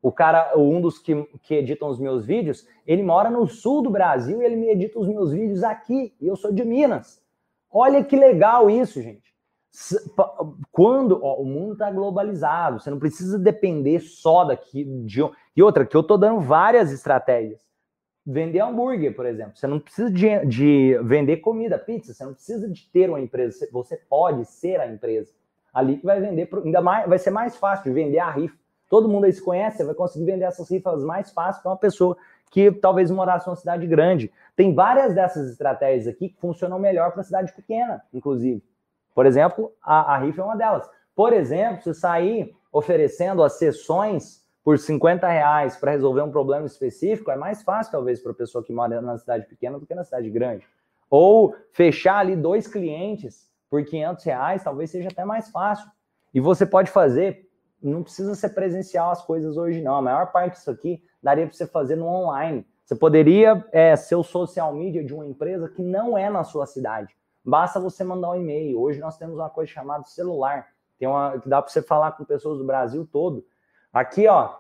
[0.02, 3.90] O cara, um dos que, que editam os meus vídeos, ele mora no sul do
[3.90, 6.14] Brasil e ele me edita os meus vídeos aqui.
[6.22, 7.22] E eu sou de Minas.
[7.72, 9.35] Olha que legal isso, gente.
[10.72, 15.22] Quando ó, o mundo está globalizado, você não precisa depender só daqui de
[15.56, 17.60] e outra que eu estou dando várias estratégias.
[18.26, 22.68] Vender hambúrguer, por exemplo, você não precisa de, de vender comida, pizza, você não precisa
[22.68, 25.32] de ter uma empresa, você pode ser a empresa
[25.74, 28.58] ali que vai vender, ainda mais, vai ser mais fácil de vender a rifa.
[28.90, 31.78] Todo mundo aí se conhece, você vai conseguir vender essas rifas mais fácil que uma
[31.78, 32.16] pessoa
[32.50, 34.32] que talvez morasse numa cidade grande.
[34.56, 38.64] Tem várias dessas estratégias aqui que funcionam melhor para cidade pequena, inclusive.
[39.16, 40.88] Por exemplo, a, a rifa é uma delas.
[41.16, 47.32] Por exemplo, se sair oferecendo as sessões por 50 reais para resolver um problema específico,
[47.32, 50.04] é mais fácil, talvez, para a pessoa que mora na cidade pequena do que na
[50.04, 50.68] cidade grande.
[51.10, 55.90] Ou fechar ali dois clientes por 500 reais, talvez seja até mais fácil.
[56.34, 57.48] E você pode fazer,
[57.82, 59.96] não precisa ser presencial as coisas hoje, não.
[59.96, 62.68] A maior parte disso aqui daria para você fazer no online.
[62.84, 66.66] Você poderia é, ser o social media de uma empresa que não é na sua
[66.66, 67.16] cidade.
[67.46, 68.82] Basta você mandar um e-mail.
[68.82, 70.68] Hoje nós temos uma coisa chamada celular.
[70.98, 73.46] Tem uma que dá para você falar com pessoas do Brasil todo.
[73.94, 74.56] Aqui, ó.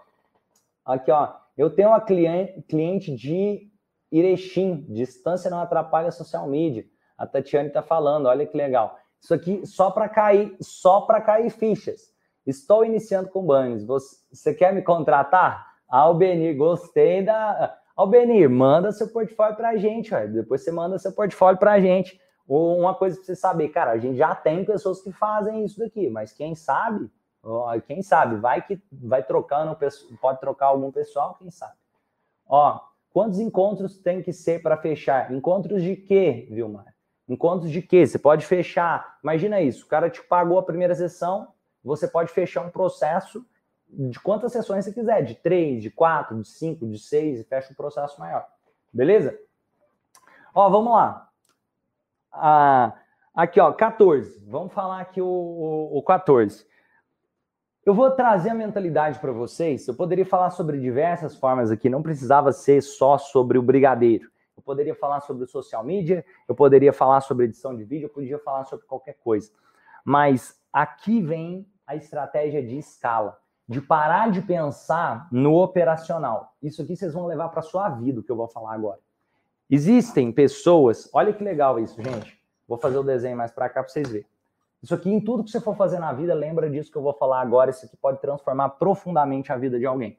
[0.86, 1.34] Aqui, ó.
[1.58, 3.72] Eu tenho uma cliente, cliente de
[4.12, 4.86] Erechim.
[4.88, 6.86] Distância não atrapalha social media.
[7.18, 8.28] A Tatiane está falando.
[8.28, 9.00] Olha que legal.
[9.20, 12.14] Isso aqui só para cair, só para cair fichas.
[12.46, 13.84] Estou iniciando com banners.
[13.84, 15.74] Você, você quer me contratar?
[15.88, 17.76] Albenir, gostei da.
[17.96, 20.20] Albenir, manda seu portfólio para a gente, ó.
[20.28, 23.98] depois você manda seu portfólio para a gente uma coisa para você saber, cara, a
[23.98, 27.10] gente já tem pessoas que fazem isso daqui, mas quem sabe,
[27.88, 29.78] quem sabe, vai que vai trocando,
[30.22, 31.74] pode trocar algum pessoal, quem sabe.
[32.48, 32.80] Ó,
[33.12, 35.32] quantos encontros tem que ser para fechar?
[35.34, 36.94] Encontros de quê, Vilmar?
[37.28, 38.06] Encontros de quê?
[38.06, 41.48] Você pode fechar, imagina isso, o cara te pagou a primeira sessão,
[41.84, 43.44] você pode fechar um processo
[43.88, 47.72] de quantas sessões você quiser, de três, de quatro, de cinco, de seis, e fecha
[47.72, 48.48] um processo maior.
[48.92, 49.38] Beleza?
[50.54, 51.25] Ó, vamos lá.
[52.38, 52.94] Ah,
[53.34, 54.44] aqui, ó, 14.
[54.48, 56.66] Vamos falar aqui o, o, o 14.
[57.86, 59.88] Eu vou trazer a mentalidade para vocês.
[59.88, 64.30] Eu poderia falar sobre diversas formas aqui, não precisava ser só sobre o brigadeiro.
[64.58, 68.40] Eu poderia falar sobre social media, eu poderia falar sobre edição de vídeo, eu podia
[68.40, 69.52] falar sobre qualquer coisa.
[70.04, 73.38] Mas aqui vem a estratégia de escala,
[73.68, 76.56] de parar de pensar no operacional.
[76.64, 79.00] Isso aqui vocês vão levar para sua vida, o que eu vou falar agora.
[79.70, 82.40] Existem pessoas, olha que legal isso, gente.
[82.68, 84.28] Vou fazer o desenho mais para cá para vocês verem.
[84.82, 87.14] Isso aqui, em tudo que você for fazer na vida, lembra disso que eu vou
[87.14, 87.72] falar agora.
[87.72, 90.18] Isso aqui pode transformar profundamente a vida de alguém.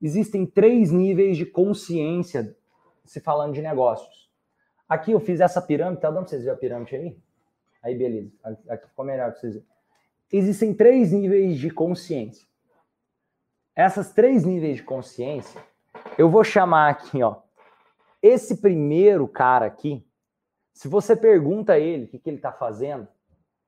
[0.00, 2.56] Existem três níveis de consciência
[3.04, 4.30] se falando de negócios.
[4.88, 7.18] Aqui eu fiz essa pirâmide, tá dando para vocês verem a pirâmide aí?
[7.82, 8.32] Aí, beleza.
[8.68, 9.68] Aqui ficou melhor para vocês verem.
[10.32, 12.46] Existem três níveis de consciência.
[13.74, 15.60] Essas três níveis de consciência,
[16.16, 17.36] eu vou chamar aqui, ó,
[18.22, 20.06] esse primeiro cara aqui,
[20.72, 23.06] se você pergunta a ele o que, que ele está fazendo,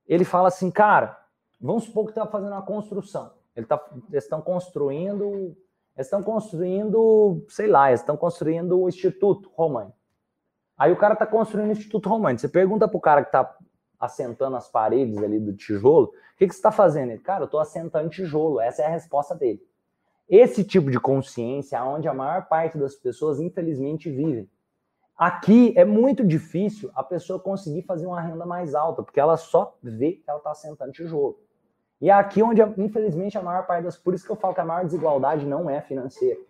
[0.07, 1.19] ele fala assim, cara,
[1.61, 3.33] vamos supor que está fazendo uma construção.
[3.55, 5.57] Ele tá, eles estão construindo,
[5.97, 9.93] estão construindo, sei lá, estão construindo o Instituto Romano.
[10.77, 12.39] Aí o cara está construindo o Instituto Romano.
[12.39, 13.57] Você pergunta para o cara que está
[14.01, 17.11] assentando as paredes ali do tijolo, o que, que você está fazendo?
[17.11, 18.61] Ele, cara, eu estou assentando tijolo.
[18.61, 19.63] Essa é a resposta dele.
[20.33, 24.49] Esse tipo de consciência é onde a maior parte das pessoas, infelizmente, vivem.
[25.15, 29.77] Aqui é muito difícil a pessoa conseguir fazer uma renda mais alta, porque ela só
[29.83, 31.39] vê que ela está sentando tijolo.
[32.01, 33.99] E é aqui onde, infelizmente, a maior parte das.
[33.99, 36.41] Por isso que eu falo que a maior desigualdade não é financeira.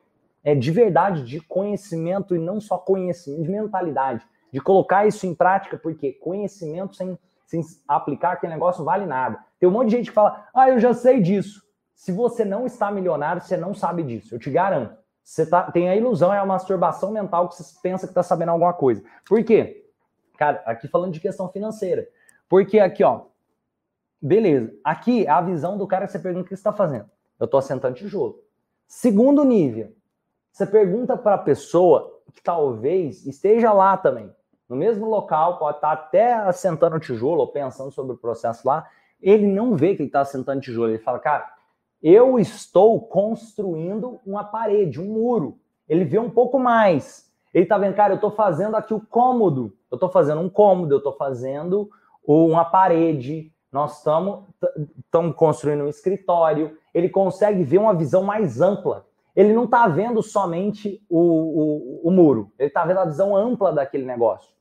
[0.44, 4.24] É de verdade, de conhecimento e não só conhecimento, de mentalidade.
[4.52, 9.40] De colocar isso em prática, porque conhecimento sem, sem aplicar aquele negócio vale nada.
[9.58, 11.71] Tem um monte de gente que fala, ah, eu já sei disso.
[12.02, 14.92] Se você não está milionário, você não sabe disso, eu te garanto.
[15.22, 18.48] Você tá, tem a ilusão, é a masturbação mental que você pensa que está sabendo
[18.48, 19.04] alguma coisa.
[19.24, 19.88] Por quê?
[20.36, 22.08] Cara, aqui falando de questão financeira.
[22.48, 23.26] Porque aqui, ó,
[24.20, 24.74] beleza.
[24.82, 27.08] Aqui é a visão do cara que você pergunta o que você está fazendo.
[27.38, 28.42] Eu estou assentando tijolo.
[28.88, 29.94] Segundo nível,
[30.50, 34.28] você pergunta para a pessoa que talvez esteja lá também,
[34.68, 38.90] no mesmo local, pode estar tá até assentando tijolo ou pensando sobre o processo lá,
[39.20, 40.90] ele não vê que ele está assentando tijolo.
[40.90, 41.61] Ele fala, cara,
[42.02, 45.58] eu estou construindo uma parede, um muro.
[45.88, 47.30] Ele vê um pouco mais.
[47.54, 49.76] Ele está vendo, cara, eu estou fazendo aqui o cômodo.
[49.90, 51.88] Eu estou fazendo um cômodo, eu estou fazendo
[52.26, 53.52] uma parede.
[53.70, 56.76] Nós estamos construindo um escritório.
[56.92, 59.06] Ele consegue ver uma visão mais ampla.
[59.34, 62.52] Ele não está vendo somente o, o, o muro.
[62.58, 64.52] Ele está vendo a visão ampla daquele negócio.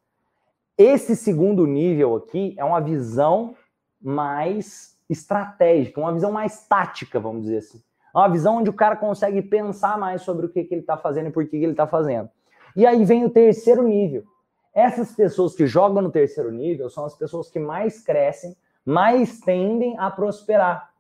[0.78, 3.56] Esse segundo nível aqui é uma visão
[4.02, 7.82] mais estratégica, uma visão mais tática, vamos dizer assim.
[8.14, 10.98] É uma visão onde o cara consegue pensar mais sobre o que, que ele está
[10.98, 12.30] fazendo e por que, que ele está fazendo.
[12.76, 14.24] E aí vem o terceiro nível.
[14.74, 18.56] Essas pessoas que jogam no terceiro nível são as pessoas que mais crescem,
[18.86, 20.92] mais tendem a prosperar.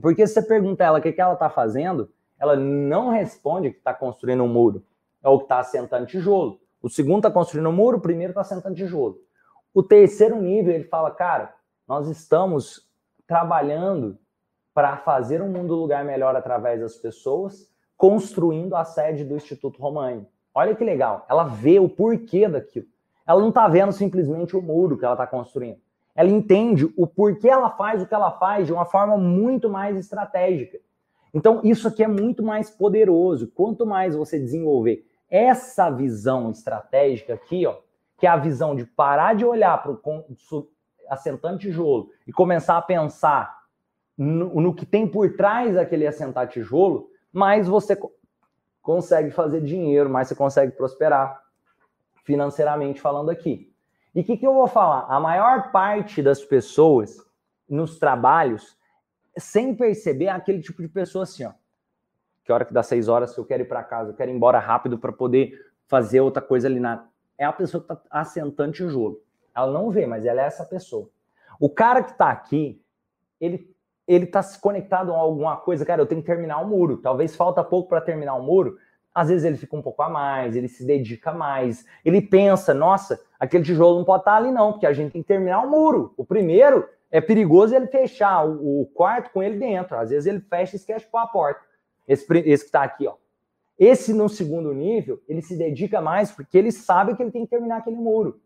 [0.00, 3.78] Porque se você pergunta ela o que, que ela está fazendo, ela não responde que
[3.78, 4.84] está construindo um muro,
[5.22, 6.60] é o que está assentando tijolo.
[6.82, 9.18] O segundo está construindo um muro, o primeiro está assentando tijolo.
[9.72, 11.54] O terceiro nível, ele fala, cara,
[11.88, 12.85] nós estamos
[13.26, 14.18] trabalhando
[14.74, 20.26] para fazer um mundo lugar melhor através das pessoas, construindo a sede do Instituto Romani.
[20.54, 22.86] Olha que legal, ela vê o porquê daquilo.
[23.26, 25.78] Ela não está vendo simplesmente o muro que ela está construindo.
[26.14, 29.96] Ela entende o porquê ela faz o que ela faz de uma forma muito mais
[29.96, 30.78] estratégica.
[31.34, 33.48] Então, isso aqui é muito mais poderoso.
[33.48, 37.76] Quanto mais você desenvolver essa visão estratégica aqui, ó,
[38.16, 39.96] que é a visão de parar de olhar para o
[41.08, 43.64] assentando tijolo e começar a pensar
[44.16, 47.98] no, no que tem por trás daquele assentar tijolo, mais você
[48.80, 51.42] consegue fazer dinheiro, mais você consegue prosperar
[52.24, 53.72] financeiramente falando aqui.
[54.14, 55.06] E o que, que eu vou falar?
[55.08, 57.18] A maior parte das pessoas
[57.68, 58.76] nos trabalhos,
[59.36, 61.52] sem perceber, é aquele tipo de pessoa assim, ó.
[62.44, 64.58] Que hora que dá seis horas, eu quero ir para casa, eu quero ir embora
[64.58, 65.52] rápido para poder
[65.86, 67.06] fazer outra coisa ali na.
[67.36, 69.20] É a pessoa que está assentando tijolo.
[69.56, 71.08] Ela não vê, mas ela é essa pessoa.
[71.58, 72.82] O cara que está aqui,
[73.40, 73.74] ele
[74.06, 76.98] ele está se conectado a alguma coisa, cara, eu tenho que terminar o um muro.
[76.98, 78.78] Talvez falta pouco para terminar o um muro.
[79.12, 83.18] Às vezes ele fica um pouco a mais, ele se dedica mais, ele pensa, nossa,
[83.40, 85.66] aquele tijolo não pode estar tá ali não, porque a gente tem que terminar o
[85.66, 86.14] um muro.
[86.16, 89.96] O primeiro é perigoso ele fechar o, o, quarto com ele dentro.
[89.96, 91.60] Às vezes ele fecha e esquece pôr a porta.
[92.06, 93.14] Esse, esse que está aqui, ó.
[93.78, 97.50] Esse no segundo nível, ele se dedica mais porque ele sabe que ele tem que
[97.50, 98.40] terminar aquele muro.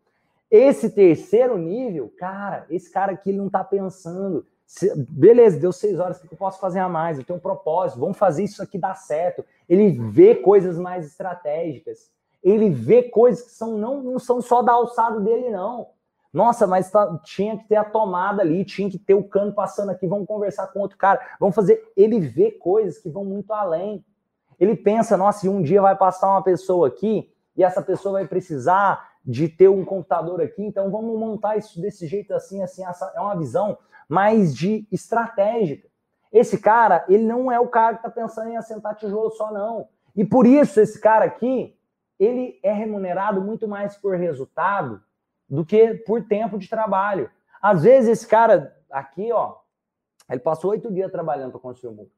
[0.50, 4.44] Esse terceiro nível, cara, esse cara aqui ele não tá pensando.
[5.08, 7.18] Beleza, deu seis horas, o que eu posso fazer a mais?
[7.18, 9.44] Eu tenho um propósito, vamos fazer isso aqui dar certo.
[9.68, 12.10] Ele vê coisas mais estratégicas.
[12.42, 15.88] Ele vê coisas que são, não, não são só da alçada dele, não.
[16.32, 19.90] Nossa, mas tá, tinha que ter a tomada ali, tinha que ter o cano passando
[19.90, 21.92] aqui, vamos conversar com outro cara, vamos fazer.
[21.96, 24.04] Ele vê coisas que vão muito além.
[24.58, 28.28] Ele pensa, nossa, e um dia vai passar uma pessoa aqui e essa pessoa vai
[28.28, 33.12] precisar de ter um computador aqui, então vamos montar isso desse jeito assim, assim, essa
[33.14, 33.76] é uma visão
[34.08, 35.88] mais de estratégica.
[36.32, 39.88] Esse cara, ele não é o cara que está pensando em assentar tijolo só, não.
[40.16, 41.76] E por isso, esse cara aqui,
[42.18, 45.02] ele é remunerado muito mais por resultado
[45.48, 47.30] do que por tempo de trabalho.
[47.60, 49.56] Às vezes, esse cara aqui, ó,
[50.28, 52.10] ele passou oito dias trabalhando para construir o muro.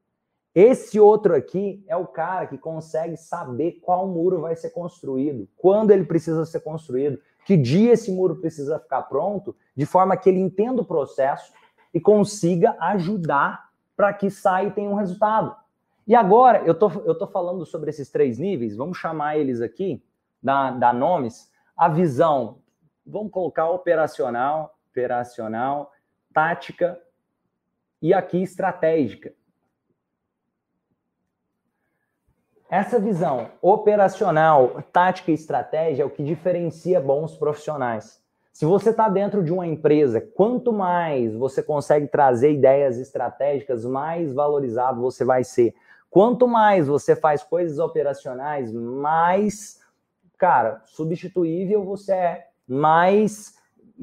[0.55, 5.91] Esse outro aqui é o cara que consegue saber qual muro vai ser construído, quando
[5.91, 10.39] ele precisa ser construído, que dia esse muro precisa ficar pronto, de forma que ele
[10.39, 11.51] entenda o processo
[11.93, 15.55] e consiga ajudar para que saia e tenha um resultado.
[16.05, 20.03] E agora, eu tô, eu tô falando sobre esses três níveis, vamos chamar eles aqui,
[20.41, 22.59] dar, dar nomes, a visão,
[23.05, 25.91] vamos colocar operacional, operacional,
[26.33, 26.99] tática
[28.01, 29.33] e aqui estratégica.
[32.73, 38.19] Essa visão operacional, tática e estratégia é o que diferencia bons profissionais.
[38.51, 44.33] Se você está dentro de uma empresa, quanto mais você consegue trazer ideias estratégicas, mais
[44.33, 45.75] valorizado você vai ser.
[46.09, 49.79] Quanto mais você faz coisas operacionais, mais,
[50.35, 53.53] cara, substituível você é, mais.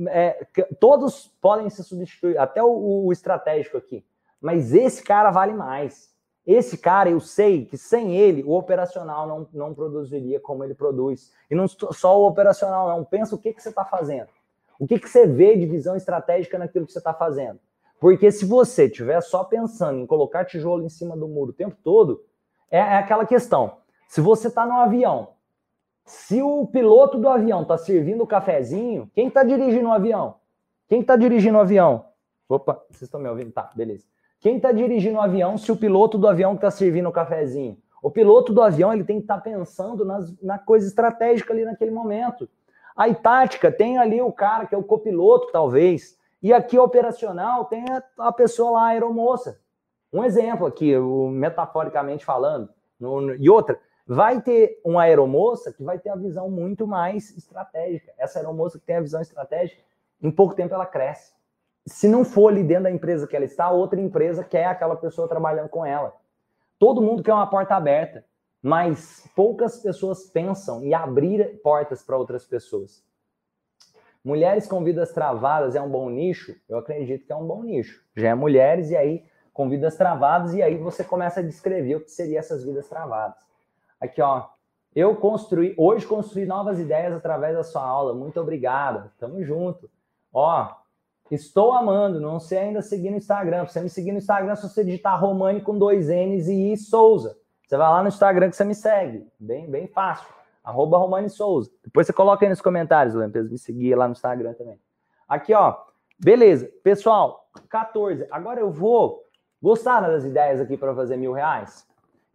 [0.06, 0.46] É,
[0.78, 4.04] todos podem ser substituídos, até o, o estratégico aqui.
[4.40, 6.09] Mas esse cara vale mais.
[6.46, 11.32] Esse cara, eu sei que sem ele, o operacional não, não produziria como ele produz.
[11.50, 13.04] E não só o operacional, não.
[13.04, 14.28] Pensa o que, que você está fazendo.
[14.78, 17.60] O que, que você vê de visão estratégica naquilo que você está fazendo.
[18.00, 21.76] Porque se você estiver só pensando em colocar tijolo em cima do muro o tempo
[21.84, 22.24] todo,
[22.70, 23.76] é, é aquela questão.
[24.08, 25.34] Se você está no avião,
[26.06, 30.36] se o piloto do avião está servindo o cafezinho, quem está dirigindo o avião?
[30.88, 32.06] Quem está dirigindo o avião?
[32.48, 33.52] Opa, vocês estão me ouvindo?
[33.52, 34.04] Tá, beleza.
[34.40, 37.76] Quem está dirigindo o avião se o piloto do avião está servindo o cafezinho?
[38.02, 41.62] O piloto do avião ele tem que estar tá pensando nas, na coisa estratégica ali
[41.64, 42.48] naquele momento.
[42.96, 46.18] Aí, tática, tem ali o cara que é o copiloto, talvez.
[46.42, 49.60] E aqui, operacional, tem a, a pessoa lá, a aeromoça.
[50.10, 52.70] Um exemplo aqui, metaforicamente falando.
[52.98, 58.10] No, e outra, vai ter uma aeromoça que vai ter a visão muito mais estratégica.
[58.18, 59.82] Essa aeromoça que tem a visão estratégica,
[60.22, 61.32] em pouco tempo ela cresce.
[61.90, 65.28] Se não for ali dentro da empresa que ela está, outra empresa quer aquela pessoa
[65.28, 66.14] trabalhando com ela.
[66.78, 68.24] Todo mundo quer uma porta aberta,
[68.62, 73.04] mas poucas pessoas pensam em abrir portas para outras pessoas.
[74.24, 76.54] Mulheres com vidas travadas é um bom nicho?
[76.68, 78.02] Eu acredito que é um bom nicho.
[78.16, 82.00] Já é mulheres e aí com vidas travadas e aí você começa a descrever o
[82.04, 83.36] que seria essas vidas travadas.
[84.00, 84.46] Aqui, ó.
[84.94, 88.14] Eu construí, hoje construí novas ideias através da sua aula.
[88.14, 89.10] Muito obrigado.
[89.18, 89.90] Tamo junto.
[90.32, 90.79] Ó,
[91.34, 92.20] estou amando.
[92.20, 93.64] Não sei ainda seguir no Instagram.
[93.64, 96.76] Pra você me seguir no Instagram, se você digitar Romani com dois N's e I
[96.76, 97.36] Souza.
[97.66, 99.26] Você vai lá no Instagram que você me segue.
[99.38, 100.26] Bem, bem fácil
[100.62, 101.70] arroba Romani Souza.
[101.84, 104.80] Depois você coloca aí nos comentários, Lembra me seguir lá no Instagram também.
[105.28, 105.76] Aqui, ó.
[106.18, 106.70] Beleza.
[106.82, 108.26] Pessoal, 14.
[108.30, 109.24] Agora eu vou.
[109.62, 111.86] Gostaram das ideias aqui para fazer mil reais?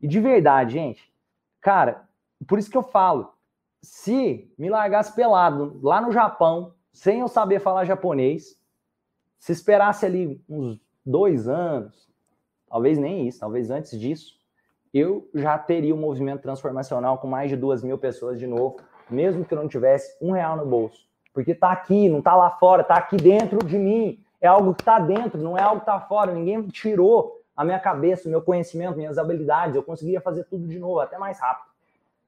[0.01, 1.11] E de verdade, gente,
[1.59, 2.03] cara,
[2.47, 3.33] por isso que eu falo.
[3.81, 8.59] Se me largasse pelado lá no Japão, sem eu saber falar japonês,
[9.45, 12.09] se esperasse ali uns dois anos,
[12.67, 14.39] talvez nem isso, talvez antes disso,
[14.91, 18.77] eu já teria um movimento transformacional com mais de duas mil pessoas de novo,
[19.07, 21.07] mesmo que eu não tivesse um real no bolso.
[21.31, 24.19] Porque tá aqui, não tá lá fora, tá aqui dentro de mim.
[24.41, 26.33] É algo que tá dentro, não é algo que tá fora.
[26.33, 29.75] Ninguém tirou a minha cabeça, o meu conhecimento, minhas habilidades.
[29.75, 31.69] Eu conseguiria fazer tudo de novo, até mais rápido.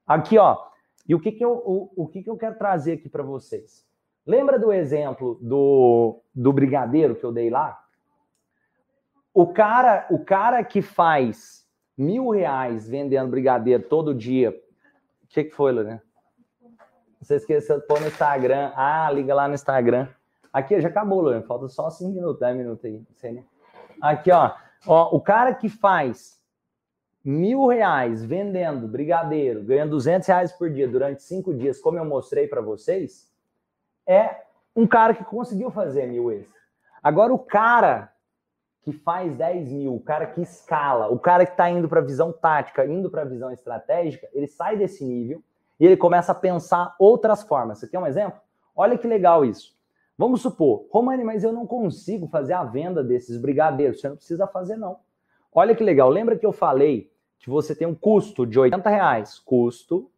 [0.05, 0.67] Aqui, ó.
[1.09, 3.86] E o que, que, eu, o, o que, que eu quero trazer aqui para vocês?
[4.27, 7.81] Lembra do exemplo do, do brigadeiro que eu dei lá?
[9.33, 11.65] O cara, o cara que faz
[11.97, 14.49] mil reais vendendo brigadeiro todo dia.
[15.23, 16.03] O que, que foi, Lorena?
[17.21, 18.73] Você esqueceu de pôr no Instagram.
[18.75, 20.09] Ah, liga lá no Instagram.
[20.51, 21.43] Aqui, já acabou, Lorena.
[21.43, 23.01] Falta só 5 minutos, 10 minutos aí.
[23.15, 23.45] Sei, né?
[24.01, 24.51] Aqui, ó.
[24.85, 25.15] ó.
[25.15, 26.37] O cara que faz
[27.23, 32.47] mil reais vendendo brigadeiro, ganhando 200 reais por dia durante cinco dias, como eu mostrei
[32.47, 33.27] para vocês,
[34.07, 34.43] é
[34.75, 36.57] um cara que conseguiu fazer mil extra.
[37.03, 38.13] Agora, o cara
[38.81, 42.03] que faz 10 mil, o cara que escala, o cara que está indo para a
[42.03, 45.43] visão tática, indo para a visão estratégica, ele sai desse nível
[45.79, 47.79] e ele começa a pensar outras formas.
[47.79, 48.39] Você quer um exemplo?
[48.73, 49.75] Olha que legal isso.
[50.17, 53.99] Vamos supor, Romani, mas eu não consigo fazer a venda desses brigadeiros.
[53.99, 54.99] Você não precisa fazer, não.
[55.53, 56.09] Olha que legal.
[56.09, 59.37] Lembra que eu falei que você tem um custo de 80 reais?
[59.37, 60.09] Custo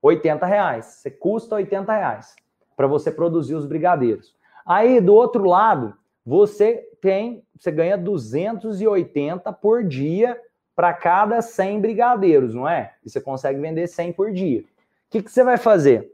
[0.00, 0.86] 80 reais.
[0.86, 2.34] Você custa 80 reais
[2.76, 4.34] para você produzir os brigadeiros.
[4.64, 10.40] Aí, do outro lado, você tem, você ganha 280 por dia
[10.74, 12.94] para cada 100 brigadeiros, não é?
[13.04, 14.60] E você consegue vender 100 por dia.
[14.60, 14.64] O
[15.10, 16.12] que, que você vai fazer?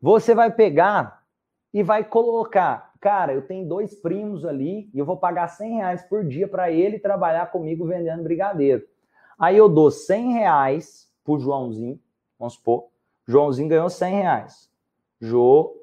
[0.00, 1.22] Você vai pegar
[1.72, 6.02] e vai colocar, cara, eu tenho dois primos ali e eu vou pagar 100 reais
[6.02, 8.84] por dia para ele trabalhar comigo vendendo brigadeiro.
[9.38, 11.98] Aí eu dou 100 reais pro Joãozinho,
[12.38, 12.86] vamos supor,
[13.26, 14.70] Joãozinho ganhou 100 reais.
[15.20, 15.74] João,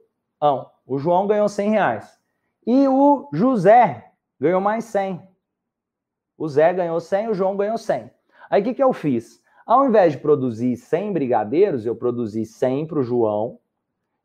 [0.86, 2.20] o João ganhou 100 reais.
[2.66, 5.22] E o José ganhou mais 100.
[6.38, 8.10] O Zé ganhou 100, o João ganhou 100.
[8.50, 9.42] Aí o que, que eu fiz?
[9.66, 13.60] Ao invés de produzir 100 brigadeiros, eu produzi 100 para o João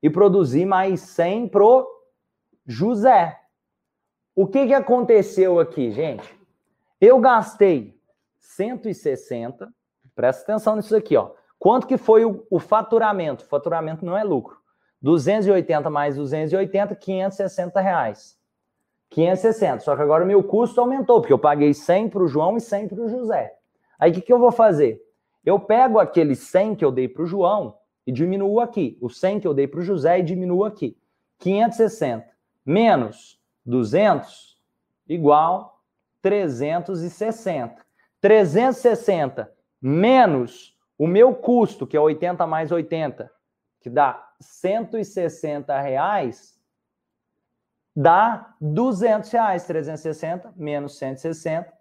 [0.02, 1.86] e produzi mais 100 para o
[2.66, 3.38] José.
[4.34, 6.34] O que, que aconteceu aqui, gente?
[6.98, 8.00] Eu gastei
[8.38, 9.70] 160,
[10.14, 11.32] presta atenção nisso aqui, ó.
[11.58, 13.44] Quanto que foi o, o faturamento?
[13.44, 14.58] Faturamento não é lucro.
[15.02, 18.38] 280 mais 280, 560 reais.
[19.10, 19.80] 560.
[19.80, 22.60] Só que agora o meu custo aumentou, porque eu paguei 100 para o João e
[22.60, 23.54] 100 para o José.
[23.98, 25.00] Aí o que, que eu vou fazer?
[25.44, 28.98] Eu pego aquele 100 que eu dei para o João e diminuo aqui.
[29.00, 30.96] O 100 que eu dei para o José e diminuo aqui.
[31.38, 32.26] 560
[32.64, 34.58] menos 200
[35.08, 35.80] igual
[36.20, 37.86] 360.
[38.20, 43.30] 360 menos o meu custo, que é 80 mais 80,
[43.80, 46.58] que dá 160 reais,
[47.94, 49.66] dá 200 reais.
[49.66, 51.72] 360 menos 160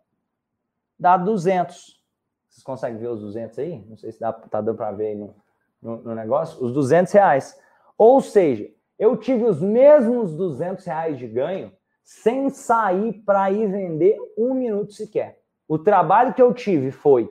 [0.99, 2.02] dá 200.
[2.49, 3.86] Vocês conseguem ver os 200 aí?
[3.88, 5.36] Não sei se dá, tá dando para ver aí no,
[5.82, 6.64] no, no, negócio.
[6.64, 7.60] Os 200 reais.
[7.98, 11.72] Ou seja, eu tive os mesmos 200 reais de ganho
[12.03, 15.41] sem sair para ir vender um minuto sequer.
[15.68, 17.30] O trabalho que eu tive foi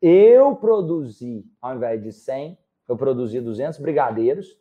[0.00, 2.56] eu produzi, ao invés de 100,
[2.88, 4.58] eu produzi 200 brigadeiros.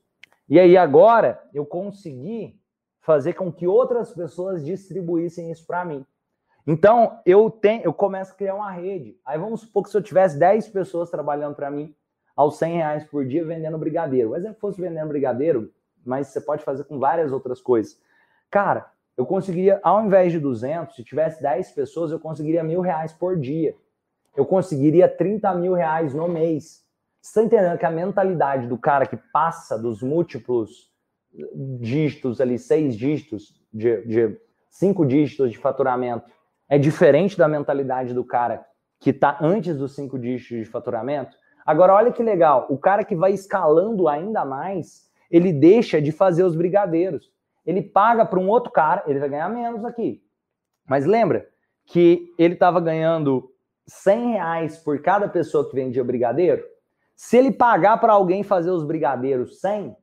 [0.50, 2.60] E aí agora eu consegui
[3.00, 6.06] fazer com que outras pessoas distribuíssem isso para mim.
[6.66, 9.18] Então, eu tenho, eu começo a criar uma rede.
[9.26, 11.96] Aí vamos supor que se eu tivesse 10 pessoas trabalhando para mim
[12.36, 14.32] aos 100 reais por dia vendendo brigadeiro.
[14.32, 15.72] Mas se fosse vendendo brigadeiro,
[16.06, 17.98] mas você pode fazer com várias outras coisas.
[18.52, 23.14] Cara, eu conseguiria, ao invés de 200, se tivesse 10 pessoas, eu conseguiria mil reais
[23.14, 23.74] por dia.
[24.36, 26.86] Eu conseguiria 30 mil reais no mês.
[27.28, 30.90] Você está entendendo que a mentalidade do cara que passa dos múltiplos
[31.78, 34.40] dígitos ali, seis dígitos, de, de
[34.70, 36.32] cinco dígitos de faturamento,
[36.70, 38.66] é diferente da mentalidade do cara
[38.98, 41.36] que está antes dos cinco dígitos de faturamento.
[41.66, 46.44] Agora, olha que legal, o cara que vai escalando ainda mais, ele deixa de fazer
[46.44, 47.30] os brigadeiros.
[47.66, 50.24] Ele paga para um outro cara, ele vai ganhar menos aqui.
[50.88, 51.46] Mas lembra
[51.86, 53.52] que ele estava ganhando
[53.86, 56.77] 100 reais por cada pessoa que vendia brigadeiro?
[57.18, 59.98] Se ele pagar para alguém fazer os brigadeiros 100,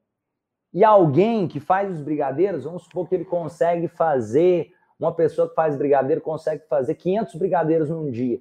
[0.74, 5.54] e alguém que faz os brigadeiros, vamos supor que ele consegue fazer uma pessoa que
[5.54, 8.40] faz brigadeiro consegue fazer 500 brigadeiros num dia.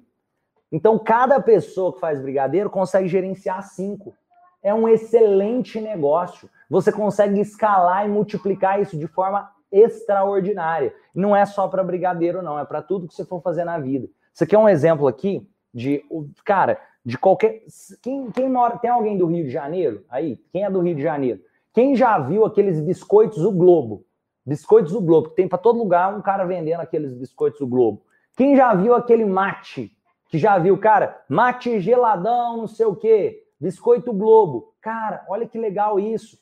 [0.72, 4.12] Então, cada pessoa que faz brigadeiro consegue gerenciar cinco.
[4.60, 6.50] É um excelente negócio.
[6.68, 10.92] Você consegue escalar e multiplicar isso de forma extraordinária.
[11.14, 12.58] Não é só para brigadeiro, não.
[12.58, 14.08] É para tudo que você for fazer na vida.
[14.32, 16.04] Isso aqui é um exemplo aqui de,
[16.44, 17.62] cara, de qualquer.
[18.02, 18.78] Quem, quem mora.
[18.78, 20.36] Tem alguém do Rio de Janeiro aí?
[20.50, 21.40] Quem é do Rio de Janeiro?
[21.72, 24.04] Quem já viu aqueles biscoitos o Globo?
[24.46, 28.02] Biscoitos do Globo, que tem para todo lugar um cara vendendo aqueles biscoitos do Globo.
[28.36, 29.90] Quem já viu aquele mate?
[30.28, 34.74] Que já viu, cara, mate geladão, não sei o quê, biscoito Globo.
[34.80, 36.38] Cara, olha que legal isso.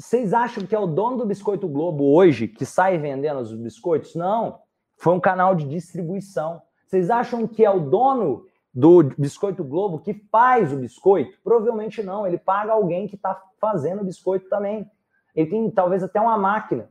[0.00, 4.14] Vocês acham que é o dono do Biscoito Globo hoje que sai vendendo os biscoitos?
[4.14, 4.60] Não.
[4.96, 6.62] Foi um canal de distribuição.
[6.86, 8.44] Vocês acham que é o dono
[8.78, 11.36] do Biscoito Globo que faz o biscoito?
[11.42, 12.24] Provavelmente não.
[12.24, 14.88] Ele paga alguém que está fazendo o biscoito também.
[15.34, 16.88] Ele tem talvez até uma máquina.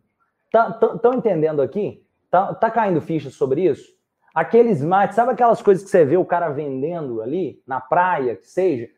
[0.53, 2.05] Estão tá, entendendo aqui?
[2.29, 3.95] Tá, tá caindo ficha sobre isso?
[4.35, 8.47] Aqueles mates, sabe aquelas coisas que você vê o cara vendendo ali, na praia, que
[8.47, 8.89] seja?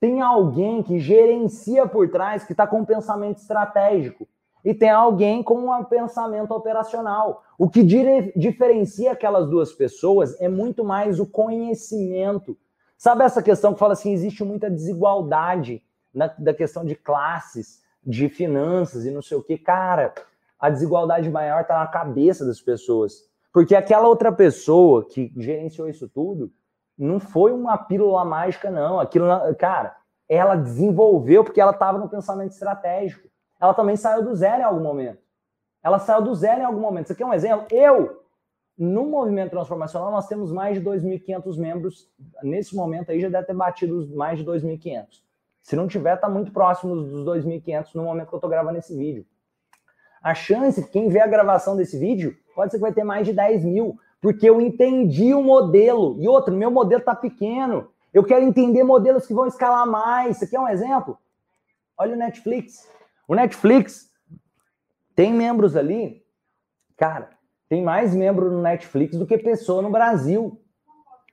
[0.00, 4.26] Tem alguém que gerencia por trás, que está com um pensamento estratégico.
[4.64, 7.42] E tem alguém com um pensamento operacional.
[7.58, 12.56] O que diferencia aquelas duas pessoas é muito mais o conhecimento.
[12.96, 15.82] Sabe essa questão que fala assim: existe muita desigualdade
[16.14, 19.58] na, da questão de classes, de finanças e não sei o que.
[19.58, 20.14] Cara,
[20.58, 23.28] a desigualdade maior está na cabeça das pessoas.
[23.52, 26.52] Porque aquela outra pessoa que gerenciou isso tudo
[26.96, 29.00] não foi uma pílula mágica, não.
[29.00, 29.26] Aquilo,
[29.58, 29.96] cara,
[30.28, 33.28] ela desenvolveu porque ela estava no pensamento estratégico.
[33.62, 35.22] Ela também saiu do zero em algum momento.
[35.84, 37.04] Ela saiu do zero em algum momento.
[37.04, 37.64] Isso aqui é um exemplo.
[37.70, 38.20] Eu,
[38.76, 42.10] no movimento transformacional, nós temos mais de 2.500 membros.
[42.42, 45.06] Nesse momento aí já deve ter batido mais de 2.500.
[45.62, 48.96] Se não tiver, está muito próximo dos 2.500 no momento que eu estou gravando esse
[48.98, 49.24] vídeo.
[50.20, 53.32] A chance, quem vê a gravação desse vídeo, pode ser que vai ter mais de
[53.32, 56.16] 10 mil, porque eu entendi o modelo.
[56.20, 57.88] E outro, meu modelo está pequeno.
[58.12, 60.34] Eu quero entender modelos que vão escalar mais.
[60.34, 61.16] Isso aqui é um exemplo?
[61.96, 62.90] Olha o Netflix.
[63.26, 64.10] O Netflix
[65.14, 66.22] tem membros ali,
[66.96, 67.30] cara,
[67.68, 70.60] tem mais membro no Netflix do que pessoa no Brasil.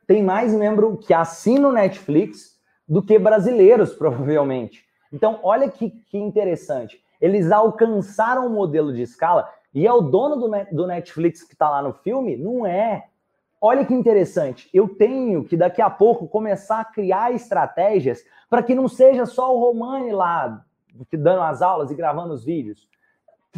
[0.07, 2.57] Tem mais membro que assina o Netflix
[2.87, 4.85] do que brasileiros, provavelmente.
[5.11, 7.03] Então, olha que, que interessante.
[7.19, 11.69] Eles alcançaram um modelo de escala e é o dono do, do Netflix que está
[11.69, 12.37] lá no filme?
[12.37, 13.07] Não é.
[13.61, 14.69] Olha que interessante.
[14.73, 19.53] Eu tenho que daqui a pouco começar a criar estratégias para que não seja só
[19.53, 20.63] o Romani lá
[21.13, 22.87] dando as aulas e gravando os vídeos.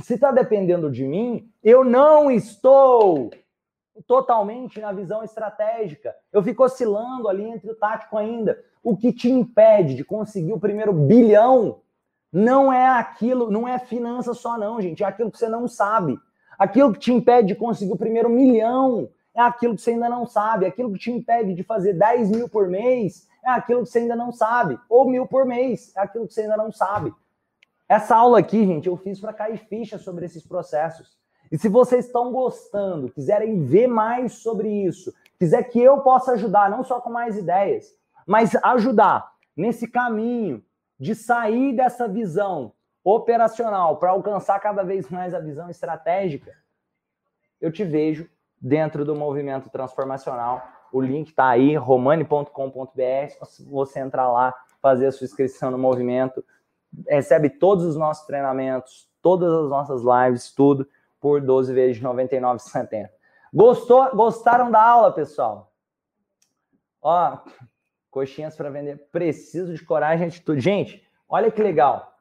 [0.02, 3.30] Se está dependendo de mim, eu não estou
[4.08, 6.16] totalmente na visão estratégica.
[6.32, 8.58] Eu fico oscilando ali entre o tático ainda.
[8.84, 11.82] O que te impede de conseguir o primeiro bilhão
[12.32, 15.04] não é aquilo, não é finança só, não, gente.
[15.04, 16.18] É aquilo que você não sabe.
[16.58, 20.26] Aquilo que te impede de conseguir o primeiro milhão é aquilo que você ainda não
[20.26, 20.66] sabe.
[20.66, 24.16] Aquilo que te impede de fazer 10 mil por mês é aquilo que você ainda
[24.16, 24.80] não sabe.
[24.90, 27.14] Ou mil por mês é aquilo que você ainda não sabe.
[27.88, 31.20] Essa aula aqui, gente, eu fiz para cair ficha sobre esses processos.
[31.52, 36.70] E se vocês estão gostando, quiserem ver mais sobre isso, quiser que eu possa ajudar,
[36.70, 37.94] não só com mais ideias,
[38.26, 40.64] mas ajudar nesse caminho
[40.98, 42.72] de sair dessa visão
[43.04, 46.54] operacional para alcançar cada vez mais a visão estratégica,
[47.60, 48.30] eu te vejo
[48.62, 50.62] dentro do movimento transformacional.
[50.92, 52.50] O link está aí, romani.com.br.
[53.70, 56.44] Você entrar lá, fazer a sua inscrição no movimento,
[57.08, 60.88] recebe todos os nossos treinamentos, todas as nossas lives, tudo
[61.20, 63.10] por 12 vezes de 99,70.
[63.54, 64.16] Gostou?
[64.16, 65.72] Gostaram da aula, pessoal?
[67.02, 67.38] Ó,
[68.10, 69.10] coxinhas para vender.
[69.12, 70.62] Preciso de coragem e atitude.
[70.62, 72.12] Gente, olha que legal.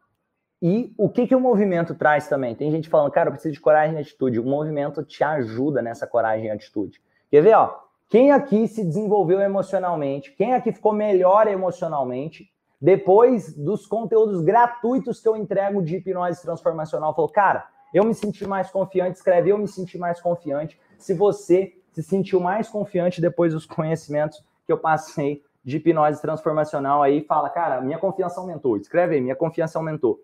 [0.62, 2.54] E o que, que o movimento traz também?
[2.54, 4.38] Tem gente falando, cara, eu preciso de coragem e atitude.
[4.38, 7.00] O movimento te ajuda nessa coragem e atitude.
[7.30, 7.89] Quer ver, ó?
[8.10, 10.32] Quem aqui se desenvolveu emocionalmente?
[10.32, 12.50] Quem aqui ficou melhor emocionalmente?
[12.82, 18.44] Depois dos conteúdos gratuitos que eu entrego de hipnose transformacional, falou, cara, eu me senti
[18.44, 20.76] mais confiante, escreve, eu me senti mais confiante.
[20.98, 27.04] Se você se sentiu mais confiante depois dos conhecimentos que eu passei de hipnose transformacional
[27.04, 28.76] aí, fala, cara, minha confiança aumentou.
[28.76, 30.18] Escreve aí, minha confiança aumentou.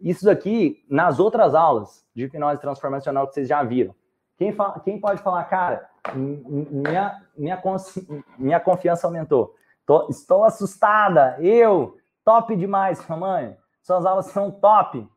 [0.00, 3.94] Isso daqui, nas outras aulas de hipnose transformacional que vocês já viram.
[4.38, 7.62] Quem, fala, quem pode falar, cara, minha, minha,
[8.38, 9.54] minha confiança aumentou.
[9.86, 11.36] Tô, estou assustada.
[11.40, 13.56] Eu, top demais, mamãe.
[13.82, 15.08] Suas aulas são top.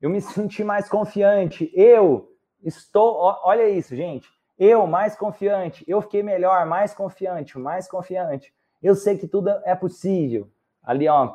[0.00, 1.70] Eu me senti mais confiante.
[1.74, 2.32] Eu
[2.62, 3.16] estou.
[3.42, 4.28] Olha isso, gente.
[4.58, 5.84] Eu mais confiante.
[5.88, 8.54] Eu fiquei melhor, mais confiante, mais confiante.
[8.82, 10.48] Eu sei que tudo é possível.
[10.82, 11.34] Ali, ó,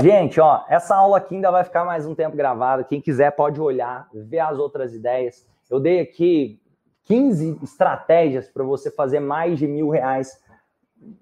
[0.00, 2.82] Gente, ó, essa aula aqui ainda vai ficar mais um tempo gravada.
[2.82, 5.46] Quem quiser pode olhar, ver as outras ideias.
[5.70, 6.60] Eu dei aqui
[7.04, 10.40] 15 estratégias para você fazer mais de mil reais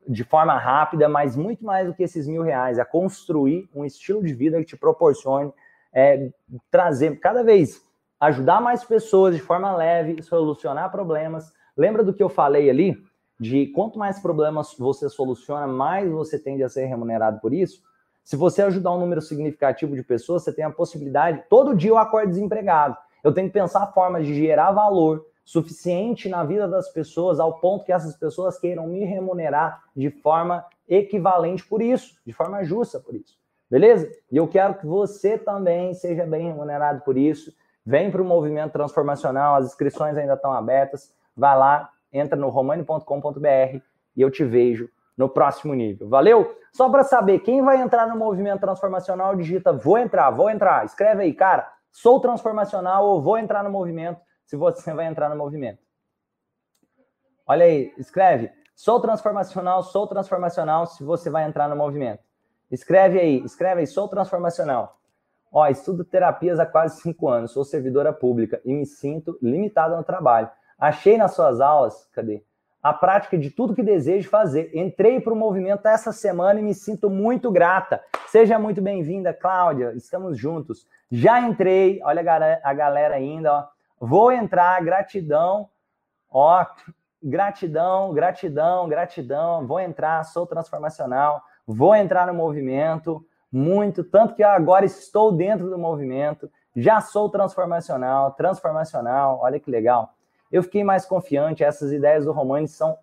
[0.07, 4.23] de forma rápida, mas muito mais do que esses mil reais, é construir um estilo
[4.23, 5.53] de vida que te proporcione
[5.93, 6.31] é,
[6.71, 7.83] trazer cada vez
[8.21, 11.51] ajudar mais pessoas de forma leve, solucionar problemas.
[11.75, 12.97] Lembra do que eu falei ali?
[13.39, 17.81] De quanto mais problemas você soluciona, mais você tende a ser remunerado por isso.
[18.23, 21.45] Se você ajudar um número significativo de pessoas, você tem a possibilidade.
[21.49, 22.95] Todo dia eu acordo desempregado.
[23.25, 27.85] Eu tenho que pensar formas de gerar valor suficiente na vida das pessoas ao ponto
[27.85, 33.17] que essas pessoas queiram me remunerar de forma equivalente por isso, de forma justa por
[33.17, 33.37] isso.
[33.69, 34.09] Beleza?
[34.31, 37.53] E eu quero que você também seja bem remunerado por isso.
[37.85, 41.13] Vem para o movimento transformacional, as inscrições ainda estão abertas.
[41.37, 43.81] Vai lá, entra no romani.com.br
[44.17, 46.09] e eu te vejo no próximo nível.
[46.09, 46.57] Valeu?
[46.73, 50.85] Só para saber, quem vai entrar no movimento transformacional, digita vou entrar, vou entrar.
[50.85, 54.21] Escreve aí, cara, sou transformacional ou vou entrar no movimento,
[54.51, 55.79] se você vai entrar no movimento.
[57.47, 62.25] Olha aí, escreve, sou transformacional, sou transformacional, se você vai entrar no movimento.
[62.69, 64.99] Escreve aí, escreve aí, sou transformacional.
[65.53, 70.03] Ó, estudo terapias há quase cinco anos, sou servidora pública e me sinto limitada no
[70.03, 70.51] trabalho.
[70.77, 72.43] Achei nas suas aulas, cadê?
[72.83, 74.71] a prática de tudo que desejo fazer.
[74.75, 78.03] Entrei para o movimento essa semana e me sinto muito grata.
[78.27, 79.93] Seja muito bem-vinda, Cláudia.
[79.95, 80.89] Estamos juntos.
[81.11, 82.23] Já entrei, olha
[82.65, 83.80] a galera ainda, ó.
[84.01, 85.69] Vou entrar, gratidão.
[86.31, 86.65] Ó,
[87.23, 89.67] gratidão, gratidão, gratidão.
[89.67, 91.43] Vou entrar, sou transformacional.
[91.67, 96.51] Vou entrar no movimento muito, tanto que agora estou dentro do movimento.
[96.75, 99.41] Já sou transformacional, transformacional.
[99.43, 100.15] Olha que legal
[100.51, 101.63] eu fiquei mais confiante.
[101.63, 102.99] Essas ideias do Romani são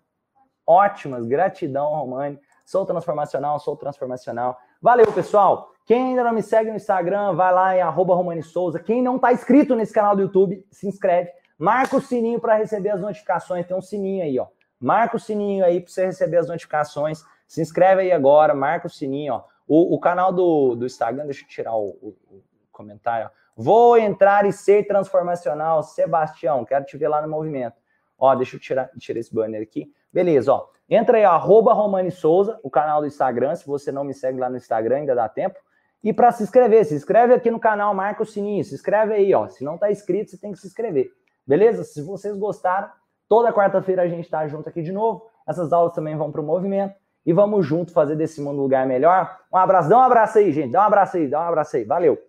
[0.66, 1.26] ótimas.
[1.26, 2.38] Gratidão, Romani.
[2.64, 4.58] Sou transformacional, sou transformacional.
[4.80, 5.72] Valeu, pessoal.
[5.88, 8.78] Quem ainda não me segue no Instagram, vai lá em Romani Souza.
[8.78, 11.30] Quem não está inscrito nesse canal do YouTube, se inscreve.
[11.58, 13.66] Marca o sininho para receber as notificações.
[13.66, 14.48] Tem um sininho aí, ó.
[14.78, 17.24] Marca o sininho aí para você receber as notificações.
[17.46, 19.44] Se inscreve aí agora, marca o sininho, ó.
[19.66, 23.28] O, o canal do, do Instagram, deixa eu tirar o, o, o comentário.
[23.28, 23.30] Ó.
[23.56, 26.66] Vou entrar e ser transformacional, Sebastião.
[26.66, 27.76] Quero te ver lá no movimento.
[28.18, 29.90] Ó, deixa eu tirar, tirar esse banner aqui.
[30.12, 30.66] Beleza, ó.
[30.86, 33.56] Entra aí, arroba Romani Souza, o canal do Instagram.
[33.56, 35.58] Se você não me segue lá no Instagram, ainda dá tempo.
[36.02, 39.34] E para se inscrever, se inscreve aqui no canal, marca o sininho, se inscreve aí,
[39.34, 39.48] ó.
[39.48, 41.10] Se não tá inscrito, você tem que se inscrever.
[41.46, 41.82] Beleza?
[41.82, 42.88] Se vocês gostaram,
[43.28, 45.26] toda quarta-feira a gente tá junto aqui de novo.
[45.46, 46.94] Essas aulas também vão para o movimento.
[47.26, 49.38] E vamos junto fazer desse mundo um lugar melhor.
[49.52, 50.72] Um abraço, dá um abraço aí, gente.
[50.72, 51.84] Dá um abraço aí, dá um abraço aí.
[51.84, 52.27] Valeu!